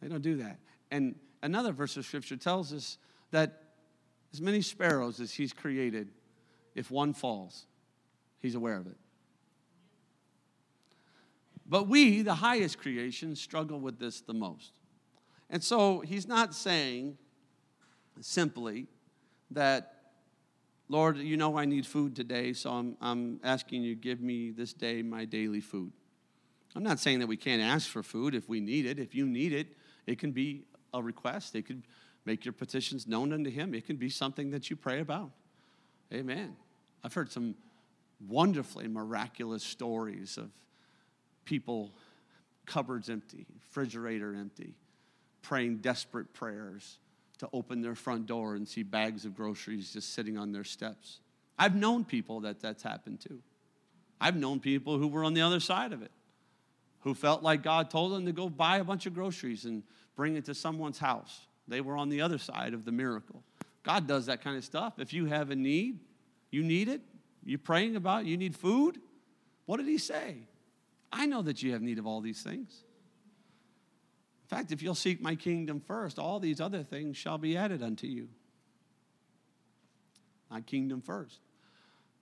They 0.00 0.08
don't 0.08 0.22
do 0.22 0.36
that. 0.36 0.58
And 0.90 1.14
another 1.42 1.72
verse 1.72 1.96
of 1.96 2.04
scripture 2.04 2.36
tells 2.36 2.72
us 2.72 2.98
that 3.30 3.62
as 4.32 4.40
many 4.40 4.60
sparrows 4.60 5.20
as 5.20 5.32
he's 5.32 5.52
created, 5.52 6.08
if 6.74 6.90
one 6.90 7.12
falls, 7.12 7.66
he's 8.40 8.54
aware 8.54 8.76
of 8.76 8.86
it. 8.86 8.96
But 11.66 11.88
we, 11.88 12.22
the 12.22 12.34
highest 12.34 12.78
creation, 12.78 13.36
struggle 13.36 13.80
with 13.80 13.98
this 13.98 14.20
the 14.20 14.34
most. 14.34 14.72
And 15.50 15.62
so 15.62 16.00
he's 16.00 16.26
not 16.26 16.54
saying 16.54 17.18
simply 18.20 18.86
that, 19.50 19.92
Lord, 20.88 21.18
you 21.18 21.36
know 21.36 21.58
I 21.58 21.64
need 21.64 21.86
food 21.86 22.14
today, 22.14 22.52
so 22.52 22.70
I'm, 22.70 22.96
I'm 23.00 23.40
asking 23.42 23.82
you, 23.82 23.94
give 23.94 24.20
me 24.20 24.50
this 24.50 24.72
day 24.72 25.02
my 25.02 25.24
daily 25.24 25.60
food. 25.60 25.92
I'm 26.76 26.82
not 26.82 26.98
saying 26.98 27.20
that 27.20 27.26
we 27.26 27.36
can't 27.36 27.62
ask 27.62 27.88
for 27.88 28.02
food 28.02 28.34
if 28.34 28.48
we 28.48 28.60
need 28.60 28.86
it. 28.86 28.98
If 28.98 29.14
you 29.14 29.26
need 29.26 29.52
it, 29.52 29.68
it 30.06 30.18
can 30.18 30.32
be 30.32 30.64
a 30.92 31.02
request. 31.02 31.54
It 31.54 31.66
could 31.66 31.82
make 32.24 32.44
your 32.44 32.52
petitions 32.52 33.06
known 33.06 33.32
unto 33.32 33.50
Him. 33.50 33.74
It 33.74 33.86
can 33.86 33.96
be 33.96 34.08
something 34.08 34.50
that 34.50 34.70
you 34.70 34.76
pray 34.76 35.00
about. 35.00 35.30
Amen. 36.12 36.56
I've 37.02 37.14
heard 37.14 37.30
some 37.30 37.54
wonderfully 38.28 38.88
miraculous 38.88 39.62
stories 39.62 40.36
of 40.36 40.50
people, 41.44 41.92
cupboards 42.66 43.10
empty, 43.10 43.46
refrigerator 43.54 44.34
empty, 44.34 44.74
praying 45.44 45.76
desperate 45.76 46.32
prayers 46.32 46.98
to 47.38 47.48
open 47.52 47.82
their 47.82 47.94
front 47.94 48.26
door 48.26 48.56
and 48.56 48.66
see 48.66 48.82
bags 48.82 49.24
of 49.24 49.36
groceries 49.36 49.92
just 49.92 50.12
sitting 50.12 50.36
on 50.36 50.50
their 50.50 50.64
steps. 50.64 51.20
I've 51.58 51.76
known 51.76 52.04
people 52.04 52.40
that 52.40 52.60
that's 52.60 52.82
happened 52.82 53.20
to. 53.20 53.38
I've 54.20 54.36
known 54.36 54.58
people 54.58 54.98
who 54.98 55.06
were 55.06 55.22
on 55.22 55.34
the 55.34 55.42
other 55.42 55.60
side 55.60 55.92
of 55.92 56.02
it, 56.02 56.10
who 57.00 57.14
felt 57.14 57.42
like 57.42 57.62
God 57.62 57.90
told 57.90 58.12
them 58.12 58.26
to 58.26 58.32
go 58.32 58.48
buy 58.48 58.78
a 58.78 58.84
bunch 58.84 59.06
of 59.06 59.14
groceries 59.14 59.64
and 59.64 59.82
bring 60.16 60.36
it 60.36 60.46
to 60.46 60.54
someone's 60.54 60.98
house. 60.98 61.46
They 61.68 61.80
were 61.80 61.96
on 61.96 62.08
the 62.08 62.20
other 62.20 62.38
side 62.38 62.74
of 62.74 62.84
the 62.84 62.92
miracle. 62.92 63.42
God 63.82 64.06
does 64.06 64.26
that 64.26 64.42
kind 64.42 64.56
of 64.56 64.64
stuff. 64.64 64.94
If 64.98 65.12
you 65.12 65.26
have 65.26 65.50
a 65.50 65.56
need, 65.56 66.00
you 66.50 66.62
need 66.62 66.88
it, 66.88 67.02
you're 67.44 67.58
praying 67.58 67.96
about 67.96 68.22
it, 68.22 68.26
you 68.28 68.36
need 68.36 68.56
food, 68.56 68.98
what 69.66 69.78
did 69.78 69.86
he 69.86 69.98
say? 69.98 70.36
I 71.12 71.26
know 71.26 71.42
that 71.42 71.62
you 71.62 71.72
have 71.72 71.82
need 71.82 71.98
of 71.98 72.06
all 72.06 72.20
these 72.20 72.42
things. 72.42 72.84
In 74.44 74.56
fact, 74.56 74.72
if 74.72 74.82
you'll 74.82 74.94
seek 74.94 75.22
my 75.22 75.34
kingdom 75.34 75.80
first, 75.80 76.18
all 76.18 76.38
these 76.38 76.60
other 76.60 76.82
things 76.82 77.16
shall 77.16 77.38
be 77.38 77.56
added 77.56 77.82
unto 77.82 78.06
you. 78.06 78.28
My 80.50 80.60
kingdom 80.60 81.00
first, 81.00 81.40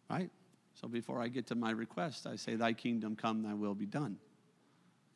right? 0.08 0.30
So 0.74 0.86
before 0.86 1.20
I 1.20 1.28
get 1.28 1.48
to 1.48 1.56
my 1.56 1.72
request, 1.72 2.26
I 2.26 2.36
say, 2.36 2.54
Thy 2.54 2.72
kingdom 2.72 3.16
come, 3.16 3.42
thy 3.42 3.54
will 3.54 3.74
be 3.74 3.86
done. 3.86 4.16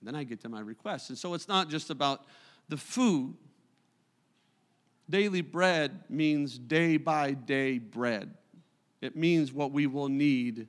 And 0.01 0.09
then 0.09 0.17
I 0.17 0.25
get 0.25 0.41
to 0.41 0.49
my 0.49 0.61
request. 0.61 1.09
And 1.09 1.17
so 1.17 1.35
it's 1.35 1.49
not 1.49 1.71
just 1.71 1.91
about 1.91 2.25
the 2.69 2.77
food. 2.77 3.37
Daily 5.09 5.41
bread 5.41 6.01
means 6.11 6.59
day 6.59 6.97
by 6.97 7.33
day 7.33 7.79
bread, 7.79 8.35
it 9.01 9.15
means 9.15 9.53
what 9.53 9.71
we 9.71 9.87
will 9.87 10.09
need 10.09 10.67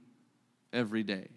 every 0.72 1.02
day. 1.02 1.30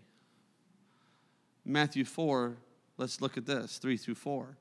Matthew 1.64 2.04
4, 2.04 2.58
let's 2.98 3.22
look 3.22 3.38
at 3.38 3.46
this 3.46 3.78
3 3.78 3.96
through 3.96 4.16
4. 4.16 4.56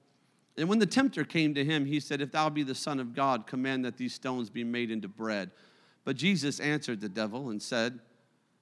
And 0.59 0.67
when 0.67 0.79
the 0.79 0.85
tempter 0.85 1.23
came 1.23 1.53
to 1.53 1.63
him, 1.63 1.85
he 1.85 2.01
said, 2.01 2.19
If 2.19 2.33
thou 2.33 2.49
be 2.49 2.63
the 2.63 2.75
Son 2.75 2.99
of 2.99 3.15
God, 3.15 3.47
command 3.47 3.85
that 3.85 3.95
these 3.95 4.13
stones 4.13 4.49
be 4.49 4.65
made 4.65 4.91
into 4.91 5.07
bread. 5.07 5.51
But 6.03 6.17
Jesus 6.17 6.59
answered 6.59 6.99
the 6.99 7.07
devil 7.07 7.49
and 7.49 7.61
said, 7.61 7.99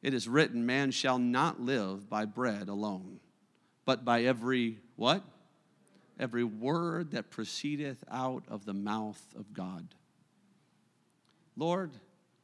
It 0.03 0.13
is 0.13 0.27
written, 0.27 0.65
Man 0.65 0.91
shall 0.91 1.17
not 1.17 1.59
live 1.59 2.07
by 2.07 2.25
bread 2.25 2.69
alone, 2.69 3.19
but 3.83 4.05
by 4.05 4.23
every 4.23 4.77
what? 4.95 5.23
Every 6.19 6.43
word 6.43 7.11
that 7.11 7.31
proceedeth 7.31 8.03
out 8.11 8.43
of 8.47 8.65
the 8.65 8.73
mouth 8.73 9.21
of 9.35 9.51
God. 9.53 9.87
Lord, 11.55 11.91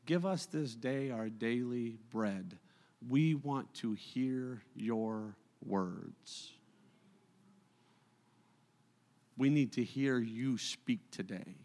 give 0.07 0.25
us 0.25 0.47
this 0.47 0.73
day 0.73 1.11
our 1.11 1.29
daily 1.29 1.97
bread. 2.09 2.57
We 3.07 3.35
want 3.35 3.71
to 3.75 3.93
hear 3.93 4.63
your 4.75 5.35
words. 5.63 6.53
We 9.37 9.49
need 9.49 9.73
to 9.73 9.83
hear 9.83 10.19
you 10.19 10.57
speak 10.57 11.11
today. 11.11 11.55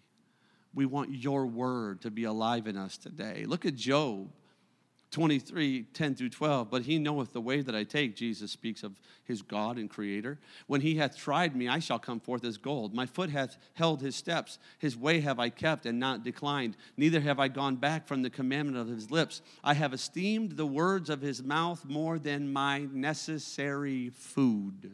We 0.75 0.87
want 0.87 1.11
your 1.11 1.47
word 1.47 2.03
to 2.03 2.11
be 2.11 2.25
alive 2.25 2.66
in 2.66 2.77
us 2.77 2.97
today. 2.97 3.45
Look 3.47 3.66
at 3.66 3.75
Job 3.75 4.31
23, 5.11 5.85
10 5.95 6.14
through 6.14 6.29
12. 6.29 6.71
But 6.71 6.83
he 6.83 6.99
knoweth 6.99 7.33
the 7.33 7.41
way 7.41 7.62
that 7.62 7.75
I 7.75 7.85
take. 7.85 8.14
Jesus 8.14 8.51
speaks 8.51 8.83
of 8.83 9.01
his 9.25 9.43
God 9.43 9.79
and 9.79 9.89
creator. 9.89 10.39
When 10.66 10.81
he 10.81 10.97
hath 10.97 11.16
tried 11.16 11.57
me, 11.57 11.69
I 11.69 11.79
shall 11.79 11.99
come 11.99 12.21
forth 12.21 12.45
as 12.45 12.59
gold. 12.59 12.95
My 12.95 13.07
foot 13.07 13.31
hath 13.31 13.57
held 13.75 14.03
his 14.03 14.16
steps. 14.16 14.59
His 14.79 14.97
way 14.97 15.21
have 15.21 15.39
I 15.39 15.49
kept 15.49 15.87
and 15.87 15.99
not 15.99 16.25
declined. 16.25 16.77
Neither 16.97 17.21
have 17.21 17.41
I 17.41 17.49
gone 17.49 17.77
back 17.77 18.07
from 18.07 18.23
the 18.23 18.31
commandment 18.31 18.77
of 18.79 18.89
his 18.89 19.11
lips. 19.11 19.41
I 19.64 19.75
have 19.75 19.95
esteemed 19.95 20.53
the 20.53 20.66
words 20.66 21.09
of 21.09 21.23
his 21.23 21.43
mouth 21.43 21.85
more 21.87 22.19
than 22.19 22.53
my 22.53 22.87
necessary 22.93 24.11
food. 24.11 24.93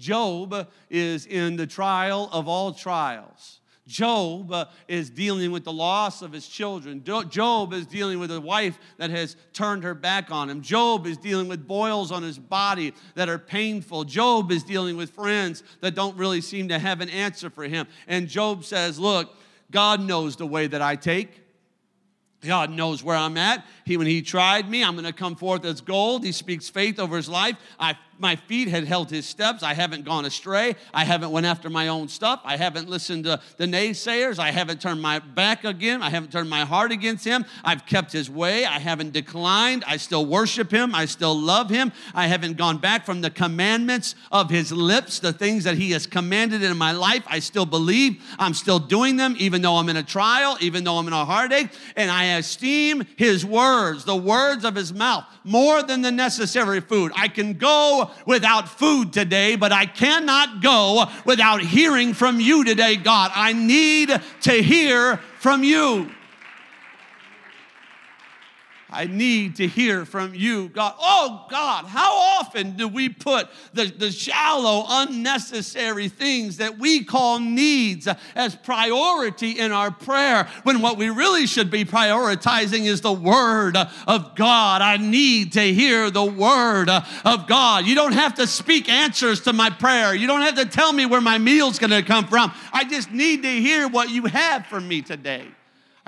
Job 0.00 0.68
is 0.88 1.26
in 1.26 1.56
the 1.56 1.66
trial 1.66 2.28
of 2.32 2.48
all 2.48 2.72
trials. 2.72 3.60
Job 3.86 4.54
is 4.86 5.10
dealing 5.10 5.50
with 5.50 5.64
the 5.64 5.72
loss 5.72 6.22
of 6.22 6.32
his 6.32 6.46
children. 6.46 7.02
Job 7.28 7.72
is 7.72 7.86
dealing 7.86 8.20
with 8.20 8.30
a 8.30 8.40
wife 8.40 8.78
that 8.98 9.10
has 9.10 9.36
turned 9.52 9.82
her 9.82 9.94
back 9.94 10.30
on 10.30 10.48
him. 10.48 10.62
Job 10.62 11.06
is 11.06 11.16
dealing 11.16 11.48
with 11.48 11.66
boils 11.66 12.12
on 12.12 12.22
his 12.22 12.38
body 12.38 12.94
that 13.16 13.28
are 13.28 13.38
painful. 13.38 14.04
Job 14.04 14.52
is 14.52 14.62
dealing 14.62 14.96
with 14.96 15.10
friends 15.10 15.64
that 15.80 15.96
don't 15.96 16.16
really 16.16 16.40
seem 16.40 16.68
to 16.68 16.78
have 16.78 17.00
an 17.00 17.10
answer 17.10 17.50
for 17.50 17.64
him. 17.64 17.88
And 18.06 18.28
Job 18.28 18.64
says, 18.64 18.98
Look, 18.98 19.34
God 19.72 20.00
knows 20.00 20.36
the 20.36 20.46
way 20.46 20.68
that 20.68 20.80
I 20.80 20.94
take. 20.94 21.40
God 22.42 22.70
knows 22.70 23.02
where 23.02 23.16
I'm 23.16 23.36
at. 23.36 23.66
He, 23.84 23.96
when 23.96 24.06
He 24.06 24.22
tried 24.22 24.68
me, 24.70 24.82
I'm 24.82 24.94
going 24.94 25.04
to 25.04 25.12
come 25.12 25.36
forth 25.36 25.64
as 25.64 25.80
gold. 25.80 26.24
He 26.24 26.32
speaks 26.32 26.68
faith 26.68 26.98
over 26.98 27.16
His 27.16 27.28
life. 27.28 27.56
I 27.78 27.98
my 28.20 28.36
feet 28.36 28.68
had 28.68 28.84
held 28.84 29.10
his 29.10 29.26
steps. 29.26 29.62
I 29.62 29.74
haven't 29.74 30.04
gone 30.04 30.24
astray. 30.24 30.76
I 30.92 31.04
haven't 31.04 31.30
went 31.30 31.46
after 31.46 31.70
my 31.70 31.88
own 31.88 32.08
stuff. 32.08 32.40
I 32.44 32.56
haven't 32.56 32.88
listened 32.88 33.24
to 33.24 33.40
the 33.56 33.66
naysayers. 33.66 34.38
I 34.38 34.50
haven't 34.50 34.80
turned 34.80 35.00
my 35.00 35.18
back 35.18 35.64
again. 35.64 36.02
I 36.02 36.10
haven't 36.10 36.30
turned 36.30 36.50
my 36.50 36.64
heart 36.64 36.92
against 36.92 37.24
him. 37.24 37.44
I've 37.64 37.86
kept 37.86 38.12
his 38.12 38.30
way. 38.30 38.64
I 38.64 38.78
haven't 38.78 39.12
declined. 39.12 39.84
I 39.86 39.96
still 39.96 40.26
worship 40.26 40.70
him. 40.70 40.94
I 40.94 41.06
still 41.06 41.38
love 41.38 41.70
him. 41.70 41.92
I 42.14 42.26
haven't 42.26 42.56
gone 42.56 42.78
back 42.78 43.06
from 43.06 43.20
the 43.20 43.30
commandments 43.30 44.14
of 44.30 44.50
his 44.50 44.70
lips, 44.70 45.18
the 45.18 45.32
things 45.32 45.64
that 45.64 45.76
he 45.76 45.92
has 45.92 46.06
commanded 46.06 46.62
in 46.62 46.76
my 46.76 46.92
life. 46.92 47.24
I 47.26 47.38
still 47.38 47.66
believe. 47.66 48.22
I'm 48.38 48.54
still 48.54 48.78
doing 48.78 49.16
them, 49.16 49.34
even 49.38 49.62
though 49.62 49.76
I'm 49.76 49.88
in 49.88 49.96
a 49.96 50.02
trial, 50.02 50.56
even 50.60 50.84
though 50.84 50.98
I'm 50.98 51.06
in 51.06 51.12
a 51.12 51.24
heartache. 51.24 51.70
And 51.96 52.10
I 52.10 52.36
esteem 52.36 53.06
his 53.16 53.46
words, 53.46 54.04
the 54.04 54.16
words 54.16 54.64
of 54.64 54.74
his 54.74 54.92
mouth, 54.92 55.24
more 55.44 55.82
than 55.82 56.02
the 56.02 56.12
necessary 56.12 56.80
food. 56.80 57.12
I 57.16 57.28
can 57.28 57.54
go 57.54 58.09
without 58.26 58.68
food 58.68 59.12
today, 59.12 59.56
but 59.56 59.72
I 59.72 59.86
cannot 59.86 60.62
go 60.62 61.06
without 61.24 61.60
hearing 61.60 62.14
from 62.14 62.40
you 62.40 62.64
today, 62.64 62.96
God. 62.96 63.30
I 63.34 63.52
need 63.52 64.08
to 64.42 64.52
hear 64.52 65.18
from 65.38 65.64
you. 65.64 66.10
I 68.92 69.04
need 69.04 69.56
to 69.56 69.66
hear 69.66 70.04
from 70.04 70.34
you, 70.34 70.68
God. 70.68 70.94
Oh, 70.98 71.46
God, 71.48 71.86
how 71.86 72.12
often 72.40 72.76
do 72.76 72.88
we 72.88 73.08
put 73.08 73.48
the, 73.72 73.84
the 73.86 74.10
shallow, 74.10 74.84
unnecessary 74.88 76.08
things 76.08 76.56
that 76.56 76.78
we 76.78 77.04
call 77.04 77.38
needs 77.38 78.08
as 78.34 78.56
priority 78.56 79.58
in 79.58 79.70
our 79.70 79.90
prayer 79.90 80.48
when 80.64 80.80
what 80.80 80.98
we 80.98 81.08
really 81.08 81.46
should 81.46 81.70
be 81.70 81.84
prioritizing 81.84 82.86
is 82.86 83.00
the 83.00 83.12
Word 83.12 83.76
of 84.06 84.34
God? 84.34 84.82
I 84.82 84.96
need 84.96 85.52
to 85.52 85.72
hear 85.72 86.10
the 86.10 86.24
Word 86.24 86.88
of 86.88 87.46
God. 87.46 87.86
You 87.86 87.94
don't 87.94 88.12
have 88.12 88.34
to 88.34 88.46
speak 88.46 88.88
answers 88.88 89.42
to 89.42 89.52
my 89.52 89.70
prayer, 89.70 90.14
you 90.14 90.26
don't 90.26 90.42
have 90.42 90.56
to 90.56 90.66
tell 90.66 90.92
me 90.92 91.06
where 91.06 91.20
my 91.20 91.38
meal's 91.38 91.78
gonna 91.78 92.02
come 92.02 92.26
from. 92.26 92.52
I 92.72 92.84
just 92.84 93.12
need 93.12 93.42
to 93.42 93.50
hear 93.50 93.88
what 93.88 94.10
you 94.10 94.26
have 94.26 94.66
for 94.66 94.80
me 94.80 95.02
today. 95.02 95.46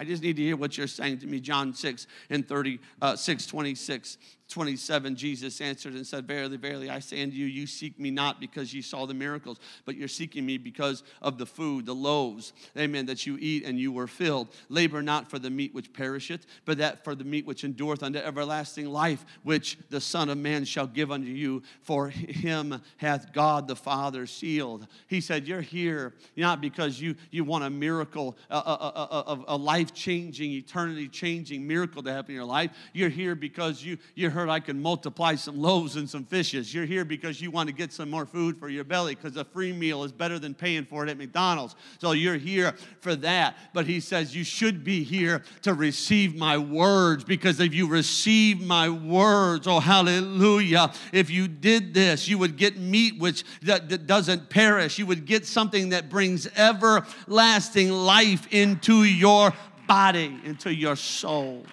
I 0.02 0.04
just 0.04 0.20
need 0.20 0.34
to 0.34 0.42
hear 0.42 0.56
what 0.56 0.76
you're 0.76 0.88
saying 0.88 1.18
to 1.18 1.28
me. 1.28 1.38
John 1.38 1.72
6 1.72 2.08
and 2.28 2.48
36, 2.48 2.82
uh, 3.00 3.14
26. 3.48 4.18
27, 4.52 5.16
Jesus 5.16 5.60
answered 5.62 5.94
and 5.94 6.06
said, 6.06 6.26
Verily, 6.26 6.58
verily, 6.58 6.90
I 6.90 6.98
say 6.98 7.22
unto 7.22 7.34
you, 7.34 7.46
you 7.46 7.66
seek 7.66 7.98
me 7.98 8.10
not 8.10 8.38
because 8.38 8.74
you 8.74 8.82
saw 8.82 9.06
the 9.06 9.14
miracles, 9.14 9.58
but 9.86 9.96
you're 9.96 10.08
seeking 10.08 10.44
me 10.44 10.58
because 10.58 11.02
of 11.22 11.38
the 11.38 11.46
food, 11.46 11.86
the 11.86 11.94
loaves, 11.94 12.52
amen, 12.76 13.06
that 13.06 13.26
you 13.26 13.38
eat 13.40 13.64
and 13.64 13.80
you 13.80 13.90
were 13.90 14.06
filled. 14.06 14.48
Labor 14.68 15.00
not 15.00 15.30
for 15.30 15.38
the 15.38 15.48
meat 15.48 15.74
which 15.74 15.92
perisheth, 15.94 16.44
but 16.66 16.76
that 16.78 17.02
for 17.02 17.14
the 17.14 17.24
meat 17.24 17.46
which 17.46 17.64
endureth 17.64 18.02
unto 18.02 18.18
everlasting 18.18 18.86
life, 18.90 19.24
which 19.42 19.78
the 19.88 20.00
Son 20.00 20.28
of 20.28 20.36
Man 20.36 20.66
shall 20.66 20.86
give 20.86 21.10
unto 21.10 21.28
you. 21.28 21.62
For 21.80 22.10
him 22.10 22.82
hath 22.98 23.32
God 23.32 23.66
the 23.66 23.76
Father 23.76 24.26
sealed. 24.26 24.86
He 25.06 25.22
said, 25.22 25.48
You're 25.48 25.62
here 25.62 26.12
not 26.36 26.60
because 26.60 27.00
you, 27.00 27.16
you 27.30 27.44
want 27.44 27.64
a 27.64 27.70
miracle, 27.70 28.36
a, 28.50 28.56
a, 28.56 29.24
a, 29.28 29.44
a 29.48 29.56
life 29.56 29.94
changing, 29.94 30.52
eternity 30.52 31.08
changing 31.08 31.66
miracle 31.66 32.02
to 32.02 32.12
happen 32.12 32.32
in 32.32 32.36
your 32.36 32.44
life. 32.44 32.70
You're 32.92 33.08
here 33.08 33.34
because 33.34 33.82
you, 33.82 33.96
you 34.14 34.28
heard 34.28 34.41
heard 34.42 34.50
I 34.50 34.58
can 34.58 34.82
multiply 34.82 35.36
some 35.36 35.62
loaves 35.62 35.94
and 35.94 36.10
some 36.10 36.24
fishes. 36.24 36.74
You're 36.74 36.84
here 36.84 37.04
because 37.04 37.40
you 37.40 37.52
want 37.52 37.68
to 37.68 37.72
get 37.72 37.92
some 37.92 38.10
more 38.10 38.26
food 38.26 38.58
for 38.58 38.68
your 38.68 38.82
belly 38.82 39.14
because 39.14 39.36
a 39.36 39.44
free 39.44 39.72
meal 39.72 40.02
is 40.02 40.10
better 40.10 40.36
than 40.36 40.52
paying 40.52 40.84
for 40.84 41.04
it 41.04 41.10
at 41.10 41.16
McDonald's. 41.16 41.76
So 42.00 42.10
you're 42.10 42.36
here 42.36 42.74
for 43.00 43.14
that. 43.16 43.56
But 43.72 43.86
he 43.86 44.00
says 44.00 44.34
you 44.34 44.42
should 44.42 44.82
be 44.82 45.04
here 45.04 45.44
to 45.62 45.74
receive 45.74 46.34
my 46.34 46.58
words 46.58 47.22
because 47.22 47.60
if 47.60 47.72
you 47.72 47.86
receive 47.86 48.60
my 48.60 48.88
words, 48.88 49.68
oh 49.68 49.78
hallelujah, 49.78 50.92
if 51.12 51.30
you 51.30 51.46
did 51.46 51.94
this, 51.94 52.26
you 52.26 52.36
would 52.38 52.56
get 52.56 52.76
meat 52.76 53.20
which 53.20 53.44
that, 53.62 53.88
that 53.90 54.08
doesn't 54.08 54.50
perish. 54.50 54.98
You 54.98 55.06
would 55.06 55.24
get 55.24 55.46
something 55.46 55.90
that 55.90 56.10
brings 56.10 56.48
everlasting 56.56 57.92
life 57.92 58.52
into 58.52 59.04
your 59.04 59.52
body, 59.86 60.40
into 60.44 60.74
your 60.74 60.96
soul. 60.96 61.64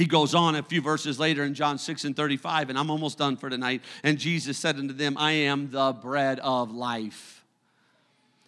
He 0.00 0.06
goes 0.06 0.34
on 0.34 0.54
a 0.54 0.62
few 0.62 0.80
verses 0.80 1.20
later 1.20 1.44
in 1.44 1.52
John 1.52 1.76
6 1.76 2.04
and 2.04 2.16
35, 2.16 2.70
and 2.70 2.78
I'm 2.78 2.90
almost 2.90 3.18
done 3.18 3.36
for 3.36 3.50
tonight. 3.50 3.82
And 4.02 4.16
Jesus 4.18 4.56
said 4.56 4.76
unto 4.76 4.94
them, 4.94 5.18
I 5.18 5.32
am 5.32 5.70
the 5.70 5.92
bread 5.92 6.40
of 6.40 6.72
life. 6.72 7.44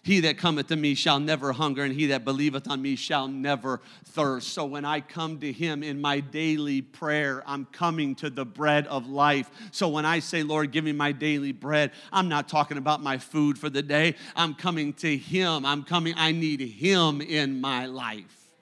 He 0.02 0.20
that 0.20 0.38
cometh 0.38 0.68
to 0.68 0.76
me 0.76 0.94
shall 0.94 1.20
never 1.20 1.52
hunger, 1.52 1.82
and 1.82 1.92
he 1.92 2.06
that 2.06 2.24
believeth 2.24 2.70
on 2.70 2.80
me 2.80 2.96
shall 2.96 3.28
never 3.28 3.82
thirst. 4.02 4.54
So 4.54 4.64
when 4.64 4.86
I 4.86 5.00
come 5.00 5.40
to 5.40 5.52
him 5.52 5.82
in 5.82 6.00
my 6.00 6.20
daily 6.20 6.80
prayer, 6.80 7.42
I'm 7.46 7.66
coming 7.66 8.14
to 8.14 8.30
the 8.30 8.46
bread 8.46 8.86
of 8.86 9.06
life. 9.06 9.50
So 9.72 9.88
when 9.88 10.06
I 10.06 10.20
say, 10.20 10.42
Lord, 10.42 10.72
give 10.72 10.84
me 10.84 10.92
my 10.92 11.12
daily 11.12 11.52
bread, 11.52 11.92
I'm 12.10 12.30
not 12.30 12.48
talking 12.48 12.78
about 12.78 13.02
my 13.02 13.18
food 13.18 13.58
for 13.58 13.68
the 13.68 13.82
day. 13.82 14.14
I'm 14.34 14.54
coming 14.54 14.94
to 14.94 15.18
him. 15.18 15.66
I'm 15.66 15.82
coming, 15.82 16.14
I 16.16 16.32
need 16.32 16.62
him 16.62 17.20
in 17.20 17.60
my 17.60 17.84
life 17.84 18.54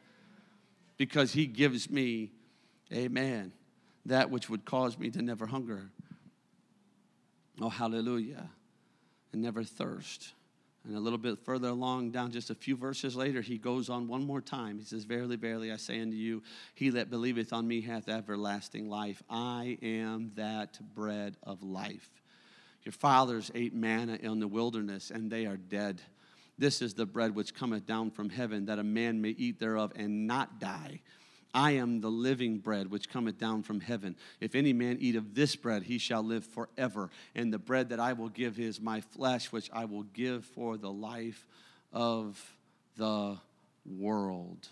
because 0.96 1.32
he 1.32 1.46
gives 1.46 1.88
me 1.88 2.32
Amen. 2.92 3.52
That 4.06 4.30
which 4.30 4.48
would 4.48 4.64
cause 4.64 4.98
me 4.98 5.10
to 5.10 5.22
never 5.22 5.46
hunger. 5.46 5.90
Oh, 7.60 7.68
hallelujah. 7.68 8.50
And 9.32 9.42
never 9.42 9.62
thirst. 9.62 10.32
And 10.84 10.96
a 10.96 11.00
little 11.00 11.18
bit 11.18 11.38
further 11.44 11.68
along, 11.68 12.10
down 12.10 12.32
just 12.32 12.48
a 12.48 12.54
few 12.54 12.74
verses 12.74 13.14
later, 13.14 13.42
he 13.42 13.58
goes 13.58 13.90
on 13.90 14.08
one 14.08 14.24
more 14.24 14.40
time. 14.40 14.78
He 14.78 14.84
says, 14.84 15.04
Verily, 15.04 15.36
verily, 15.36 15.70
I 15.70 15.76
say 15.76 16.00
unto 16.00 16.16
you, 16.16 16.42
he 16.74 16.88
that 16.90 17.10
believeth 17.10 17.52
on 17.52 17.68
me 17.68 17.82
hath 17.82 18.08
everlasting 18.08 18.88
life. 18.88 19.22
I 19.28 19.76
am 19.82 20.32
that 20.36 20.78
bread 20.94 21.36
of 21.42 21.62
life. 21.62 22.08
Your 22.82 22.92
fathers 22.92 23.50
ate 23.54 23.74
manna 23.74 24.14
in 24.14 24.40
the 24.40 24.48
wilderness, 24.48 25.10
and 25.10 25.30
they 25.30 25.44
are 25.44 25.58
dead. 25.58 26.00
This 26.58 26.80
is 26.80 26.94
the 26.94 27.04
bread 27.04 27.34
which 27.34 27.54
cometh 27.54 27.84
down 27.84 28.10
from 28.10 28.30
heaven, 28.30 28.64
that 28.66 28.78
a 28.78 28.84
man 28.84 29.20
may 29.20 29.30
eat 29.30 29.60
thereof 29.60 29.92
and 29.96 30.26
not 30.26 30.60
die. 30.60 31.02
I 31.52 31.72
am 31.72 32.00
the 32.00 32.10
living 32.10 32.58
bread 32.58 32.90
which 32.90 33.08
cometh 33.08 33.38
down 33.38 33.62
from 33.62 33.80
heaven. 33.80 34.16
If 34.40 34.54
any 34.54 34.72
man 34.72 34.98
eat 35.00 35.16
of 35.16 35.34
this 35.34 35.56
bread, 35.56 35.82
he 35.82 35.98
shall 35.98 36.22
live 36.22 36.44
forever. 36.44 37.10
And 37.34 37.52
the 37.52 37.58
bread 37.58 37.88
that 37.88 37.98
I 37.98 38.12
will 38.12 38.28
give 38.28 38.60
is 38.60 38.80
my 38.80 39.00
flesh, 39.00 39.50
which 39.50 39.68
I 39.72 39.84
will 39.84 40.04
give 40.04 40.44
for 40.44 40.76
the 40.76 40.90
life 40.90 41.44
of 41.92 42.40
the 42.96 43.36
world. 43.84 44.68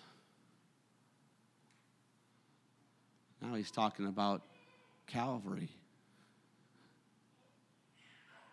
Now 3.43 3.55
he's 3.55 3.70
talking 3.70 4.07
about 4.07 4.43
Calvary. 5.07 5.70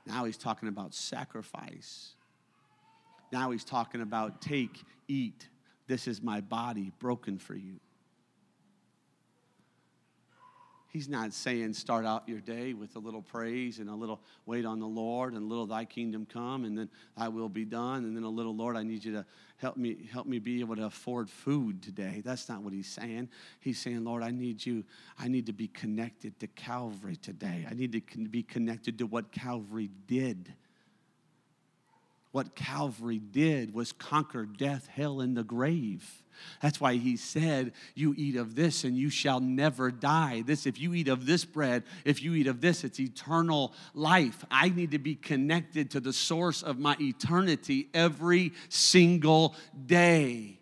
Now 0.07 0.25
he's 0.25 0.37
talking 0.37 0.69
about 0.69 0.93
sacrifice. 0.93 2.13
Now 3.31 3.51
he's 3.51 3.63
talking 3.63 4.01
about 4.01 4.41
take, 4.41 4.83
eat. 5.07 5.47
This 5.87 6.07
is 6.07 6.21
my 6.21 6.41
body 6.41 6.91
broken 6.99 7.37
for 7.37 7.55
you. 7.55 7.79
He's 10.87 11.09
not 11.09 11.33
saying 11.33 11.73
start 11.73 12.05
out 12.05 12.27
your 12.27 12.39
day 12.39 12.73
with 12.73 12.95
a 12.95 12.99
little 12.99 13.21
praise 13.21 13.79
and 13.79 13.89
a 13.89 13.95
little 13.95 14.21
wait 14.45 14.65
on 14.65 14.79
the 14.79 14.87
Lord 14.87 15.33
and 15.33 15.43
a 15.43 15.45
little 15.45 15.65
thy 15.65 15.83
kingdom 15.83 16.25
come 16.25 16.63
and 16.63 16.77
then 16.77 16.89
I 17.17 17.27
will 17.27 17.49
be 17.49 17.65
done 17.65 18.05
and 18.05 18.15
then 18.15 18.23
a 18.23 18.29
little 18.29 18.55
Lord 18.55 18.77
I 18.77 18.83
need 18.83 19.03
you 19.03 19.11
to 19.13 19.25
help 19.57 19.75
me 19.77 20.07
help 20.11 20.25
me 20.25 20.39
be 20.39 20.61
able 20.61 20.75
to 20.77 20.85
afford 20.85 21.29
food 21.29 21.81
today. 21.81 22.21
That's 22.23 22.47
not 22.47 22.61
what 22.61 22.71
he's 22.71 22.87
saying. 22.87 23.29
He's 23.59 23.79
saying, 23.79 24.03
Lord, 24.05 24.23
I 24.23 24.31
need 24.31 24.65
you 24.65 24.83
I 25.19 25.27
need 25.27 25.47
to 25.47 25.53
be 25.53 25.67
connected 25.67 26.39
to 26.39 26.47
Calvary 26.47 27.17
today. 27.17 27.67
I 27.69 27.73
need 27.73 27.91
to 27.91 28.17
be 28.29 28.43
connected 28.43 28.97
to 28.99 29.05
what 29.05 29.31
Calvary 29.31 29.89
did. 30.07 30.53
What 32.35 32.53
Calvary 32.53 33.19
did 33.19 33.73
was 33.73 33.93
conquer 33.93 34.45
death, 34.45 34.87
hell 34.87 35.21
and 35.21 35.37
the 35.37 35.43
grave. 35.45 36.21
That's 36.61 36.81
why 36.81 36.95
he 36.95 37.15
said, 37.15 37.71
You 37.93 38.13
eat 38.17 38.35
of 38.35 38.55
this 38.55 38.83
and 38.83 38.97
you 38.97 39.09
shall 39.09 39.39
never 39.39 39.89
die. 39.89 40.43
This, 40.45 40.65
if 40.65 40.77
you 40.77 40.93
eat 40.93 41.07
of 41.07 41.25
this 41.25 41.45
bread, 41.45 41.83
if 42.03 42.21
you 42.21 42.33
eat 42.33 42.47
of 42.47 42.59
this, 42.59 42.83
it's 42.83 42.99
eternal 42.99 43.73
life. 43.93 44.43
I 44.51 44.67
need 44.67 44.91
to 44.91 44.99
be 44.99 45.15
connected 45.15 45.91
to 45.91 46.01
the 46.01 46.11
source 46.11 46.61
of 46.61 46.77
my 46.77 46.97
eternity 46.99 47.87
every 47.93 48.51
single 48.67 49.55
day. 49.85 50.59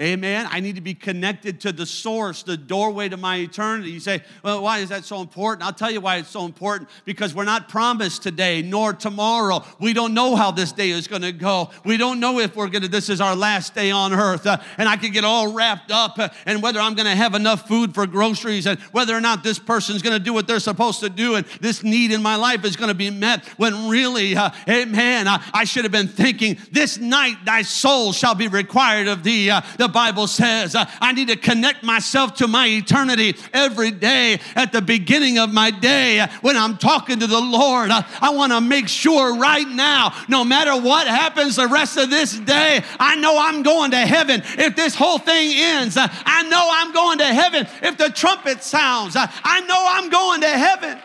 Amen. 0.00 0.48
I 0.50 0.60
need 0.60 0.76
to 0.76 0.80
be 0.80 0.94
connected 0.94 1.60
to 1.60 1.72
the 1.72 1.84
source, 1.84 2.42
the 2.42 2.56
doorway 2.56 3.10
to 3.10 3.18
my 3.18 3.36
eternity. 3.36 3.90
You 3.90 4.00
say, 4.00 4.22
well, 4.42 4.62
why 4.62 4.78
is 4.78 4.88
that 4.88 5.04
so 5.04 5.20
important? 5.20 5.66
I'll 5.66 5.74
tell 5.74 5.90
you 5.90 6.00
why 6.00 6.16
it's 6.16 6.30
so 6.30 6.46
important 6.46 6.88
because 7.04 7.34
we're 7.34 7.44
not 7.44 7.68
promised 7.68 8.22
today 8.22 8.62
nor 8.62 8.94
tomorrow. 8.94 9.62
We 9.78 9.92
don't 9.92 10.14
know 10.14 10.34
how 10.34 10.50
this 10.50 10.72
day 10.72 10.90
is 10.90 11.08
going 11.08 11.20
to 11.22 11.30
go. 11.30 11.68
We 11.84 11.98
don't 11.98 12.20
know 12.20 12.40
if 12.40 12.56
we're 12.56 12.68
going 12.68 12.82
to, 12.82 12.88
this 12.88 13.10
is 13.10 13.20
our 13.20 13.36
last 13.36 13.74
day 13.74 13.90
on 13.90 14.14
earth. 14.14 14.46
Uh, 14.46 14.56
and 14.78 14.88
I 14.88 14.96
could 14.96 15.12
get 15.12 15.24
all 15.24 15.52
wrapped 15.52 15.90
up 15.90 16.18
uh, 16.18 16.30
and 16.46 16.62
whether 16.62 16.80
I'm 16.80 16.94
going 16.94 17.06
to 17.06 17.14
have 17.14 17.34
enough 17.34 17.68
food 17.68 17.94
for 17.94 18.06
groceries 18.06 18.66
and 18.66 18.80
whether 18.92 19.14
or 19.14 19.20
not 19.20 19.44
this 19.44 19.58
person's 19.58 20.00
going 20.00 20.16
to 20.16 20.24
do 20.24 20.32
what 20.32 20.46
they're 20.46 20.58
supposed 20.58 21.00
to 21.00 21.10
do 21.10 21.34
and 21.34 21.44
this 21.60 21.84
need 21.84 22.12
in 22.12 22.22
my 22.22 22.36
life 22.36 22.64
is 22.64 22.76
going 22.76 22.88
to 22.88 22.94
be 22.94 23.10
met 23.10 23.44
when 23.58 23.90
really, 23.90 24.36
uh, 24.36 24.50
amen, 24.66 25.28
I, 25.28 25.46
I, 25.52 25.64
should 25.64 25.84
have 25.84 25.92
been 25.92 26.08
thinking, 26.08 26.56
this 26.70 26.96
night 26.96 27.36
thy 27.44 27.60
soul 27.60 28.14
shall 28.14 28.34
be 28.34 28.48
required 28.48 29.06
of 29.06 29.22
thee. 29.22 29.50
Uh, 29.50 29.60
the 29.82 29.88
Bible 29.88 30.28
says. 30.28 30.76
I 30.76 31.12
need 31.12 31.28
to 31.28 31.36
connect 31.36 31.82
myself 31.82 32.34
to 32.36 32.46
my 32.46 32.68
eternity 32.68 33.36
every 33.52 33.90
day 33.90 34.38
at 34.54 34.72
the 34.72 34.80
beginning 34.80 35.38
of 35.38 35.52
my 35.52 35.70
day 35.70 36.24
when 36.40 36.56
I'm 36.56 36.78
talking 36.78 37.18
to 37.18 37.26
the 37.26 37.40
Lord. 37.40 37.90
I 37.90 38.30
want 38.30 38.52
to 38.52 38.60
make 38.60 38.88
sure 38.88 39.36
right 39.36 39.66
now, 39.66 40.14
no 40.28 40.44
matter 40.44 40.80
what 40.80 41.06
happens 41.08 41.56
the 41.56 41.66
rest 41.66 41.96
of 41.96 42.10
this 42.10 42.38
day, 42.38 42.82
I 43.00 43.16
know 43.16 43.36
I'm 43.38 43.62
going 43.62 43.90
to 43.90 43.98
heaven. 43.98 44.42
If 44.44 44.76
this 44.76 44.94
whole 44.94 45.18
thing 45.18 45.52
ends, 45.54 45.96
I 45.98 46.48
know 46.48 46.68
I'm 46.72 46.92
going 46.92 47.18
to 47.18 47.26
heaven. 47.26 47.66
If 47.82 47.98
the 47.98 48.10
trumpet 48.10 48.62
sounds, 48.62 49.16
I 49.16 49.60
know 49.66 49.84
I'm 49.88 50.10
going 50.10 50.40
to 50.42 50.48
heaven. 50.48 50.98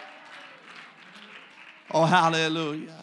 Oh, 1.92 2.06
hallelujah. 2.06 2.94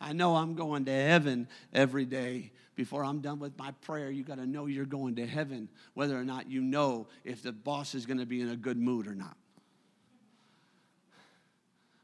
I 0.00 0.12
know 0.12 0.34
I'm 0.34 0.54
going 0.54 0.86
to 0.86 0.92
heaven 0.92 1.46
every 1.72 2.04
day 2.04 2.51
before 2.74 3.04
I'm 3.04 3.20
done 3.20 3.38
with 3.38 3.56
my 3.58 3.72
prayer, 3.82 4.10
you 4.10 4.24
got 4.24 4.38
to 4.38 4.46
know 4.46 4.66
you're 4.66 4.84
going 4.86 5.16
to 5.16 5.26
heaven, 5.26 5.68
whether 5.94 6.18
or 6.18 6.24
not 6.24 6.50
you 6.50 6.62
know 6.62 7.06
if 7.24 7.42
the 7.42 7.52
boss 7.52 7.94
is 7.94 8.06
going 8.06 8.18
to 8.18 8.26
be 8.26 8.40
in 8.40 8.48
a 8.48 8.56
good 8.56 8.78
mood 8.78 9.06
or 9.06 9.14
not. 9.14 9.36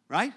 Right? 0.08 0.32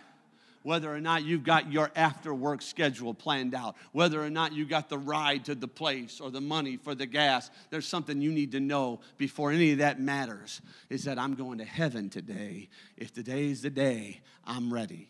Whether 0.64 0.94
or 0.94 1.02
not 1.02 1.24
you've 1.24 1.44
got 1.44 1.72
your 1.72 1.92
after 1.96 2.34
work 2.34 2.62
schedule 2.62 3.14
planned 3.14 3.56
out, 3.56 3.76
whether 3.92 4.24
or 4.24 4.30
not 4.30 4.54
you 4.54 4.66
got 4.66 4.90
the 4.90 4.98
ride 4.98 5.46
to 5.46 5.56
the 5.56 5.68
place 5.68 6.22
or 6.22 6.30
the 6.30 6.42
money 6.42 6.78
for 6.78 6.94
the 6.94 7.08
gas, 7.08 7.50
there's 7.70 7.88
something 7.88 8.22
you 8.22 8.32
need 8.32 8.52
to 8.52 8.60
know 8.60 9.00
before 9.18 9.52
any 9.52 9.72
of 9.72 9.80
that 9.80 10.00
matters 10.00 10.62
is 10.90 11.06
that 11.06 11.18
I'm 11.18 11.34
going 11.34 11.58
to 11.58 11.66
heaven 11.66 12.10
today. 12.10 12.70
If 12.96 13.12
today's 13.12 13.64
the 13.64 13.72
day, 13.72 14.22
I'm 14.46 14.72
ready. 14.72 15.10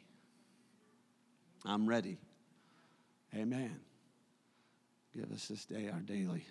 I'm 1.65 1.85
ready. 1.87 2.17
Amen. 3.35 3.79
Give 5.15 5.31
us 5.31 5.47
this 5.47 5.65
day 5.65 5.89
our 5.91 5.99
daily 5.99 6.45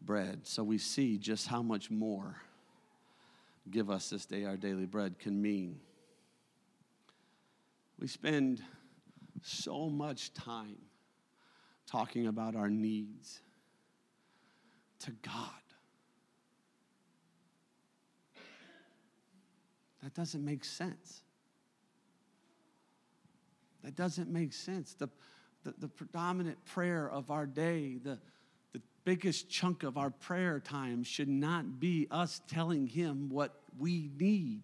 bread. 0.00 0.46
So 0.46 0.64
we 0.64 0.78
see 0.78 1.18
just 1.18 1.46
how 1.46 1.62
much 1.62 1.90
more 1.90 2.36
give 3.70 3.90
us 3.90 4.10
this 4.10 4.24
day 4.24 4.44
our 4.44 4.56
daily 4.56 4.86
bread 4.86 5.18
can 5.18 5.40
mean. 5.40 5.80
We 7.98 8.06
spend 8.06 8.62
so 9.42 9.88
much 9.88 10.32
time 10.32 10.76
talking 11.86 12.26
about 12.26 12.54
our 12.54 12.70
needs 12.70 13.40
to 15.00 15.10
God. 15.22 15.34
That 20.02 20.14
doesn't 20.14 20.44
make 20.44 20.64
sense. 20.64 21.22
That 23.82 23.96
doesn't 23.96 24.30
make 24.30 24.52
sense. 24.52 24.94
The, 24.94 25.08
the, 25.68 25.86
the 25.86 25.88
predominant 25.88 26.64
prayer 26.64 27.10
of 27.10 27.30
our 27.30 27.46
day, 27.46 27.98
the, 28.02 28.18
the 28.72 28.80
biggest 29.04 29.50
chunk 29.50 29.82
of 29.82 29.98
our 29.98 30.10
prayer 30.10 30.60
time 30.60 31.02
should 31.04 31.28
not 31.28 31.80
be 31.80 32.06
us 32.10 32.40
telling 32.48 32.86
Him 32.86 33.28
what 33.28 33.54
we 33.78 34.10
need. 34.18 34.62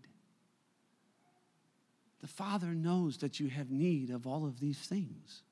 The 2.21 2.29
Father 2.29 2.69
knows 2.69 3.19
that 3.19 3.39
you 3.39 3.49
have 3.49 3.71
need 3.71 4.11
of 4.11 4.27
all 4.27 4.47
of 4.47 4.61
these 4.61 4.79
things. 4.79 5.43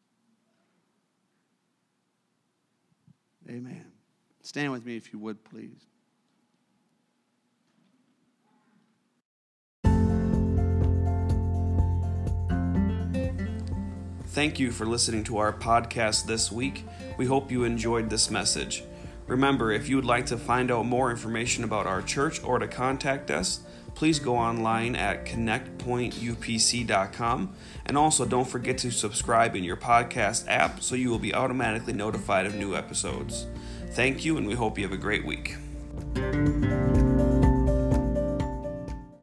Amen. 3.48 3.92
Stand 4.42 4.72
with 4.72 4.86
me 4.86 4.96
if 4.96 5.12
you 5.12 5.18
would, 5.18 5.44
please. 5.44 5.86
Thank 14.32 14.58
you 14.58 14.70
for 14.70 14.86
listening 14.86 15.24
to 15.24 15.36
our 15.36 15.52
podcast 15.52 16.24
this 16.24 16.50
week. 16.50 16.86
We 17.18 17.26
hope 17.26 17.52
you 17.52 17.64
enjoyed 17.64 18.08
this 18.08 18.30
message. 18.30 18.82
Remember, 19.26 19.70
if 19.70 19.90
you 19.90 19.96
would 19.96 20.06
like 20.06 20.24
to 20.26 20.38
find 20.38 20.70
out 20.70 20.86
more 20.86 21.10
information 21.10 21.64
about 21.64 21.86
our 21.86 22.00
church 22.00 22.42
or 22.42 22.58
to 22.58 22.66
contact 22.66 23.30
us, 23.30 23.60
please 23.94 24.18
go 24.18 24.34
online 24.34 24.96
at 24.96 25.26
connectpointupc.com. 25.26 27.54
And 27.84 27.98
also, 27.98 28.24
don't 28.24 28.48
forget 28.48 28.78
to 28.78 28.90
subscribe 28.90 29.54
in 29.54 29.64
your 29.64 29.76
podcast 29.76 30.46
app 30.48 30.82
so 30.82 30.94
you 30.94 31.10
will 31.10 31.18
be 31.18 31.34
automatically 31.34 31.92
notified 31.92 32.46
of 32.46 32.54
new 32.54 32.74
episodes. 32.74 33.44
Thank 33.90 34.24
you, 34.24 34.38
and 34.38 34.46
we 34.46 34.54
hope 34.54 34.78
you 34.78 34.84
have 34.84 34.94
a 34.94 34.96
great 34.96 35.26
week. 35.26 35.56